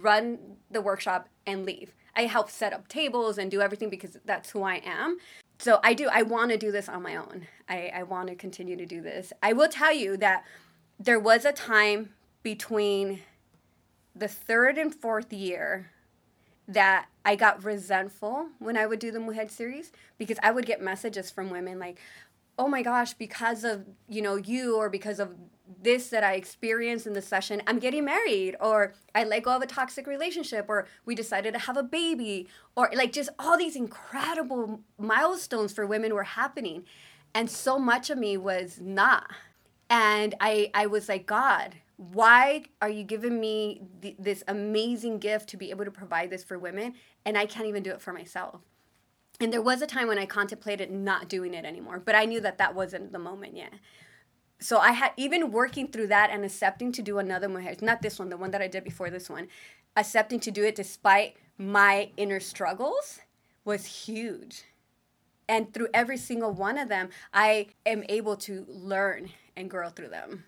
run 0.00 0.38
the 0.70 0.80
workshop 0.80 1.28
and 1.46 1.64
leave 1.64 1.94
i 2.16 2.22
help 2.22 2.50
set 2.50 2.72
up 2.72 2.86
tables 2.88 3.38
and 3.38 3.50
do 3.50 3.60
everything 3.60 3.90
because 3.90 4.18
that's 4.24 4.50
who 4.50 4.62
i 4.62 4.76
am 4.84 5.18
so 5.58 5.80
i 5.82 5.92
do 5.94 6.08
i 6.12 6.22
want 6.22 6.50
to 6.50 6.56
do 6.56 6.72
this 6.72 6.88
on 6.88 7.02
my 7.02 7.16
own. 7.16 7.46
I, 7.68 7.92
I 7.94 8.02
want 8.04 8.28
to 8.28 8.34
continue 8.34 8.76
to 8.76 8.86
do 8.86 9.00
this. 9.00 9.32
I 9.42 9.52
will 9.52 9.68
tell 9.68 9.92
you 9.92 10.16
that 10.16 10.44
there 10.98 11.20
was 11.20 11.44
a 11.44 11.52
time 11.52 12.10
between 12.42 13.20
the 14.16 14.28
third 14.28 14.78
and 14.78 14.94
fourth 14.94 15.32
year 15.32 15.90
that 16.66 17.06
I 17.24 17.36
got 17.36 17.64
resentful 17.64 18.48
when 18.58 18.76
I 18.76 18.86
would 18.86 18.98
do 18.98 19.10
the 19.10 19.20
Mujer 19.20 19.48
series 19.48 19.92
because 20.18 20.38
I 20.42 20.50
would 20.50 20.66
get 20.66 20.82
messages 20.82 21.30
from 21.30 21.50
women 21.50 21.78
like, 21.78 21.98
oh 22.58 22.68
my 22.68 22.82
gosh, 22.82 23.14
because 23.14 23.64
of, 23.64 23.86
you 24.08 24.20
know, 24.20 24.36
you 24.36 24.76
or 24.76 24.90
because 24.90 25.20
of 25.20 25.34
this 25.82 26.08
that 26.08 26.24
I 26.24 26.34
experienced 26.34 27.06
in 27.06 27.12
the 27.12 27.22
session, 27.22 27.62
I'm 27.66 27.78
getting 27.78 28.04
married 28.04 28.56
or 28.60 28.94
I 29.14 29.24
let 29.24 29.42
go 29.42 29.56
of 29.56 29.62
a 29.62 29.66
toxic 29.66 30.06
relationship 30.06 30.66
or 30.68 30.86
we 31.04 31.14
decided 31.14 31.52
to 31.54 31.60
have 31.60 31.76
a 31.76 31.82
baby 31.82 32.48
or 32.76 32.90
like 32.94 33.12
just 33.12 33.30
all 33.38 33.58
these 33.58 33.76
incredible 33.76 34.80
milestones 34.98 35.72
for 35.72 35.86
women 35.86 36.14
were 36.14 36.24
happening. 36.24 36.84
And 37.34 37.50
so 37.50 37.78
much 37.78 38.10
of 38.10 38.18
me 38.18 38.36
was 38.36 38.80
not. 38.80 39.30
And 39.90 40.34
I, 40.40 40.70
I 40.74 40.86
was 40.86 41.08
like, 41.08 41.26
God, 41.26 41.76
why 41.96 42.64
are 42.80 42.88
you 42.88 43.04
giving 43.04 43.40
me 43.40 43.82
th- 44.00 44.16
this 44.18 44.44
amazing 44.48 45.18
gift 45.18 45.48
to 45.50 45.56
be 45.56 45.70
able 45.70 45.84
to 45.84 45.90
provide 45.90 46.30
this 46.30 46.44
for 46.44 46.58
women 46.58 46.94
and 47.24 47.36
I 47.36 47.46
can't 47.46 47.66
even 47.66 47.82
do 47.82 47.90
it 47.90 48.00
for 48.00 48.12
myself? 48.12 48.60
And 49.40 49.52
there 49.52 49.62
was 49.62 49.82
a 49.82 49.86
time 49.86 50.08
when 50.08 50.18
I 50.18 50.26
contemplated 50.26 50.90
not 50.90 51.28
doing 51.28 51.54
it 51.54 51.64
anymore, 51.64 52.00
but 52.04 52.14
I 52.14 52.24
knew 52.24 52.40
that 52.40 52.58
that 52.58 52.74
wasn't 52.74 53.12
the 53.12 53.18
moment 53.18 53.56
yet. 53.56 53.72
So 54.60 54.78
I 54.78 54.92
had 54.92 55.12
even 55.16 55.52
working 55.52 55.88
through 55.88 56.08
that 56.08 56.30
and 56.30 56.44
accepting 56.44 56.90
to 56.92 57.02
do 57.02 57.18
another 57.18 57.48
mujer, 57.48 57.76
not 57.80 58.02
this 58.02 58.18
one, 58.18 58.28
the 58.28 58.36
one 58.36 58.50
that 58.50 58.62
I 58.62 58.66
did 58.66 58.82
before 58.82 59.08
this 59.08 59.30
one, 59.30 59.48
accepting 59.96 60.40
to 60.40 60.50
do 60.50 60.64
it 60.64 60.74
despite 60.74 61.36
my 61.58 62.10
inner 62.16 62.40
struggles 62.40 63.20
was 63.64 63.84
huge. 63.84 64.64
And 65.48 65.72
through 65.72 65.88
every 65.94 66.16
single 66.16 66.52
one 66.52 66.76
of 66.76 66.88
them, 66.88 67.08
I 67.32 67.68
am 67.86 68.04
able 68.08 68.36
to 68.36 68.66
learn 68.68 69.30
and 69.56 69.70
grow 69.70 69.88
through 69.90 70.08
them. 70.08 70.44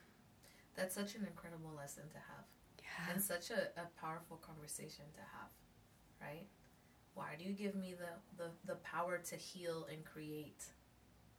That's 0.77 0.95
such 0.95 1.15
an 1.15 1.27
incredible 1.27 1.73
lesson 1.77 2.05
to 2.11 2.17
have. 2.17 2.45
Yeah. 2.83 3.13
And 3.13 3.23
such 3.23 3.51
a, 3.51 3.81
a 3.81 3.87
powerful 4.01 4.37
conversation 4.39 5.05
to 5.15 5.21
have, 5.21 5.51
right? 6.21 6.47
Why 7.15 7.35
do 7.39 7.45
you 7.45 7.53
give 7.53 7.75
me 7.75 7.95
the, 7.95 8.43
the, 8.43 8.51
the 8.67 8.75
power 8.77 9.19
to 9.19 9.37
heal 9.37 9.87
and 9.91 10.05
create 10.05 10.65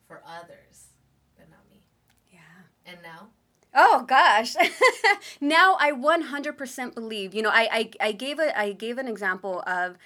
for 0.08 0.22
others, 0.26 0.90
but 1.38 1.50
not 1.50 1.60
me? 1.70 1.82
Yeah. 2.32 2.40
And 2.86 2.98
now? 3.04 3.30
Oh 3.74 4.06
gosh. 4.08 4.56
now 5.42 5.78
I 5.80 5.92
100% 5.92 6.96
believe. 6.96 7.34
You 7.34 7.42
know, 7.42 7.50
I, 7.50 7.70
I 7.72 8.08
I 8.08 8.12
gave 8.12 8.40
a 8.40 8.58
I 8.58 8.74
gave 8.74 8.98
an 8.98 9.08
example 9.08 9.64
of 9.66 9.98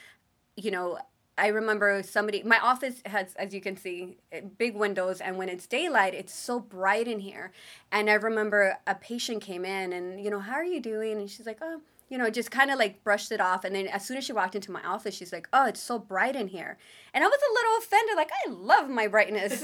you 0.55 0.71
know, 0.71 0.99
I 1.37 1.47
remember 1.47 2.01
somebody, 2.03 2.43
my 2.43 2.59
office 2.59 3.01
has, 3.05 3.35
as 3.35 3.53
you 3.53 3.59
can 3.59 3.75
see, 3.75 4.17
eh, 4.31 4.41
big 4.57 4.75
windows, 4.75 5.19
and 5.19 5.37
when 5.37 5.49
it's 5.49 5.67
daylight, 5.67 6.13
it's 6.13 6.33
so 6.33 6.59
bright 6.59 7.07
in 7.07 7.19
here. 7.19 7.51
And 7.91 8.09
I 8.09 8.13
remember 8.13 8.77
a 8.87 8.95
patient 8.95 9.41
came 9.41 9.65
in 9.65 9.91
and, 9.93 10.23
you 10.23 10.29
know, 10.31 10.39
how 10.39 10.53
are 10.53 10.63
you 10.63 10.79
doing? 10.79 11.17
And 11.17 11.29
she's 11.29 11.45
like, 11.45 11.59
oh, 11.61 11.81
you 12.09 12.17
know, 12.17 12.29
just 12.29 12.51
kind 12.51 12.69
of 12.69 12.77
like 12.77 13.03
brushed 13.03 13.31
it 13.31 13.41
off. 13.41 13.63
And 13.63 13.75
then 13.75 13.87
as 13.87 14.05
soon 14.05 14.17
as 14.17 14.25
she 14.25 14.33
walked 14.33 14.55
into 14.55 14.71
my 14.71 14.83
office, 14.83 15.15
she's 15.15 15.33
like, 15.33 15.47
oh, 15.53 15.65
it's 15.65 15.81
so 15.81 15.97
bright 15.97 16.35
in 16.35 16.47
here. 16.47 16.77
And 17.13 17.23
I 17.23 17.27
was 17.27 17.39
a 17.39 17.53
little 17.53 17.77
offended, 17.79 18.15
like, 18.15 18.31
I 18.45 18.49
love 18.51 18.89
my 18.89 19.07
brightness. 19.07 19.63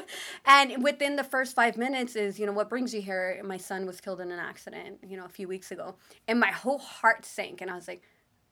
and 0.46 0.82
within 0.84 1.16
the 1.16 1.24
first 1.24 1.56
five 1.56 1.76
minutes 1.76 2.14
is, 2.14 2.38
you 2.38 2.46
know, 2.46 2.52
what 2.52 2.68
brings 2.68 2.94
you 2.94 3.02
here? 3.02 3.40
My 3.44 3.56
son 3.56 3.86
was 3.86 4.00
killed 4.00 4.20
in 4.20 4.30
an 4.30 4.38
accident, 4.38 5.00
you 5.06 5.16
know, 5.16 5.24
a 5.24 5.28
few 5.28 5.48
weeks 5.48 5.72
ago. 5.72 5.96
And 6.28 6.38
my 6.38 6.50
whole 6.50 6.78
heart 6.78 7.24
sank. 7.24 7.60
And 7.60 7.70
I 7.70 7.74
was 7.74 7.88
like, 7.88 8.02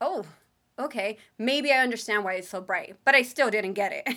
oh, 0.00 0.24
okay, 0.78 1.18
maybe 1.38 1.72
I 1.72 1.78
understand 1.78 2.24
why 2.24 2.34
it's 2.34 2.48
so 2.48 2.60
bright, 2.60 2.96
but 3.04 3.14
I 3.14 3.22
still 3.22 3.50
didn't 3.50 3.72
get 3.72 3.92
it. 3.92 4.16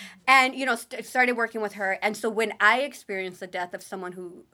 and, 0.28 0.54
you 0.54 0.66
know, 0.66 0.74
st- 0.76 1.04
started 1.04 1.36
working 1.36 1.60
with 1.60 1.74
her. 1.74 1.98
And 2.02 2.16
so 2.16 2.28
when 2.28 2.52
I 2.60 2.80
experienced 2.80 3.40
the 3.40 3.46
death 3.46 3.74
of 3.74 3.82
someone 3.82 4.12
who 4.12 4.44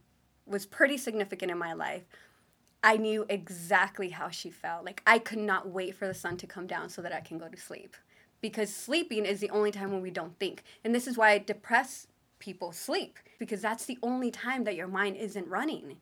was 0.44 0.66
pretty 0.66 0.98
significant 0.98 1.50
in 1.50 1.58
my 1.58 1.72
life, 1.72 2.04
I 2.86 2.98
knew 2.98 3.26
exactly 3.28 4.10
how 4.10 4.28
she 4.28 4.48
felt. 4.48 4.84
Like 4.84 5.02
I 5.04 5.18
could 5.18 5.40
not 5.40 5.68
wait 5.68 5.96
for 5.96 6.06
the 6.06 6.14
sun 6.14 6.36
to 6.36 6.46
come 6.46 6.68
down 6.68 6.88
so 6.88 7.02
that 7.02 7.12
I 7.12 7.18
can 7.18 7.36
go 7.36 7.48
to 7.48 7.56
sleep. 7.56 7.96
Because 8.40 8.72
sleeping 8.72 9.26
is 9.26 9.40
the 9.40 9.50
only 9.50 9.72
time 9.72 9.90
when 9.90 10.02
we 10.02 10.10
don't 10.12 10.38
think. 10.38 10.62
And 10.84 10.94
this 10.94 11.08
is 11.08 11.18
why 11.18 11.36
depressed 11.38 12.06
people 12.38 12.70
sleep, 12.70 13.18
because 13.40 13.60
that's 13.60 13.86
the 13.86 13.98
only 14.04 14.30
time 14.30 14.62
that 14.64 14.76
your 14.76 14.86
mind 14.86 15.16
isn't 15.16 15.48
running. 15.48 15.96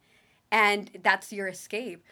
And 0.53 0.91
that's 1.03 1.33
your 1.33 1.49
escape. 1.49 2.05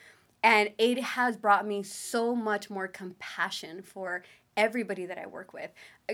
And 0.42 0.70
it 0.78 0.98
has 0.98 1.36
brought 1.36 1.66
me 1.66 1.82
so 1.82 2.34
much 2.34 2.70
more 2.70 2.88
compassion 2.88 3.82
for 3.82 4.24
everybody 4.56 5.04
that 5.04 5.18
I 5.18 5.26
work 5.26 5.52
with. 5.52 5.70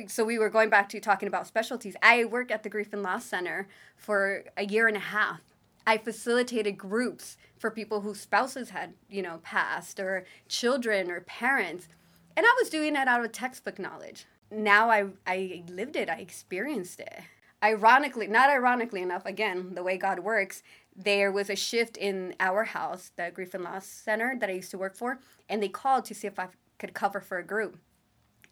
So 0.09 0.24
we 0.24 0.36
were 0.36 0.50
going 0.50 0.68
back 0.68 0.88
to 0.88 1.00
talking 1.00 1.28
about 1.28 1.46
specialties. 1.46 1.94
I 2.02 2.24
worked 2.24 2.50
at 2.50 2.64
the 2.64 2.68
Grief 2.68 2.92
and 2.92 3.04
Loss 3.04 3.26
Center 3.26 3.68
for 3.96 4.42
a 4.56 4.64
year 4.64 4.88
and 4.88 4.96
a 4.96 5.00
half. 5.00 5.42
I 5.86 5.96
facilitated 5.96 6.76
groups 6.76 7.36
for 7.59 7.70
people 7.70 8.00
whose 8.00 8.20
spouses 8.20 8.70
had, 8.70 8.94
you 9.09 9.22
know, 9.22 9.40
passed 9.42 10.00
or 10.00 10.24
children 10.48 11.11
or 11.11 11.20
parents. 11.20 11.88
And 12.36 12.46
I 12.46 12.56
was 12.61 12.70
doing 12.70 12.92
that 12.94 13.09
out 13.09 13.24
of 13.24 13.32
textbook 13.32 13.78
knowledge. 13.78 14.26
Now 14.50 14.90
I 14.90 15.09
I 15.26 15.64
lived 15.68 15.96
it, 15.96 16.09
I 16.09 16.16
experienced 16.16 17.00
it. 17.00 17.20
Ironically, 17.62 18.28
not 18.28 18.50
ironically 18.50 19.02
enough, 19.02 19.26
again, 19.26 19.74
the 19.74 19.82
way 19.82 19.98
God 19.98 20.20
works, 20.20 20.62
there 20.94 21.32
was 21.32 21.50
a 21.50 21.56
shift 21.56 21.96
in 21.96 22.34
our 22.38 22.64
house, 22.64 23.11
the 23.16 23.30
Grief 23.32 23.54
and 23.54 23.64
Loss 23.64 23.86
Center 23.86 24.36
that 24.38 24.48
I 24.48 24.54
used 24.54 24.70
to 24.70 24.78
work 24.78 24.96
for, 24.96 25.18
and 25.48 25.62
they 25.62 25.68
called 25.68 26.04
to 26.06 26.14
see 26.14 26.28
if 26.28 26.38
I 26.38 26.48
could 26.78 26.94
cover 26.94 27.20
for 27.20 27.38
a 27.38 27.44
group. 27.44 27.76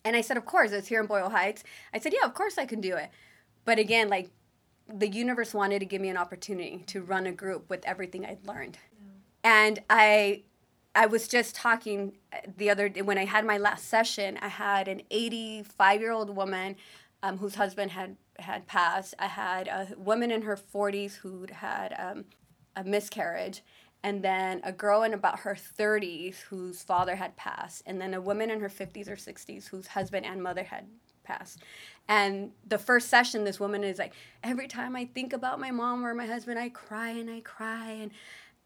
And 0.05 0.17
I 0.17 0.21
said, 0.21 0.37
of 0.37 0.45
course, 0.45 0.71
it's 0.73 0.89
here 0.89 1.01
in 1.01 1.07
Boyle 1.07 1.31
Heights. 1.31 1.65
I 1.93 1.99
said, 1.99 2.13
yeah, 2.13 2.27
of 2.27 2.35
course 2.35 2.59
I 2.59 2.67
can 2.67 2.81
do 2.81 2.97
it. 2.97 3.11
But 3.65 3.79
again, 3.79 4.09
like 4.09 4.31
the 4.89 5.09
universe 5.09 5.53
wanted 5.53 5.81
to 5.81 5.87
give 5.87 6.01
me 6.01 6.09
an 6.09 6.17
opportunity 6.17 6.85
to 6.87 7.03
run 7.03 7.27
a 7.27 7.33
group 7.33 7.69
with 7.69 7.85
everything 7.85 8.25
I'd 8.25 8.47
learned. 8.47 8.79
And 9.47 9.79
I 9.89 10.43
I 10.97 11.07
was 11.07 11.29
just 11.29 11.55
talking 11.55 12.15
the 12.57 12.69
other 12.69 12.89
day 12.89 13.03
when 13.03 13.17
I 13.17 13.27
had 13.27 13.45
my 13.47 13.59
last 13.59 13.87
session, 13.89 14.39
I 14.43 14.49
had 14.49 14.89
an 14.89 15.03
85 15.09 16.01
year 16.01 16.11
old 16.11 16.35
woman 16.35 16.75
um, 17.23 17.39
whose 17.39 17.55
husband 17.55 17.93
had 17.93 18.17
had 18.41 18.67
passed. 18.67 19.15
I 19.21 19.29
had 19.29 19.69
a 19.69 19.87
woman 19.97 20.33
in 20.33 20.43
her 20.43 20.57
40s 20.57 21.15
who'd 21.15 21.51
had 21.51 21.95
um, 21.97 22.25
a 22.75 22.83
miscarriage, 22.83 23.63
and 24.03 24.21
then 24.21 24.61
a 24.65 24.73
girl 24.73 25.05
in 25.05 25.15
about 25.15 25.39
her 25.41 25.55
30s 25.55 26.41
whose 26.41 26.83
father 26.83 27.15
had 27.15 27.37
passed, 27.37 27.85
and 27.87 28.01
then 28.01 28.15
a 28.15 28.21
woman 28.21 28.51
in 28.51 28.59
her 28.59 28.69
50s 28.69 29.07
or 29.09 29.15
60s 29.15 29.69
whose 29.69 29.87
husband 29.87 30.27
and 30.27 30.43
mother 30.43 30.65
had 30.65 30.87
passed. 31.23 31.63
And 32.09 32.53
the 32.67 32.79
first 32.79 33.09
session, 33.09 33.45
this 33.45 33.61
woman 33.61 33.85
is 33.85 33.99
like, 33.99 34.15
every 34.43 34.69
time 34.69 34.97
I 34.97 35.05
think 35.05 35.33
about 35.33 35.61
my 35.61 35.71
mom 35.71 36.05
or 36.05 36.15
my 36.15 36.27
husband, 36.27 36.59
I 36.59 36.69
cry 36.69 37.11
and 37.11 37.31
I 37.31 37.41
cry 37.41 37.91
and 37.91 38.11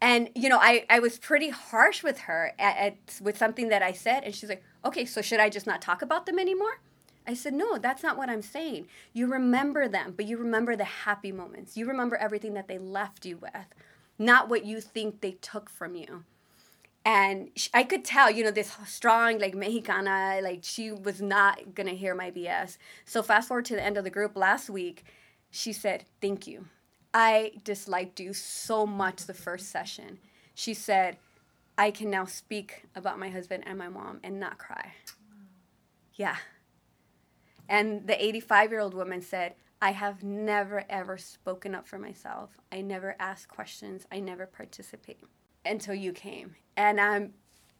and 0.01 0.29
you 0.35 0.49
know 0.49 0.57
I, 0.59 0.85
I 0.89 0.99
was 0.99 1.19
pretty 1.19 1.49
harsh 1.49 2.03
with 2.03 2.19
her 2.21 2.53
at, 2.59 2.77
at, 2.77 2.95
with 3.21 3.37
something 3.37 3.69
that 3.69 3.81
i 3.81 3.91
said 3.91 4.23
and 4.23 4.33
she's 4.35 4.49
like 4.49 4.63
okay 4.83 5.05
so 5.05 5.21
should 5.21 5.39
i 5.39 5.49
just 5.49 5.67
not 5.67 5.81
talk 5.81 6.01
about 6.01 6.25
them 6.25 6.39
anymore 6.39 6.79
I 7.27 7.33
said, 7.33 7.53
No, 7.53 7.77
that's 7.77 8.03
not 8.03 8.17
what 8.17 8.29
I'm 8.29 8.41
saying. 8.41 8.87
You 9.13 9.27
remember 9.27 9.87
them, 9.87 10.13
but 10.15 10.25
you 10.25 10.37
remember 10.37 10.75
the 10.75 10.83
happy 10.83 11.31
moments. 11.31 11.77
You 11.77 11.85
remember 11.85 12.15
everything 12.15 12.53
that 12.55 12.67
they 12.67 12.77
left 12.77 13.25
you 13.25 13.37
with, 13.37 13.67
not 14.17 14.49
what 14.49 14.65
you 14.65 14.81
think 14.81 15.21
they 15.21 15.33
took 15.33 15.69
from 15.69 15.95
you. 15.95 16.23
And 17.03 17.49
I 17.73 17.83
could 17.83 18.05
tell, 18.05 18.29
you 18.29 18.43
know, 18.43 18.51
this 18.51 18.75
strong, 18.85 19.39
like 19.39 19.55
Mexicana, 19.55 20.39
like 20.43 20.59
she 20.63 20.91
was 20.91 21.21
not 21.21 21.73
gonna 21.73 21.91
hear 21.91 22.13
my 22.13 22.31
BS. 22.31 22.77
So, 23.05 23.23
fast 23.23 23.47
forward 23.47 23.65
to 23.65 23.75
the 23.75 23.83
end 23.83 23.97
of 23.97 24.03
the 24.03 24.09
group 24.09 24.35
last 24.35 24.69
week, 24.69 25.03
she 25.49 25.73
said, 25.73 26.05
Thank 26.21 26.47
you. 26.47 26.65
I 27.13 27.53
disliked 27.63 28.19
you 28.19 28.33
so 28.33 28.85
much 28.85 29.25
the 29.25 29.33
first 29.33 29.69
session. 29.69 30.19
She 30.53 30.73
said, 30.73 31.17
I 31.77 31.91
can 31.91 32.09
now 32.09 32.25
speak 32.25 32.83
about 32.95 33.19
my 33.19 33.29
husband 33.29 33.63
and 33.65 33.77
my 33.77 33.89
mom 33.89 34.19
and 34.23 34.39
not 34.39 34.57
cry. 34.57 34.93
Yeah. 36.15 36.37
And 37.67 38.05
the 38.07 38.23
85 38.23 38.71
year 38.71 38.79
old 38.79 38.93
woman 38.93 39.21
said, 39.21 39.55
I 39.81 39.91
have 39.91 40.23
never 40.23 40.83
ever 40.89 41.17
spoken 41.17 41.73
up 41.73 41.87
for 41.87 41.97
myself. 41.97 42.51
I 42.71 42.81
never 42.81 43.15
asked 43.19 43.47
questions. 43.47 44.05
I 44.11 44.19
never 44.19 44.45
participate 44.45 45.19
until 45.65 45.95
you 45.95 46.11
came. 46.11 46.55
And 46.77 47.01
I'm, 47.01 47.33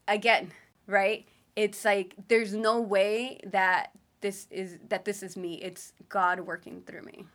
again, 0.08 0.50
right? 0.86 1.28
It's 1.54 1.84
like 1.84 2.14
there's 2.28 2.54
no 2.54 2.80
way 2.80 3.38
that 3.44 3.92
this 4.20 4.46
is 4.50 4.78
that 4.88 5.04
this 5.04 5.22
is 5.22 5.36
me. 5.36 5.54
It's 5.54 5.92
God 6.08 6.40
working 6.40 6.82
through 6.86 7.02
me. 7.02 7.26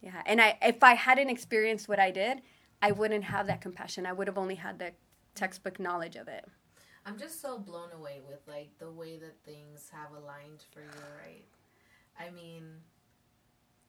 Yeah. 0.00 0.22
And 0.26 0.40
I 0.40 0.56
if 0.62 0.82
I 0.82 0.94
hadn't 0.94 1.30
experienced 1.30 1.88
what 1.88 1.98
I 1.98 2.10
did, 2.10 2.42
I 2.82 2.92
wouldn't 2.92 3.24
have 3.24 3.46
that 3.48 3.60
compassion. 3.60 4.06
I 4.06 4.12
would 4.12 4.26
have 4.26 4.38
only 4.38 4.54
had 4.54 4.78
the 4.78 4.92
textbook 5.34 5.78
knowledge 5.78 6.16
of 6.16 6.28
it. 6.28 6.46
I'm 7.06 7.18
just 7.18 7.40
so 7.40 7.58
blown 7.58 7.92
away 7.92 8.20
with 8.26 8.40
like 8.46 8.70
the 8.78 8.90
way 8.90 9.18
that 9.18 9.42
things 9.44 9.90
have 9.92 10.12
aligned 10.12 10.64
for 10.70 10.80
you, 10.80 11.02
right? 11.24 11.44
I 12.18 12.30
mean, 12.30 12.64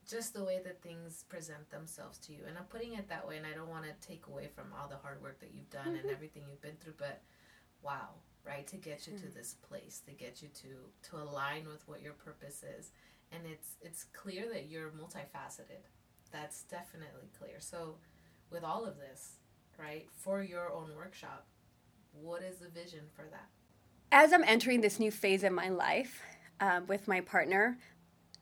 just 0.10 0.34
the 0.34 0.44
way 0.44 0.60
that 0.64 0.82
things 0.82 1.26
present 1.30 1.70
themselves 1.70 2.18
to 2.20 2.34
you. 2.34 2.40
And 2.48 2.58
I'm 2.58 2.66
putting 2.66 2.94
it 2.94 3.10
that 3.10 3.28
way, 3.28 3.38
and 3.38 3.46
I 3.46 3.56
don't 3.56 3.70
want 3.70 3.86
to 3.86 4.08
take 4.08 4.28
away 4.28 4.50
from 4.54 4.66
all 4.78 4.88
the 4.88 4.98
hard 4.98 5.22
work 5.22 5.40
that 5.40 5.54
you've 5.54 5.70
done 5.70 5.88
mm-hmm. 5.88 6.08
and 6.08 6.10
everything 6.10 6.44
you've 6.50 6.62
been 6.62 6.78
through, 6.82 6.96
but 6.98 7.22
wow, 7.82 8.10
right? 8.46 8.66
To 8.68 8.78
get 8.78 9.08
you 9.08 9.14
mm-hmm. 9.14 9.24
to 9.26 9.32
mm. 9.32 9.36
this 9.36 9.56
place, 9.62 10.02
to 10.08 10.12
get 10.14 10.42
you 10.42 10.50
to 10.50 11.10
to 11.10 11.18
align 11.18 11.68
with 11.68 11.88
what 11.88 12.02
your 12.02 12.14
purpose 12.14 12.64
is, 12.78 12.92
and 13.32 13.42
it's 13.46 13.76
it's 13.82 14.06
clear 14.06 14.46
that 14.54 14.70
you're 14.70 14.90
multifaceted. 14.90 15.86
That's 16.32 16.64
definitely 16.64 17.30
clear. 17.38 17.60
So, 17.60 17.96
with 18.50 18.64
all 18.64 18.86
of 18.86 18.98
this, 18.98 19.34
right, 19.78 20.08
for 20.12 20.42
your 20.42 20.72
own 20.72 20.96
workshop, 20.96 21.46
what 22.14 22.42
is 22.44 22.58
the 22.58 22.70
vision 22.70 23.02
for 23.14 23.26
that? 23.32 23.48
As 24.12 24.34
I'm 24.34 24.44
entering 24.44 24.82
this 24.82 25.00
new 25.00 25.12
phase 25.12 25.44
in 25.44 25.54
my 25.54 25.70
life 25.70 26.22
uh, 26.60 26.82
with 26.88 27.08
my 27.08 27.22
partner, 27.22 27.78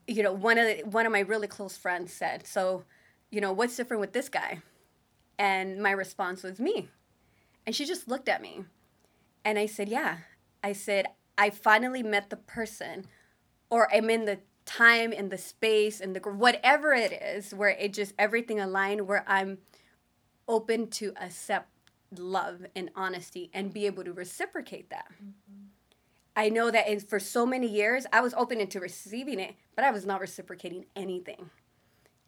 you 0.08 0.24
know, 0.24 0.34
one 0.34 0.58
of 0.58 0.66
the, 0.66 0.84
one 0.86 1.06
of 1.06 1.12
my 1.12 1.20
really 1.20 1.48
close 1.48 1.78
friends 1.78 2.12
said, 2.12 2.46
"So, 2.48 2.84
you 3.32 3.42
know, 3.42 3.52
what's 3.54 3.76
different 3.76 4.02
with 4.02 4.14
this 4.14 4.30
guy?" 4.30 4.62
And 5.38 5.82
my 5.82 5.92
response 5.92 6.44
was 6.44 6.60
me. 6.60 6.90
And 7.66 7.76
she 7.76 7.86
just 7.86 8.08
looked 8.08 8.28
at 8.28 8.42
me. 8.42 8.66
And 9.46 9.60
I 9.60 9.66
said, 9.66 9.90
"Yeah." 9.90 10.18
I 10.64 10.74
said, 10.74 11.08
"I 11.38 11.50
finally 11.50 12.04
met 12.04 12.30
the 12.30 12.36
person 12.36 13.06
or 13.70 13.94
I'm 13.94 14.10
in 14.10 14.26
the 14.26 14.40
time 14.70 15.12
and 15.18 15.32
the 15.32 15.38
space 15.38 16.00
and 16.00 16.16
the 16.16 16.20
whatever 16.20 16.94
it 16.94 17.12
is 17.12 17.56
where 17.56 17.70
it 17.70 17.92
just 17.92 18.14
everything 18.20 18.60
aligned 18.60 19.08
where 19.08 19.26
I'm 19.28 19.58
open 20.48 20.92
to 20.92 21.12
accept 21.20 21.70
love 22.16 22.68
and 22.76 22.92
honesty 22.96 23.50
and 23.52 23.74
be 23.74 23.88
able 23.88 24.04
to 24.04 24.14
reciprocate 24.14 24.92
that. 24.92 25.08
Mm-hmm. 25.14 25.66
I 26.36 26.50
know 26.50 26.70
that 26.70 26.88
in, 26.88 27.00
for 27.00 27.20
so 27.20 27.48
many 27.48 27.68
years, 27.68 28.06
I 28.14 28.22
was 28.22 28.36
open 28.36 28.62
into 28.62 28.80
receiving 28.80 29.40
it, 29.40 29.56
but 29.76 29.84
I 29.84 29.90
was 29.90 30.06
not 30.06 30.22
reciprocating 30.22 30.86
anything. 30.96 31.50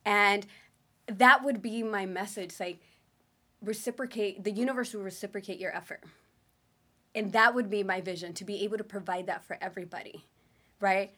And 0.04 0.48
that 1.06 1.44
would 1.44 1.62
be 1.62 1.84
my 1.84 2.08
message 2.08 2.60
like, 2.60 2.80
reciprocate, 3.62 4.44
the 4.44 4.52
universe 4.52 4.96
will 4.96 5.04
reciprocate 5.04 5.60
your 5.60 5.76
effort. 5.76 6.04
And 7.14 7.32
that 7.34 7.54
would 7.54 7.70
be 7.70 7.84
my 7.84 8.02
vision 8.02 8.34
to 8.34 8.44
be 8.44 8.64
able 8.64 8.80
to 8.80 8.84
provide 8.84 9.28
that 9.28 9.46
for 9.46 9.60
everybody 9.62 10.26
right? 10.82 11.12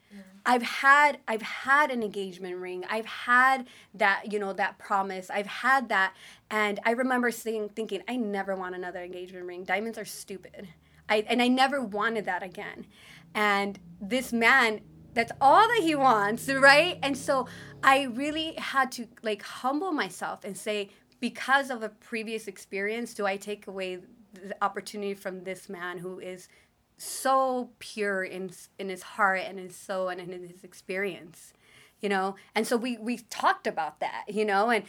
I've 0.45 0.61
had 0.61 1.19
i've 1.27 1.41
had 1.41 1.89
an 1.89 2.03
engagement 2.03 2.57
ring. 2.57 2.83
I've 2.89 3.05
had 3.05 3.67
that 3.93 4.31
you 4.31 4.39
know 4.39 4.53
that 4.53 4.77
promise. 4.77 5.29
I've 5.29 5.47
had 5.47 5.89
that. 5.89 6.13
And 6.51 6.79
i 6.85 6.91
remember 6.91 7.31
saying 7.31 7.69
thinking 7.69 8.03
i 8.07 8.15
never 8.15 8.55
want 8.55 8.75
another 8.75 9.01
engagement 9.01 9.45
ring. 9.45 9.63
Diamonds 9.63 9.97
are 9.97 10.05
stupid. 10.05 10.67
I, 11.09 11.25
and 11.27 11.41
i 11.41 11.47
never 11.47 11.81
wanted 11.81 12.25
that 12.25 12.43
again. 12.43 12.85
And 13.33 13.79
this 14.01 14.33
man 14.33 14.81
that's 15.13 15.31
all 15.39 15.67
that 15.67 15.81
he 15.81 15.95
wants 15.95 16.49
right? 16.49 16.99
And 17.01 17.17
so 17.17 17.47
i 17.81 18.03
really 18.03 18.55
had 18.57 18.91
to 18.93 19.07
like 19.21 19.41
humble 19.41 19.91
myself 19.91 20.43
and 20.43 20.57
say 20.57 20.89
because 21.19 21.69
of 21.69 21.83
a 21.83 21.89
previous 21.89 22.47
experience 22.47 23.13
do 23.13 23.25
i 23.25 23.37
take 23.37 23.67
away 23.67 23.99
the 24.33 24.55
opportunity 24.61 25.13
from 25.13 25.43
this 25.43 25.69
man 25.69 25.97
who 25.97 26.19
is 26.19 26.49
so 26.97 27.69
pure 27.79 28.23
in 28.23 28.51
in 28.79 28.89
his 28.89 29.03
heart 29.03 29.41
and 29.45 29.59
his 29.59 29.75
soul 29.75 30.09
and 30.09 30.21
in 30.21 30.47
his 30.47 30.63
experience 30.63 31.53
you 32.01 32.09
know? 32.09 32.35
And 32.53 32.67
so 32.67 32.75
we 32.75 32.97
we 32.97 33.17
talked 33.29 33.67
about 33.67 33.99
that 33.99 34.25
you 34.27 34.45
know? 34.45 34.69
And 34.69 34.83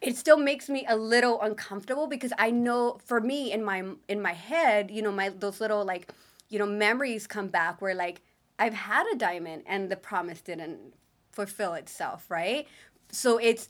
it 0.00 0.16
still 0.16 0.36
makes 0.36 0.68
me 0.68 0.84
a 0.88 0.96
little 0.96 1.40
uncomfortable 1.40 2.06
because 2.06 2.32
i 2.38 2.50
know 2.50 2.98
for 3.04 3.20
me 3.20 3.52
in 3.52 3.64
my 3.64 3.82
in 4.08 4.20
my 4.20 4.32
head 4.32 4.90
you 4.90 5.00
know 5.00 5.12
my 5.12 5.28
those 5.30 5.60
little 5.60 5.84
like 5.84 6.12
you 6.50 6.58
know 6.58 6.66
memories 6.66 7.26
come 7.26 7.46
back 7.48 7.80
where 7.80 7.94
like 7.94 8.20
i've 8.58 8.74
had 8.74 9.06
a 9.12 9.16
diamond 9.16 9.62
and 9.66 9.90
the 9.90 9.96
promise 9.96 10.40
didn't 10.42 10.78
fulfill 11.34 11.74
itself 11.74 12.30
right? 12.30 12.66
So 13.10 13.38
it's 13.38 13.68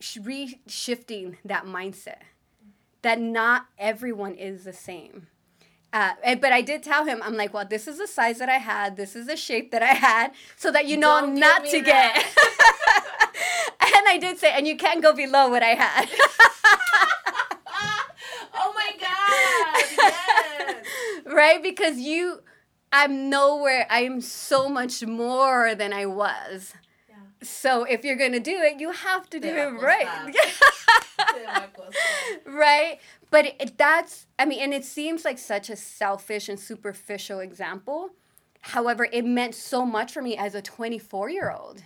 reshifting 0.00 1.36
that 1.44 1.64
mindset 1.64 2.20
that 3.02 3.20
not 3.20 3.66
everyone 3.78 4.34
is 4.34 4.64
the 4.64 4.72
same 4.72 5.28
uh, 5.92 6.12
but 6.40 6.52
I 6.52 6.62
did 6.62 6.82
tell 6.82 7.04
him, 7.04 7.20
I'm 7.22 7.36
like, 7.36 7.54
well, 7.54 7.64
this 7.64 7.88
is 7.88 7.98
the 7.98 8.06
size 8.06 8.38
that 8.38 8.48
I 8.48 8.58
had, 8.58 8.96
this 8.96 9.16
is 9.16 9.26
the 9.26 9.36
shape 9.36 9.70
that 9.70 9.82
I 9.82 9.94
had, 9.94 10.32
so 10.56 10.70
that 10.72 10.86
you 10.86 10.96
know 10.96 11.20
Don't 11.20 11.38
not 11.38 11.64
to 11.66 11.80
get. 11.80 12.16
and 13.80 14.08
I 14.08 14.18
did 14.20 14.38
say, 14.38 14.52
and 14.52 14.66
you 14.66 14.76
can't 14.76 15.02
go 15.02 15.14
below 15.14 15.48
what 15.48 15.62
I 15.62 15.74
had. 15.74 16.08
oh 18.54 18.74
my 18.74 18.90
god! 19.00 19.84
Yes. 19.96 20.84
right? 21.26 21.62
Because 21.62 21.98
you, 21.98 22.42
I'm 22.92 23.30
nowhere, 23.30 23.86
I'm 23.88 24.20
so 24.20 24.68
much 24.68 25.04
more 25.04 25.74
than 25.74 25.92
I 25.92 26.06
was. 26.06 26.74
Yeah. 27.08 27.16
So 27.42 27.84
if 27.84 28.04
you're 28.04 28.16
going 28.16 28.32
to 28.32 28.40
do 28.40 28.56
it, 28.60 28.80
you 28.80 28.90
have 28.90 29.30
to 29.30 29.40
do 29.40 29.48
it 29.48 29.80
right. 29.80 30.34
Te 31.32 31.44
va 31.44 31.64
a 31.64 31.80
costar. 31.80 32.54
right? 32.54 32.98
But 33.30 33.46
it, 33.58 33.78
that's, 33.78 34.26
I 34.38 34.44
mean, 34.44 34.60
and 34.60 34.72
it 34.72 34.84
seems 34.84 35.24
like 35.24 35.38
such 35.38 35.70
a 35.70 35.76
selfish 35.76 36.48
and 36.48 36.58
superficial 36.58 37.40
example. 37.40 38.10
However, 38.60 39.08
it 39.12 39.24
meant 39.24 39.54
so 39.54 39.86
much 39.86 40.12
for 40.12 40.22
me 40.22 40.36
as 40.36 40.54
a 40.54 40.62
24 40.62 41.30
year 41.30 41.50
old, 41.50 41.82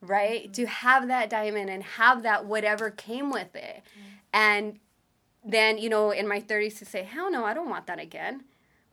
right? 0.00 0.44
Mm-hmm. 0.44 0.52
To 0.52 0.66
have 0.66 1.08
that 1.08 1.28
diamond 1.28 1.70
and 1.70 1.82
have 1.82 2.22
that 2.22 2.46
whatever 2.46 2.90
came 2.90 3.30
with 3.30 3.54
it. 3.54 3.82
Mm-hmm. 3.82 4.16
And 4.32 4.78
then, 5.44 5.78
you 5.78 5.88
know, 5.88 6.10
in 6.10 6.26
my 6.26 6.40
30s 6.40 6.78
to 6.78 6.84
say, 6.84 7.02
hell 7.02 7.30
no, 7.30 7.44
I 7.44 7.54
don't 7.54 7.68
want 7.68 7.86
that 7.86 8.00
again. 8.00 8.44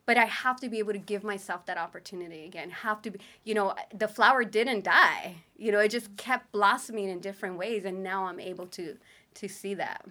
But 0.06 0.18
I 0.18 0.26
have 0.26 0.60
to 0.60 0.70
be 0.70 0.80
able 0.80 0.92
to 0.92 1.00
give 1.00 1.24
myself 1.24 1.66
that 1.66 1.78
opportunity 1.78 2.44
again. 2.44 2.70
Have 2.72 3.02
to 3.04 3.12
be, 3.12 3.20
you 3.46 3.54
know, 3.54 3.74
the 3.94 4.10
flower 4.10 4.44
didn't 4.44 4.84
die. 4.84 5.38
You 5.56 5.72
know, 5.72 5.80
it 5.80 5.90
just 5.90 6.08
mm-hmm. 6.08 6.16
kept 6.18 6.52
blossoming 6.52 7.08
in 7.08 7.20
different 7.22 7.58
ways, 7.58 7.86
and 7.86 8.04
now 8.04 8.26
I'm 8.26 8.40
able 8.40 8.68
to 8.68 8.98
to 9.36 9.48
see 9.48 9.74
that. 9.76 10.06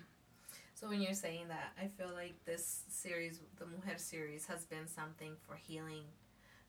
So 0.75 0.89
when 0.89 1.01
you're 1.01 1.14
saying 1.14 1.47
that, 1.49 1.73
I 1.81 1.87
feel 1.87 2.12
like 2.12 2.35
this 2.45 2.83
series, 2.89 3.41
the 3.59 3.66
Mujer 3.66 3.99
series, 3.99 4.47
has 4.47 4.64
been 4.64 4.89
something 4.89 5.37
for 5.47 5.55
healing, 5.55 6.03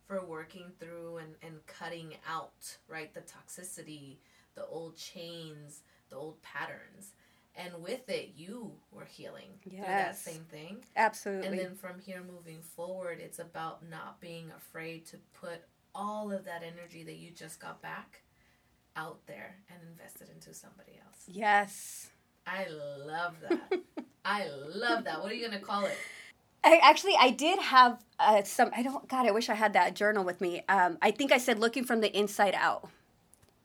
for 0.05 0.23
working 0.23 0.71
through 0.79 1.17
and, 1.17 1.35
and 1.41 1.65
cutting 1.65 2.13
out, 2.29 2.77
right, 2.87 3.11
the 3.13 3.21
toxicity, 3.21 4.17
the 4.53 4.65
old 4.65 4.95
chains, 4.95 5.81
the 6.09 6.15
old 6.15 6.39
patterns. 6.43 7.15
And 7.55 7.81
with 7.81 8.07
it, 8.09 8.33
you 8.35 8.73
were 8.91 9.05
healing 9.05 9.49
through 9.63 9.79
that 9.79 10.15
same 10.15 10.45
thing. 10.51 10.83
Absolutely. 10.95 11.47
And 11.47 11.59
then 11.59 11.75
from 11.75 11.99
here 11.99 12.21
moving 12.21 12.61
forward, 12.61 13.19
it's 13.19 13.39
about 13.39 13.87
not 13.89 14.19
being 14.21 14.51
afraid 14.55 15.05
to 15.07 15.17
put 15.39 15.63
all 15.95 16.31
of 16.31 16.45
that 16.45 16.63
energy 16.63 17.03
that 17.03 17.15
you 17.17 17.31
just 17.31 17.59
got 17.59 17.81
back 17.81 18.21
out 18.95 19.19
there 19.25 19.55
and 19.69 19.79
invest 19.89 20.21
it 20.21 20.29
into 20.33 20.53
somebody 20.53 20.93
else. 21.03 21.23
yes. 21.27 22.09
I 22.45 22.67
love 23.05 23.35
that. 23.41 23.81
I 24.25 24.47
love 24.73 25.03
that. 25.05 25.21
What 25.21 25.31
are 25.31 25.35
you 25.35 25.47
going 25.47 25.59
to 25.59 25.65
call 25.65 25.85
it? 25.85 25.97
I 26.63 26.79
actually 26.81 27.15
I 27.19 27.29
did 27.29 27.59
have 27.59 27.99
uh, 28.19 28.43
some. 28.43 28.71
I 28.75 28.83
don't. 28.83 29.07
God, 29.07 29.27
I 29.27 29.31
wish 29.31 29.49
I 29.49 29.53
had 29.53 29.73
that 29.73 29.95
journal 29.95 30.23
with 30.23 30.39
me. 30.39 30.63
Um, 30.69 30.97
I 31.01 31.11
think 31.11 31.31
I 31.31 31.37
said 31.37 31.59
looking 31.59 31.83
from 31.83 31.99
the 31.99 32.17
inside 32.17 32.55
out. 32.55 32.89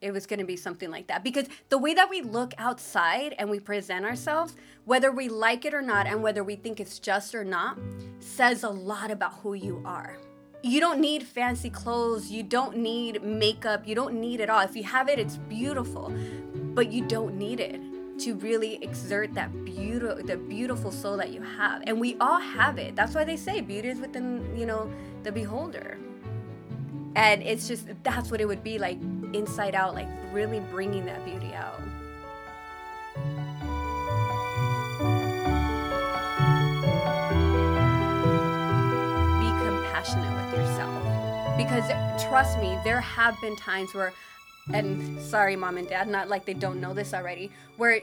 It 0.00 0.12
was 0.12 0.26
going 0.26 0.38
to 0.38 0.44
be 0.44 0.56
something 0.56 0.90
like 0.90 1.08
that 1.08 1.24
because 1.24 1.46
the 1.70 1.78
way 1.78 1.92
that 1.94 2.08
we 2.08 2.22
look 2.22 2.54
outside 2.56 3.34
and 3.36 3.50
we 3.50 3.58
present 3.58 4.04
ourselves, 4.04 4.54
whether 4.84 5.10
we 5.10 5.28
like 5.28 5.64
it 5.64 5.74
or 5.74 5.82
not, 5.82 6.06
and 6.06 6.22
whether 6.22 6.44
we 6.44 6.54
think 6.54 6.78
it's 6.78 7.00
just 7.00 7.34
or 7.34 7.44
not, 7.44 7.78
says 8.20 8.62
a 8.62 8.68
lot 8.68 9.10
about 9.10 9.34
who 9.42 9.54
you 9.54 9.82
are. 9.84 10.16
You 10.62 10.80
don't 10.80 11.00
need 11.00 11.24
fancy 11.24 11.70
clothes. 11.70 12.30
You 12.30 12.44
don't 12.44 12.76
need 12.76 13.22
makeup. 13.22 13.86
You 13.86 13.96
don't 13.96 14.20
need 14.20 14.40
it 14.40 14.50
all. 14.50 14.60
If 14.60 14.76
you 14.76 14.84
have 14.84 15.08
it, 15.08 15.18
it's 15.18 15.36
beautiful, 15.36 16.12
but 16.54 16.92
you 16.92 17.04
don't 17.04 17.36
need 17.36 17.58
it 17.60 17.80
to 18.18 18.34
really 18.36 18.82
exert 18.82 19.34
that 19.34 19.64
beautiful 19.64 20.22
the 20.24 20.36
beautiful 20.36 20.90
soul 20.90 21.16
that 21.16 21.30
you 21.30 21.40
have. 21.40 21.82
And 21.86 22.00
we 22.00 22.16
all 22.20 22.40
have 22.40 22.78
it. 22.78 22.96
That's 22.96 23.14
why 23.14 23.24
they 23.24 23.36
say 23.36 23.60
beauty 23.60 23.88
is 23.88 23.98
within 23.98 24.56
you 24.56 24.66
know 24.66 24.90
the 25.22 25.32
beholder. 25.32 25.98
And 27.14 27.42
it's 27.42 27.68
just 27.68 27.86
that's 28.02 28.30
what 28.30 28.40
it 28.40 28.46
would 28.46 28.62
be 28.62 28.78
like 28.78 28.98
inside 29.32 29.74
out 29.74 29.94
like 29.94 30.08
really 30.32 30.60
bringing 30.60 31.06
that 31.06 31.24
beauty 31.24 31.54
out. 31.54 31.80
Be 39.40 39.48
compassionate 39.64 40.32
with 40.34 40.60
yourself. 40.60 41.56
Because 41.56 41.88
trust 42.28 42.58
me 42.58 42.78
there 42.84 43.00
have 43.00 43.40
been 43.40 43.56
times 43.56 43.94
where 43.94 44.12
and 44.72 45.20
sorry 45.20 45.56
mom 45.56 45.78
and 45.78 45.88
dad 45.88 46.08
not 46.08 46.28
like 46.28 46.44
they 46.44 46.54
don't 46.54 46.80
know 46.80 46.92
this 46.92 47.14
already 47.14 47.50
where 47.76 48.00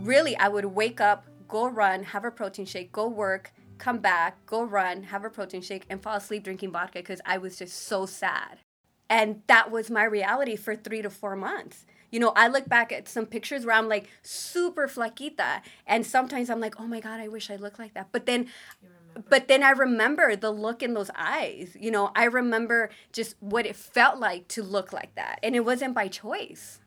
really 0.00 0.36
i 0.38 0.48
would 0.48 0.64
wake 0.64 1.00
up 1.00 1.26
go 1.46 1.68
run 1.68 2.02
have 2.02 2.24
a 2.24 2.30
protein 2.30 2.66
shake 2.66 2.90
go 2.92 3.06
work 3.06 3.52
come 3.78 3.98
back 3.98 4.44
go 4.46 4.64
run 4.64 5.04
have 5.04 5.24
a 5.24 5.30
protein 5.30 5.62
shake 5.62 5.84
and 5.88 6.02
fall 6.02 6.16
asleep 6.16 6.42
drinking 6.42 6.72
vodka 6.72 6.98
because 6.98 7.20
i 7.24 7.38
was 7.38 7.56
just 7.56 7.86
so 7.86 8.04
sad 8.04 8.58
and 9.08 9.42
that 9.46 9.70
was 9.70 9.90
my 9.90 10.04
reality 10.04 10.56
for 10.56 10.74
three 10.74 11.02
to 11.02 11.10
four 11.10 11.36
months 11.36 11.86
you 12.10 12.18
know 12.18 12.32
i 12.34 12.48
look 12.48 12.68
back 12.68 12.90
at 12.90 13.08
some 13.08 13.24
pictures 13.24 13.64
where 13.64 13.76
i'm 13.76 13.88
like 13.88 14.10
super 14.22 14.88
flaquita 14.88 15.60
and 15.86 16.04
sometimes 16.04 16.50
i'm 16.50 16.60
like 16.60 16.80
oh 16.80 16.86
my 16.86 16.98
god 17.00 17.20
i 17.20 17.28
wish 17.28 17.48
i 17.50 17.56
looked 17.56 17.78
like 17.78 17.94
that 17.94 18.08
but 18.10 18.26
then? 18.26 18.48
But 19.28 19.48
then 19.48 19.62
I 19.62 19.70
remember 19.70 20.36
the 20.36 20.50
look 20.50 20.82
in 20.82 20.94
those 20.94 21.10
eyes. 21.16 21.76
You 21.78 21.90
know, 21.90 22.10
I 22.14 22.24
remember 22.24 22.90
just 23.12 23.36
what 23.40 23.66
it 23.66 23.76
felt 23.76 24.18
like 24.18 24.48
to 24.48 24.62
look 24.62 24.92
like 24.92 25.14
that. 25.16 25.38
And 25.42 25.54
it 25.56 25.64
wasn't 25.64 25.94
by 25.94 26.08
choice. 26.08 26.80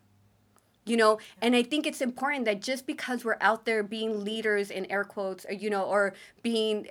You 0.85 0.97
know, 0.97 1.19
and 1.41 1.55
I 1.55 1.61
think 1.61 1.85
it's 1.85 2.01
important 2.01 2.45
that 2.45 2.61
just 2.61 2.87
because 2.87 3.23
we're 3.23 3.37
out 3.39 3.65
there 3.65 3.83
being 3.83 4.23
leaders 4.23 4.71
in 4.71 4.91
air 4.91 5.03
quotes, 5.03 5.45
or, 5.45 5.53
you 5.53 5.69
know, 5.69 5.83
or 5.83 6.13
being 6.41 6.87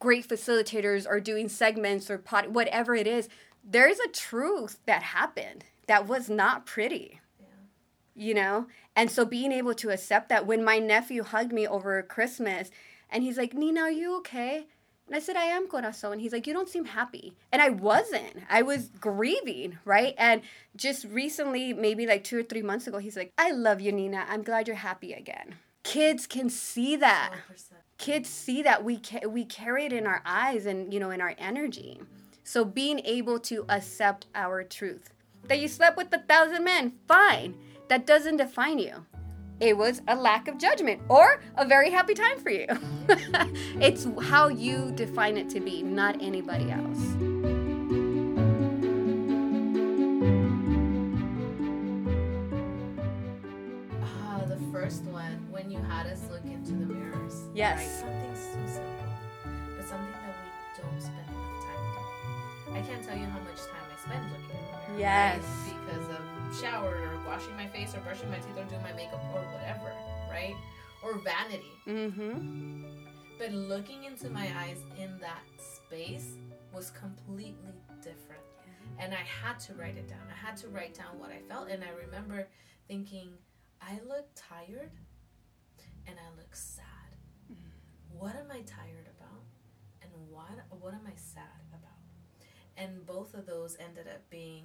great 0.00 0.28
facilitators 0.28 1.06
or 1.08 1.20
doing 1.20 1.48
segments 1.48 2.10
or 2.10 2.18
pod, 2.18 2.48
whatever 2.48 2.96
it 2.96 3.06
is, 3.06 3.28
there's 3.64 4.00
a 4.00 4.08
truth 4.08 4.80
that 4.86 5.02
happened 5.02 5.64
that 5.86 6.08
was 6.08 6.28
not 6.28 6.66
pretty 6.66 7.20
you 8.14 8.34
know 8.34 8.66
and 8.94 9.10
so 9.10 9.24
being 9.24 9.52
able 9.52 9.74
to 9.74 9.90
accept 9.90 10.28
that 10.28 10.46
when 10.46 10.62
my 10.64 10.78
nephew 10.78 11.22
hugged 11.22 11.52
me 11.52 11.66
over 11.66 12.02
christmas 12.02 12.70
and 13.12 13.22
he's 13.22 13.36
like 13.38 13.54
nina 13.54 13.80
are 13.82 13.90
you 13.90 14.16
okay? 14.18 14.66
And 15.06 15.16
i 15.16 15.18
said 15.20 15.36
i 15.36 15.44
am 15.44 15.68
corazon. 15.68 16.12
And 16.12 16.20
he's 16.20 16.32
like 16.32 16.46
you 16.46 16.52
don't 16.54 16.68
seem 16.68 16.84
happy. 16.86 17.34
And 17.52 17.60
i 17.62 17.68
wasn't. 17.68 18.34
I 18.50 18.62
was 18.62 18.88
grieving 19.00 19.78
right? 19.84 20.14
And 20.18 20.42
just 20.76 21.04
recently 21.06 21.72
maybe 21.72 22.06
like 22.06 22.24
two 22.24 22.38
or 22.40 22.42
three 22.42 22.62
months 22.62 22.86
ago 22.86 22.98
he's 22.98 23.16
like 23.16 23.32
i 23.38 23.50
love 23.52 23.80
you 23.80 23.92
nina. 23.92 24.24
I'm 24.28 24.42
glad 24.42 24.66
you're 24.66 24.76
happy 24.76 25.12
again. 25.12 25.56
Kids 25.84 26.26
can 26.26 26.48
see 26.48 26.96
that. 26.96 27.32
100%. 27.52 27.64
kids 27.98 28.28
see 28.28 28.62
that 28.62 28.82
we 28.84 28.98
ca- 28.98 29.26
we 29.28 29.44
carry 29.44 29.84
it 29.86 29.92
in 29.92 30.06
our 30.06 30.22
eyes 30.24 30.66
and 30.66 30.92
you 30.94 31.00
know 31.00 31.10
in 31.10 31.20
our 31.20 31.34
energy. 31.38 32.00
So 32.44 32.64
being 32.64 33.00
able 33.04 33.38
to 33.50 33.64
accept 33.68 34.26
our 34.34 34.62
truth 34.64 35.12
that 35.48 35.58
you 35.60 35.68
slept 35.68 35.96
with 35.96 36.12
a 36.14 36.18
thousand 36.18 36.64
men 36.64 36.92
fine. 37.08 37.54
That 37.88 38.06
doesn't 38.06 38.38
define 38.38 38.78
you 38.78 39.04
it 39.62 39.78
was 39.78 40.02
a 40.08 40.16
lack 40.16 40.48
of 40.48 40.58
judgment 40.58 41.00
or 41.08 41.40
a 41.56 41.64
very 41.64 41.88
happy 41.88 42.14
time 42.14 42.38
for 42.40 42.50
you. 42.50 42.66
it's 43.80 44.08
how 44.20 44.48
you 44.48 44.90
define 44.96 45.36
it 45.36 45.48
to 45.50 45.60
be, 45.60 45.82
not 45.84 46.20
anybody 46.20 46.68
else. 46.68 46.98
Ah, 54.02 54.42
the 54.48 54.58
first 54.72 55.04
one 55.04 55.46
when 55.52 55.70
you 55.70 55.78
had 55.78 56.08
us 56.08 56.20
look 56.28 56.44
into 56.44 56.72
the 56.72 56.92
mirrors. 56.92 57.42
Yes. 57.54 57.78
Right? 57.78 58.34
Something 58.34 58.34
so 58.34 58.74
simple, 58.74 58.92
but 59.76 59.86
something 59.86 60.10
that 60.10 60.34
we 60.42 60.82
don't 60.82 61.00
spend 61.00 61.28
enough 61.28 61.64
time 61.64 61.82
doing. 62.66 62.82
I 62.82 62.86
can't 62.88 63.04
tell 63.06 63.16
you 63.16 63.26
how 63.26 63.38
much 63.38 63.58
time 63.58 63.86
I 63.94 64.08
spend 64.08 64.24
looking 64.32 64.58
in 64.58 64.64
the 64.72 64.88
mirror. 64.88 64.98
Yes. 64.98 65.44
Right? 65.68 65.71
Shower 66.60 66.94
or 66.94 67.26
washing 67.26 67.56
my 67.56 67.66
face 67.66 67.94
or 67.94 68.00
brushing 68.00 68.30
my 68.30 68.36
teeth 68.36 68.56
or 68.56 68.64
doing 68.64 68.82
my 68.82 68.92
makeup 68.92 69.22
or 69.34 69.40
whatever, 69.52 69.92
right? 70.30 70.54
Or 71.02 71.18
vanity. 71.18 71.72
Mm-hmm. 71.86 72.84
But 73.38 73.52
looking 73.52 74.04
into 74.04 74.28
my 74.28 74.48
eyes 74.56 74.78
in 74.98 75.18
that 75.20 75.42
space 75.58 76.36
was 76.72 76.90
completely 76.90 77.72
different. 78.02 78.42
And 78.98 79.14
I 79.14 79.24
had 79.42 79.58
to 79.60 79.74
write 79.74 79.96
it 79.96 80.08
down. 80.08 80.20
I 80.30 80.46
had 80.46 80.56
to 80.58 80.68
write 80.68 80.94
down 80.94 81.18
what 81.18 81.30
I 81.30 81.40
felt. 81.48 81.68
And 81.68 81.82
I 81.82 81.90
remember 82.04 82.46
thinking, 82.86 83.30
I 83.80 83.98
look 84.06 84.28
tired 84.34 84.90
and 86.06 86.16
I 86.18 86.36
look 86.36 86.54
sad. 86.54 86.86
What 88.10 88.36
am 88.36 88.50
I 88.50 88.60
tired 88.60 89.08
about? 89.18 89.42
And 90.02 90.10
what 90.28 90.50
what 90.80 90.94
am 90.94 91.06
I 91.06 91.14
sad 91.16 91.42
about? 91.72 91.80
And 92.76 93.04
both 93.06 93.34
of 93.34 93.46
those 93.46 93.76
ended 93.80 94.06
up 94.06 94.28
being 94.30 94.64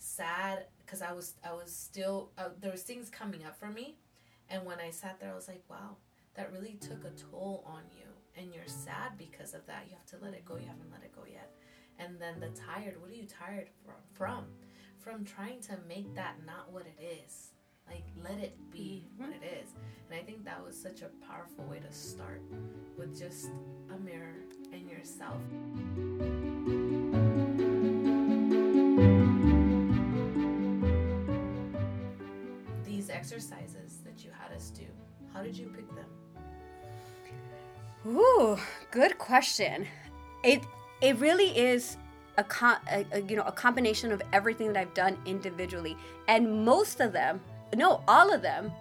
sad 0.00 0.66
because 0.84 1.02
I 1.02 1.12
was 1.12 1.34
I 1.44 1.52
was 1.52 1.74
still 1.74 2.30
uh, 2.36 2.48
there 2.60 2.72
was 2.72 2.82
things 2.82 3.08
coming 3.08 3.44
up 3.44 3.56
for 3.58 3.68
me, 3.68 3.96
and 4.48 4.64
when 4.64 4.80
I 4.80 4.90
sat 4.90 5.20
there, 5.20 5.30
I 5.30 5.34
was 5.34 5.48
like, 5.48 5.62
wow, 5.68 5.96
that 6.34 6.52
really 6.52 6.78
took 6.80 7.04
a 7.04 7.10
toll 7.10 7.64
on 7.66 7.82
you, 7.96 8.06
and 8.36 8.52
you're 8.52 8.66
sad 8.66 9.16
because 9.16 9.54
of 9.54 9.66
that. 9.66 9.84
You 9.88 9.96
have 9.96 10.06
to 10.18 10.24
let 10.24 10.34
it 10.34 10.44
go. 10.44 10.56
You 10.56 10.66
haven't 10.66 10.90
let 10.90 11.02
it 11.02 11.14
go 11.14 11.22
yet. 11.30 11.50
And 11.98 12.20
then 12.20 12.40
the 12.40 12.48
tired. 12.48 13.00
What 13.00 13.10
are 13.10 13.14
you 13.14 13.26
tired 13.26 13.68
from? 13.84 13.94
From 14.12 14.44
from 14.98 15.24
trying 15.24 15.60
to 15.62 15.78
make 15.88 16.14
that 16.14 16.34
not 16.46 16.70
what 16.72 16.84
it 16.86 17.02
is. 17.02 17.52
Like 17.86 18.04
let 18.22 18.38
it 18.38 18.56
be 18.70 19.04
what 19.16 19.30
it 19.30 19.42
is. 19.62 19.70
And 20.10 20.18
I 20.18 20.22
think 20.22 20.44
that 20.44 20.64
was 20.64 20.80
such 20.80 21.02
a 21.02 21.08
powerful 21.26 21.64
way 21.64 21.80
to 21.80 21.92
start 21.92 22.42
with 22.96 23.18
just 23.18 23.48
a 23.94 23.98
mirror 23.98 24.36
and 24.72 24.88
yourself. 24.88 25.40
Exercises 33.20 33.98
that 34.02 34.24
you 34.24 34.30
had 34.40 34.50
us 34.56 34.70
do, 34.70 34.86
how 35.34 35.42
did 35.42 35.56
you 35.56 35.66
pick 35.66 35.86
them? 35.94 36.06
Ooh, 38.06 38.58
good 38.90 39.18
question. 39.18 39.86
It 40.42 40.62
it 41.02 41.18
really 41.18 41.56
is 41.56 41.98
a, 42.38 42.44
a, 42.90 43.04
a 43.12 43.20
you 43.20 43.36
know 43.36 43.42
a 43.42 43.52
combination 43.52 44.10
of 44.10 44.22
everything 44.32 44.72
that 44.72 44.80
I've 44.80 44.94
done 44.94 45.18
individually, 45.26 45.98
and 46.28 46.64
most 46.64 47.00
of 47.00 47.12
them, 47.12 47.42
no, 47.76 48.02
all 48.08 48.32
of 48.32 48.40
them, 48.40 48.72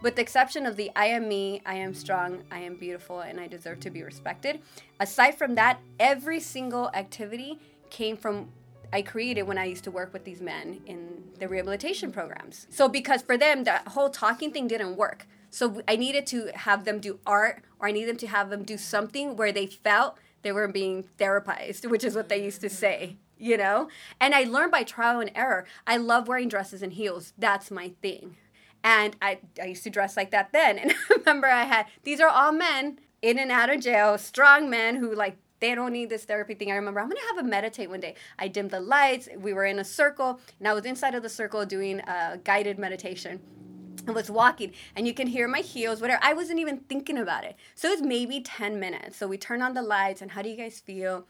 with 0.00 0.16
the 0.16 0.22
exception 0.22 0.64
of 0.64 0.76
the 0.76 0.90
I 0.96 1.06
am 1.06 1.28
me, 1.28 1.60
I 1.66 1.74
am 1.74 1.92
strong, 1.92 2.44
I 2.50 2.60
am 2.60 2.76
beautiful, 2.76 3.20
and 3.20 3.38
I 3.38 3.46
deserve 3.46 3.80
to 3.80 3.90
be 3.90 4.02
respected. 4.02 4.62
Aside 5.00 5.32
from 5.32 5.54
that, 5.56 5.78
every 6.00 6.40
single 6.40 6.88
activity 6.94 7.58
came 7.90 8.16
from 8.16 8.48
I 8.92 9.02
created 9.02 9.44
when 9.44 9.58
I 9.58 9.64
used 9.64 9.84
to 9.84 9.90
work 9.90 10.12
with 10.12 10.24
these 10.24 10.40
men 10.40 10.80
in 10.86 11.24
the 11.38 11.48
rehabilitation 11.48 12.12
programs. 12.12 12.66
So 12.70 12.88
because 12.88 13.22
for 13.22 13.38
them 13.38 13.64
that 13.64 13.88
whole 13.88 14.10
talking 14.10 14.52
thing 14.52 14.68
didn't 14.68 14.96
work. 14.96 15.26
So 15.50 15.82
I 15.88 15.96
needed 15.96 16.26
to 16.28 16.50
have 16.54 16.84
them 16.84 17.00
do 17.00 17.18
art 17.26 17.62
or 17.78 17.88
I 17.88 17.92
needed 17.92 18.10
them 18.10 18.16
to 18.18 18.26
have 18.26 18.50
them 18.50 18.64
do 18.64 18.76
something 18.76 19.36
where 19.36 19.52
they 19.52 19.66
felt 19.66 20.18
they 20.42 20.52
were 20.52 20.68
being 20.68 21.04
therapized, 21.18 21.88
which 21.88 22.04
is 22.04 22.14
what 22.14 22.28
they 22.28 22.44
used 22.44 22.60
to 22.62 22.70
say, 22.70 23.16
you 23.38 23.56
know? 23.56 23.88
And 24.20 24.34
I 24.34 24.44
learned 24.44 24.72
by 24.72 24.82
trial 24.82 25.20
and 25.20 25.30
error. 25.34 25.66
I 25.86 25.96
love 25.96 26.28
wearing 26.28 26.48
dresses 26.48 26.82
and 26.82 26.92
heels. 26.92 27.32
That's 27.38 27.70
my 27.70 27.92
thing. 28.02 28.36
And 28.84 29.16
I, 29.22 29.38
I 29.60 29.66
used 29.66 29.84
to 29.84 29.90
dress 29.90 30.16
like 30.16 30.30
that 30.32 30.52
then. 30.52 30.78
And 30.82 30.92
I 30.92 31.14
remember 31.16 31.46
I 31.46 31.64
had, 31.64 31.86
these 32.02 32.20
are 32.20 32.28
all 32.28 32.52
men 32.52 32.98
in 33.20 33.38
and 33.38 33.52
out 33.52 33.70
of 33.72 33.80
jail, 33.80 34.18
strong 34.18 34.68
men 34.68 34.96
who 34.96 35.14
like, 35.14 35.36
they 35.62 35.76
don't 35.76 35.92
need 35.92 36.10
this 36.10 36.24
therapy 36.24 36.54
thing. 36.54 36.72
I 36.72 36.74
remember 36.74 37.00
I'm 37.00 37.08
gonna 37.08 37.20
have 37.34 37.44
a 37.44 37.48
meditate 37.48 37.88
one 37.88 38.00
day. 38.00 38.16
I 38.36 38.48
dimmed 38.48 38.72
the 38.72 38.80
lights. 38.80 39.28
We 39.38 39.52
were 39.54 39.64
in 39.64 39.78
a 39.78 39.84
circle, 39.84 40.40
and 40.58 40.66
I 40.66 40.74
was 40.74 40.84
inside 40.84 41.14
of 41.14 41.22
the 41.22 41.28
circle 41.28 41.64
doing 41.64 42.00
a 42.00 42.40
guided 42.42 42.78
meditation. 42.80 43.40
I 44.08 44.10
was 44.10 44.28
walking, 44.28 44.72
and 44.96 45.06
you 45.06 45.14
can 45.14 45.28
hear 45.28 45.46
my 45.46 45.60
heels, 45.60 46.00
whatever. 46.00 46.20
I 46.20 46.34
wasn't 46.34 46.58
even 46.58 46.78
thinking 46.78 47.16
about 47.16 47.44
it. 47.44 47.54
So 47.76 47.88
it 47.88 48.00
was 48.00 48.02
maybe 48.02 48.40
10 48.40 48.80
minutes. 48.80 49.16
So 49.16 49.28
we 49.28 49.38
turn 49.38 49.62
on 49.62 49.74
the 49.74 49.82
lights, 49.82 50.20
and 50.20 50.32
how 50.32 50.42
do 50.42 50.48
you 50.48 50.56
guys 50.56 50.80
feel? 50.80 51.26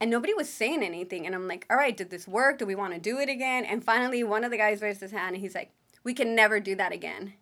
And 0.00 0.10
nobody 0.10 0.34
was 0.34 0.48
saying 0.48 0.82
anything. 0.82 1.24
And 1.24 1.34
I'm 1.34 1.46
like, 1.46 1.64
all 1.70 1.76
right, 1.76 1.96
did 1.96 2.10
this 2.10 2.26
work? 2.26 2.58
Do 2.58 2.66
we 2.66 2.74
want 2.74 2.94
to 2.94 3.00
do 3.00 3.18
it 3.18 3.28
again? 3.28 3.64
And 3.64 3.84
finally, 3.84 4.24
one 4.24 4.42
of 4.42 4.50
the 4.50 4.56
guys 4.56 4.82
raised 4.82 5.00
his 5.00 5.12
hand, 5.12 5.36
and 5.36 5.42
he's 5.42 5.54
like, 5.54 5.70
we 6.02 6.14
can 6.14 6.34
never 6.34 6.58
do 6.58 6.74
that 6.74 6.92
again. 6.92 7.34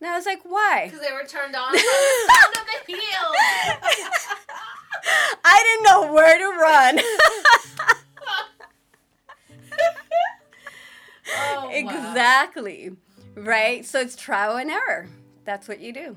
And 0.00 0.10
I 0.10 0.16
was 0.16 0.26
like, 0.26 0.40
why? 0.42 0.88
Because 0.90 1.06
they 1.06 1.12
were 1.12 1.26
turned 1.28 1.54
on 1.54 1.68
from 1.70 1.78
the 1.78 2.32
sound 2.32 2.56
of 2.56 2.86
the 2.86 2.92
heels. 2.92 3.92
I 5.44 5.62
didn't 5.64 5.84
know 5.84 6.12
where 6.12 6.38
to 6.38 6.58
run. 6.58 7.00
Oh, 11.38 11.64
wow. 11.64 11.70
exactly. 11.70 12.90
Right? 13.34 13.84
So 13.84 14.00
it's 14.00 14.16
trial 14.16 14.56
and 14.56 14.70
error. 14.70 15.08
That's 15.44 15.68
what 15.68 15.80
you 15.80 15.92
do. 15.92 16.16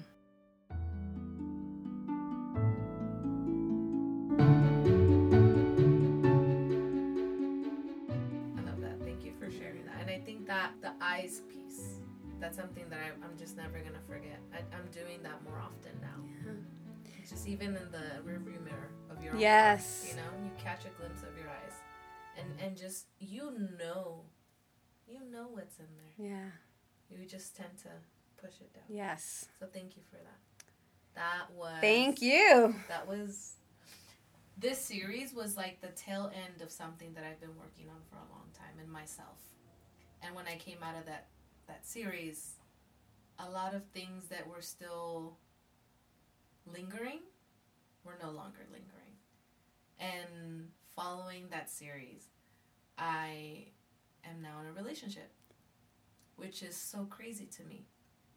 I 4.38 4.44
love 8.66 8.82
that. 8.82 9.00
Thank 9.04 9.24
you 9.26 9.34
for 9.40 9.52
sharing 9.52 9.86
that. 9.86 9.96
And 10.02 10.10
I 10.10 10.20
think 10.26 10.48
that 10.48 10.72
the 10.82 10.92
eyes 11.02 11.42
piece, 11.50 11.96
that's 12.40 12.58
something 12.58 12.86
that 12.90 13.00
I, 13.00 13.10
I'm 13.26 13.38
just 13.38 13.58
never 13.58 13.80
going 13.80 13.94
to 13.94 14.00
forget. 14.08 14.40
I, 14.54 14.60
I'm 14.76 14.88
doing 14.92 15.22
that 15.24 15.44
more 15.44 15.60
often 15.60 16.00
now. 16.02 16.24
It's 16.46 16.79
just 17.30 17.48
even 17.48 17.76
in 17.76 17.92
the 17.92 18.22
rearview 18.26 18.62
mirror 18.64 18.90
of 19.10 19.24
your 19.24 19.36
Yes. 19.36 20.02
car, 20.02 20.10
you 20.10 20.16
know, 20.16 20.46
you 20.46 20.52
catch 20.64 20.86
a 20.86 20.90
glimpse 20.90 21.22
of 21.22 21.38
your 21.38 21.48
eyes. 21.50 21.74
And, 22.38 22.48
and 22.60 22.78
just, 22.78 23.06
you 23.20 23.52
know, 23.78 24.24
you 25.08 25.20
know 25.30 25.48
what's 25.52 25.78
in 25.80 25.86
there. 25.98 26.28
Yeah. 26.32 26.50
You 27.10 27.26
just 27.26 27.56
tend 27.56 27.78
to 27.84 27.90
push 28.42 28.62
it 28.62 28.74
down. 28.74 28.84
Yes. 28.88 29.48
So 29.60 29.66
thank 29.72 29.96
you 29.98 30.04
for 30.10 30.18
that. 30.18 30.40
That 31.16 31.52
was. 31.56 31.82
Thank 31.82 32.22
you. 32.22 32.76
That 32.88 33.08
was. 33.08 33.54
This 34.58 34.78
series 34.80 35.34
was 35.34 35.56
like 35.58 35.82
the 35.82 35.88
tail 35.90 36.32
end 36.36 36.62
of 36.62 36.72
something 36.72 37.14
that 37.14 37.24
I've 37.24 37.40
been 37.40 37.56
working 37.58 37.90
on 37.90 38.02
for 38.10 38.16
a 38.18 38.30
long 38.32 38.48
time 38.54 38.80
in 38.84 38.90
myself. 38.90 39.38
And 40.22 40.36
when 40.36 40.48
I 40.48 40.56
came 40.58 40.78
out 40.84 40.98
of 40.98 41.06
that 41.06 41.28
that 41.68 41.86
series, 41.88 42.56
a 43.38 43.50
lot 43.50 43.74
of 43.74 43.84
things 43.94 44.28
that 44.28 44.48
were 44.48 44.62
still 44.62 45.38
lingering 46.66 47.20
we're 48.04 48.18
no 48.22 48.32
longer 48.32 48.66
lingering. 48.72 49.16
And 50.00 50.70
following 50.96 51.48
that 51.52 51.70
series, 51.70 52.30
I 52.98 53.68
am 54.26 54.42
now 54.42 54.60
in 54.62 54.68
a 54.68 54.74
relationship, 54.74 55.32
which 56.36 56.64
is 56.64 56.76
so 56.76 57.06
crazy 57.06 57.46
to 57.58 57.64
me 57.64 57.86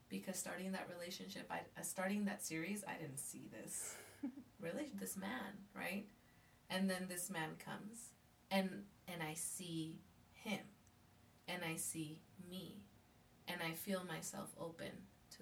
because 0.08 0.36
starting 0.38 0.72
that 0.72 0.88
relationship, 0.94 1.46
I 1.50 1.60
uh, 1.78 1.82
starting 1.82 2.24
that 2.26 2.44
series, 2.44 2.84
I 2.86 3.00
didn't 3.00 3.18
see 3.18 3.48
this 3.50 3.94
really 4.60 4.90
this 4.98 5.16
man, 5.16 5.58
right? 5.74 6.06
And 6.68 6.88
then 6.88 7.06
this 7.08 7.30
man 7.30 7.50
comes, 7.64 8.10
and 8.50 8.84
and 9.08 9.22
I 9.22 9.34
see 9.34 10.00
him, 10.32 10.60
and 11.48 11.62
I 11.64 11.76
see 11.76 12.20
me, 12.50 12.82
and 13.46 13.60
I 13.62 13.72
feel 13.72 14.04
myself 14.04 14.50
open 14.58 14.90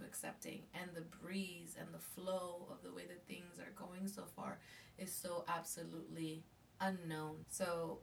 to 0.01 0.07
accepting, 0.07 0.63
and 0.75 0.91
the 0.95 1.03
breeze 1.23 1.77
and 1.79 1.89
the 1.93 1.99
flow 1.99 2.67
of 2.71 2.83
the 2.83 2.93
way 2.93 3.05
that 3.07 3.27
things 3.27 3.59
are 3.59 3.73
going 3.77 4.07
so 4.09 4.25
far 4.37 4.59
is 4.99 5.13
so 5.13 5.45
absolutely 5.49 6.45
unknown. 6.81 7.37
So 7.49 7.99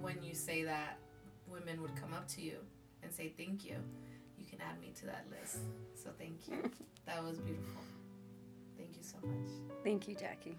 when 0.00 0.22
you 0.22 0.34
say 0.34 0.60
mm. 0.60 0.66
that 0.66 0.98
women 1.48 1.80
would 1.82 1.94
come 1.96 2.12
up 2.12 2.28
to 2.28 2.42
you 2.42 2.58
and 3.02 3.12
say 3.12 3.32
thank 3.36 3.64
you, 3.64 3.76
you 4.38 4.44
can 4.46 4.60
add 4.60 4.80
me 4.80 4.92
to 5.00 5.06
that 5.06 5.26
list. 5.30 5.58
So 5.94 6.10
thank 6.18 6.48
you. 6.48 6.70
That 7.06 7.22
was 7.22 7.38
beautiful. 7.38 7.82
Thank 8.76 8.96
you 8.96 9.04
so 9.04 9.18
much. 9.22 9.48
Thank 9.84 10.08
you, 10.08 10.16
Jackie. 10.16 10.58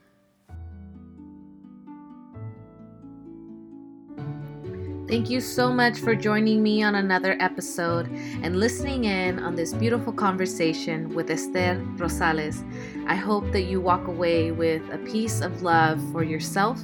Thank 5.08 5.30
you 5.30 5.40
so 5.40 5.72
much 5.72 6.00
for 6.00 6.16
joining 6.16 6.62
me 6.62 6.84
on 6.84 6.96
another 6.96 7.38
episode 7.40 8.10
and 8.44 8.60
listening 8.60 9.06
in 9.06 9.40
on 9.40 9.56
this 9.56 9.72
beautiful 9.72 10.12
conversation 10.12 11.16
with 11.16 11.32
Esther 11.32 11.82
Rosales. 11.96 12.62
I 13.08 13.16
hope 13.16 13.50
that 13.54 13.64
you 13.64 13.80
walk 13.80 14.08
away 14.08 14.52
with 14.52 14.82
a 14.92 14.98
piece 14.98 15.40
of 15.40 15.62
love 15.62 16.02
for 16.12 16.24
yourself, 16.24 16.82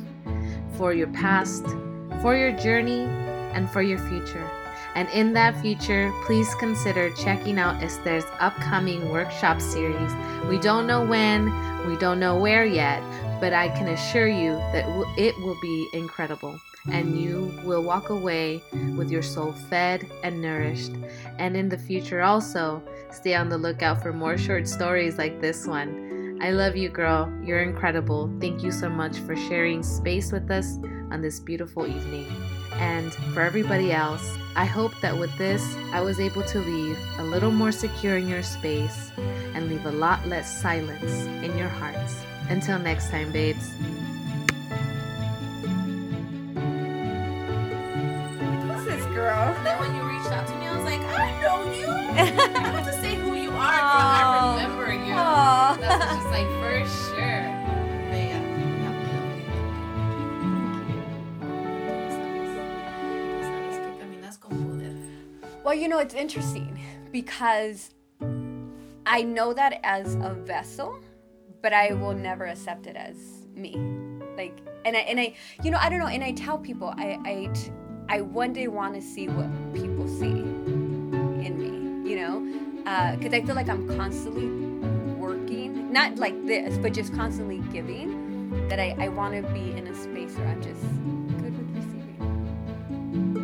for 0.78 0.94
your 0.94 1.08
past, 1.08 1.66
for 2.22 2.34
your 2.34 2.54
journey, 2.54 3.02
and 3.52 3.70
for 3.70 3.82
your 3.82 4.00
future. 4.00 4.50
And 4.96 5.10
in 5.10 5.34
that 5.34 5.60
future, 5.60 6.14
please 6.24 6.56
consider 6.56 7.10
checking 7.16 7.60
out 7.60 7.84
Esther's 7.84 8.26
upcoming 8.40 9.10
workshop 9.10 9.60
series. 9.60 10.12
We 10.48 10.60
don't 10.60 10.88
know 10.88 11.06
when, 11.06 11.52
we 11.88 11.98
don't 11.98 12.22
know 12.22 12.38
where 12.38 12.64
yet, 12.64 13.04
but 13.44 13.52
I 13.52 13.68
can 13.68 13.90
assure 13.90 14.30
you 14.30 14.54
that 14.72 14.86
it 15.18 15.38
will 15.40 15.60
be 15.60 15.90
incredible. 15.92 16.62
And 16.90 17.20
you 17.20 17.52
will 17.66 17.84
walk 17.84 18.10
away 18.10 18.64
with 18.96 19.12
your 19.12 19.22
soul 19.22 19.52
fed 19.70 20.10
and 20.24 20.42
nourished. 20.42 20.94
And 21.40 21.58
in 21.58 21.68
the 21.68 21.78
future, 21.78 22.22
also, 22.22 22.82
stay 23.12 23.36
on 23.36 23.50
the 23.50 23.58
lookout 23.58 24.02
for 24.02 24.14
more 24.14 24.38
short 24.38 24.66
stories 24.66 25.18
like 25.18 25.42
this 25.42 25.68
one. 25.68 26.40
I 26.42 26.52
love 26.52 26.78
you, 26.78 26.88
girl. 26.88 27.30
You're 27.44 27.64
incredible. 27.64 28.32
Thank 28.40 28.64
you 28.64 28.72
so 28.72 28.88
much 28.88 29.18
for 29.18 29.36
sharing 29.36 29.84
space 29.84 30.32
with 30.32 30.50
us 30.50 30.78
on 31.12 31.22
this 31.22 31.42
beautiful 31.42 31.86
evening. 31.86 32.28
And 32.76 33.14
for 33.34 33.42
everybody 33.42 33.92
else, 33.92 34.38
I 34.56 34.64
hope 34.64 34.94
that 35.02 35.20
with 35.20 35.38
this, 35.38 35.76
I 35.92 36.00
was 36.00 36.22
able 36.22 36.44
to 36.44 36.60
leave 36.60 36.98
a 37.18 37.24
little 37.24 37.52
more 37.52 37.74
secure 37.74 38.16
in 38.16 38.30
your 38.30 38.42
space 38.42 39.12
and 39.54 39.68
leave 39.68 39.86
a 39.86 39.92
lot 39.92 40.26
less 40.30 40.62
silence 40.62 41.26
in 41.44 41.58
your 41.58 41.68
hearts. 41.68 42.24
Until 42.50 42.78
next 42.80 43.10
time, 43.10 43.32
babes. 43.32 43.72
Who's 48.62 48.86
this 48.86 49.06
girl? 49.14 49.54
And 49.56 49.66
then 49.66 49.80
when 49.80 49.96
you 49.96 50.04
reached 50.04 50.32
out 50.32 50.48
to 50.48 50.56
me, 50.56 50.68
I 50.68 50.76
was 50.76 50.86
like, 50.86 51.02
I 51.02 51.42
know 51.42 51.72
you. 51.72 51.88
I 52.14 52.26
have 52.26 52.86
to 52.86 52.94
say 53.02 53.16
who 53.16 53.36
you 53.36 53.50
are, 53.52 53.56
girl. 53.56 53.60
I 53.60 54.62
remember 54.62 54.94
you. 54.94 55.14
Aw. 55.14 55.78
That's 55.80 56.06
just 56.16 56.28
like 56.28 56.48
for 56.62 56.86
sure. 57.16 57.44
But 58.10 58.18
yeah, 58.18 58.42
Sabes 63.42 63.78
que 63.80 63.92
caminas 64.00 64.38
con 64.40 64.52
poder. 64.64 64.96
Well, 65.64 65.74
you 65.74 65.88
know, 65.88 66.00
it's 66.00 66.14
interesting 66.14 66.80
because 67.12 67.92
I 69.06 69.24
know 69.24 69.54
that 69.54 69.80
as 69.84 70.16
a 70.16 70.34
vessel, 70.34 71.00
but 71.64 71.74
I 71.74 71.94
will 71.94 72.14
never 72.14 72.46
accept 72.46 72.86
it 72.88 72.96
as 72.98 73.16
me. 73.56 73.76
Like, 74.36 74.60
and 74.86 74.98
I, 74.98 75.00
and 75.00 75.20
I, 75.20 75.34
you 75.64 75.72
know, 75.72 75.80
I 75.80 75.90
don't 75.90 76.00
know. 76.00 76.08
And 76.08 76.22
I 76.24 76.34
tell 76.34 76.58
people, 76.58 76.94
I, 76.98 77.18
I, 77.26 77.50
I 78.10 78.22
one 78.22 78.52
day 78.52 78.68
want 78.68 78.96
to 78.96 79.02
see 79.02 79.30
what 79.30 79.48
people 79.74 80.08
see 80.08 80.26
in 80.28 81.58
me, 81.58 82.10
you 82.10 82.18
know, 82.18 82.46
uh, 82.86 83.16
because 83.16 83.34
I 83.34 83.42
feel 83.46 83.56
like 83.56 83.70
I'm 83.70 83.88
constantly 83.96 84.48
working, 85.16 85.92
not 85.92 86.18
like 86.18 86.46
this, 86.46 86.78
but 86.78 86.94
just 86.94 87.14
constantly 87.16 87.60
giving. 87.72 88.68
That 88.68 88.80
I, 88.80 88.96
I 89.00 89.08
want 89.08 89.34
to 89.34 89.42
be 89.52 89.72
in 89.72 89.88
a 89.88 89.96
space 89.96 90.38
where 90.38 90.48
I'm 90.48 90.62
just 90.62 90.82
good 91.42 91.58
with 91.58 91.76
receiving. 91.76 93.43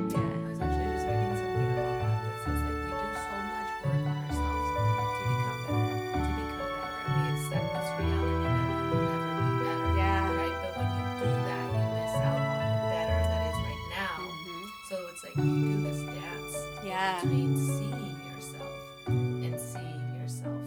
Seeing 17.21 17.51
yourself 18.33 18.71
and 19.07 19.59
seeing 19.59 20.19
yourself. 20.21 20.61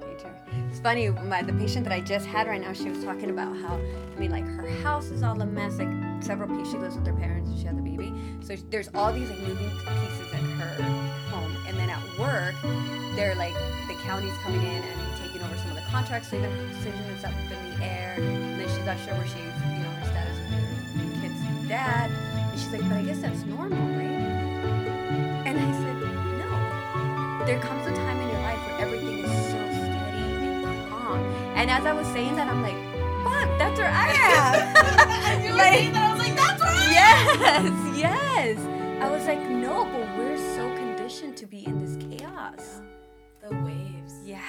future. 0.00 0.34
It's 0.70 0.80
funny, 0.80 1.10
my 1.10 1.42
the 1.42 1.52
patient 1.52 1.84
that 1.84 1.92
I 1.92 2.00
just 2.00 2.24
had 2.26 2.46
right 2.46 2.60
now, 2.60 2.72
she 2.72 2.88
was 2.88 3.04
talking 3.04 3.28
about 3.28 3.54
how 3.58 3.74
I 4.16 4.18
mean, 4.18 4.30
like 4.30 4.46
her 4.46 4.66
house 4.82 5.10
is 5.10 5.22
all 5.22 5.38
a 5.40 5.44
mess. 5.44 5.76
Like 5.78 6.22
several 6.22 6.48
pieces, 6.48 6.72
she 6.72 6.78
lives 6.78 6.96
with 6.96 7.06
her 7.06 7.12
parents 7.12 7.50
and 7.50 7.58
she 7.58 7.66
had 7.66 7.76
the 7.76 7.82
baby, 7.82 8.14
so 8.40 8.56
there's 8.70 8.88
all 8.94 9.12
these 9.12 9.28
like 9.28 9.40
moving 9.40 9.70
pieces 9.70 10.32
in 10.32 10.44
her 10.58 10.82
home. 11.30 11.54
And 11.68 11.76
then 11.76 11.90
at 11.90 12.00
work, 12.18 12.54
they're 13.14 13.34
like 13.34 13.54
the 13.86 13.94
county's 14.04 14.36
coming 14.38 14.62
in 14.62 14.82
and 14.82 15.22
taking 15.22 15.42
over 15.42 15.54
some 15.58 15.68
of 15.68 15.76
the 15.76 15.82
contracts, 15.90 16.30
so 16.30 16.38
even 16.38 16.50
her 16.50 16.66
decision 16.68 17.00
is 17.12 17.24
up 17.24 17.32
in 17.32 17.48
the 17.50 17.84
air. 17.84 18.14
And 18.16 18.58
then 18.58 18.68
she's 18.68 18.86
not 18.86 18.96
sure 19.04 19.12
where 19.14 19.26
she's, 19.26 19.36
you 19.36 19.82
know, 19.84 19.90
her 20.00 20.06
status 20.06 20.38
with 20.38 21.14
her 21.14 21.20
kid's 21.20 21.68
dad. 21.68 22.10
And 22.10 22.58
she's 22.58 22.72
like, 22.72 22.82
but 22.88 22.92
I 22.96 23.02
guess 23.02 23.18
that's 23.20 23.44
normal, 23.44 23.76
There 27.46 27.60
comes 27.60 27.86
a 27.86 27.92
time 27.94 28.18
in 28.20 28.28
your 28.30 28.40
life 28.40 28.58
where 28.66 28.80
everything 28.80 29.18
is 29.18 29.30
so 29.30 29.58
steady 29.68 30.22
and 30.64 30.88
calm. 30.90 31.18
And 31.54 31.70
as 31.70 31.84
I 31.84 31.92
was 31.92 32.06
saying 32.08 32.36
that, 32.36 32.48
I'm 32.48 32.62
like, 32.62 32.74
fuck, 33.24 33.58
that's 33.58 33.78
where 33.78 33.90
I 33.92 34.08
am. 35.36 35.44
you 35.44 35.50
were 35.52 35.56
Like- 35.58 35.74
saying 35.74 35.92
that, 35.92 36.10
I 36.10 36.12
was 36.14 36.22
like, 36.26 36.36
that's 36.36 36.62
right. 36.62 36.90
yes, 36.90 37.98
yes. 37.98 38.58
I 39.02 39.10
was 39.10 39.26
like, 39.26 39.40
no, 39.50 39.84
but 39.84 40.16
we're 40.16 40.38
so 40.56 40.74
conditioned 40.76 41.36
to 41.36 41.46
be 41.46 41.66
in 41.66 41.78
this 41.84 41.96
chaos. 42.18 42.80
The 43.46 43.54
waves. 43.58 44.14
Yeah. 44.24 44.40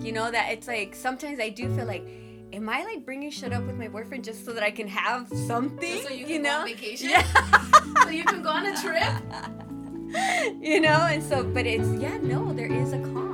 You 0.00 0.10
know 0.10 0.28
that 0.30 0.50
it's 0.50 0.66
like 0.66 0.94
sometimes 0.96 1.38
I 1.38 1.50
do 1.50 1.72
feel 1.76 1.86
like, 1.86 2.04
am 2.52 2.68
I 2.68 2.82
like 2.84 3.04
bringing 3.04 3.30
shit 3.30 3.52
up 3.52 3.62
with 3.64 3.76
my 3.76 3.86
boyfriend 3.88 4.24
just 4.24 4.44
so 4.44 4.52
that 4.54 4.64
I 4.64 4.72
can 4.72 4.88
have 4.88 5.28
something? 5.28 5.80
Just 5.98 6.08
so 6.08 6.12
you 6.14 6.24
can 6.26 6.32
you 6.34 6.42
go 6.42 6.48
know? 6.50 6.58
on 6.62 6.66
vacation? 6.66 7.10
Yeah. 7.10 7.22
So 8.02 8.08
you 8.08 8.24
can 8.24 8.42
go 8.42 8.48
on 8.50 8.66
a 8.66 8.76
trip? 8.76 9.04
you 10.60 10.80
know, 10.80 11.06
and 11.10 11.22
so, 11.22 11.44
but 11.44 11.66
it's 11.66 11.88
yeah, 12.00 12.18
no, 12.22 12.52
there 12.52 12.70
is 12.70 12.92
a 12.92 12.98
calm. 12.98 13.25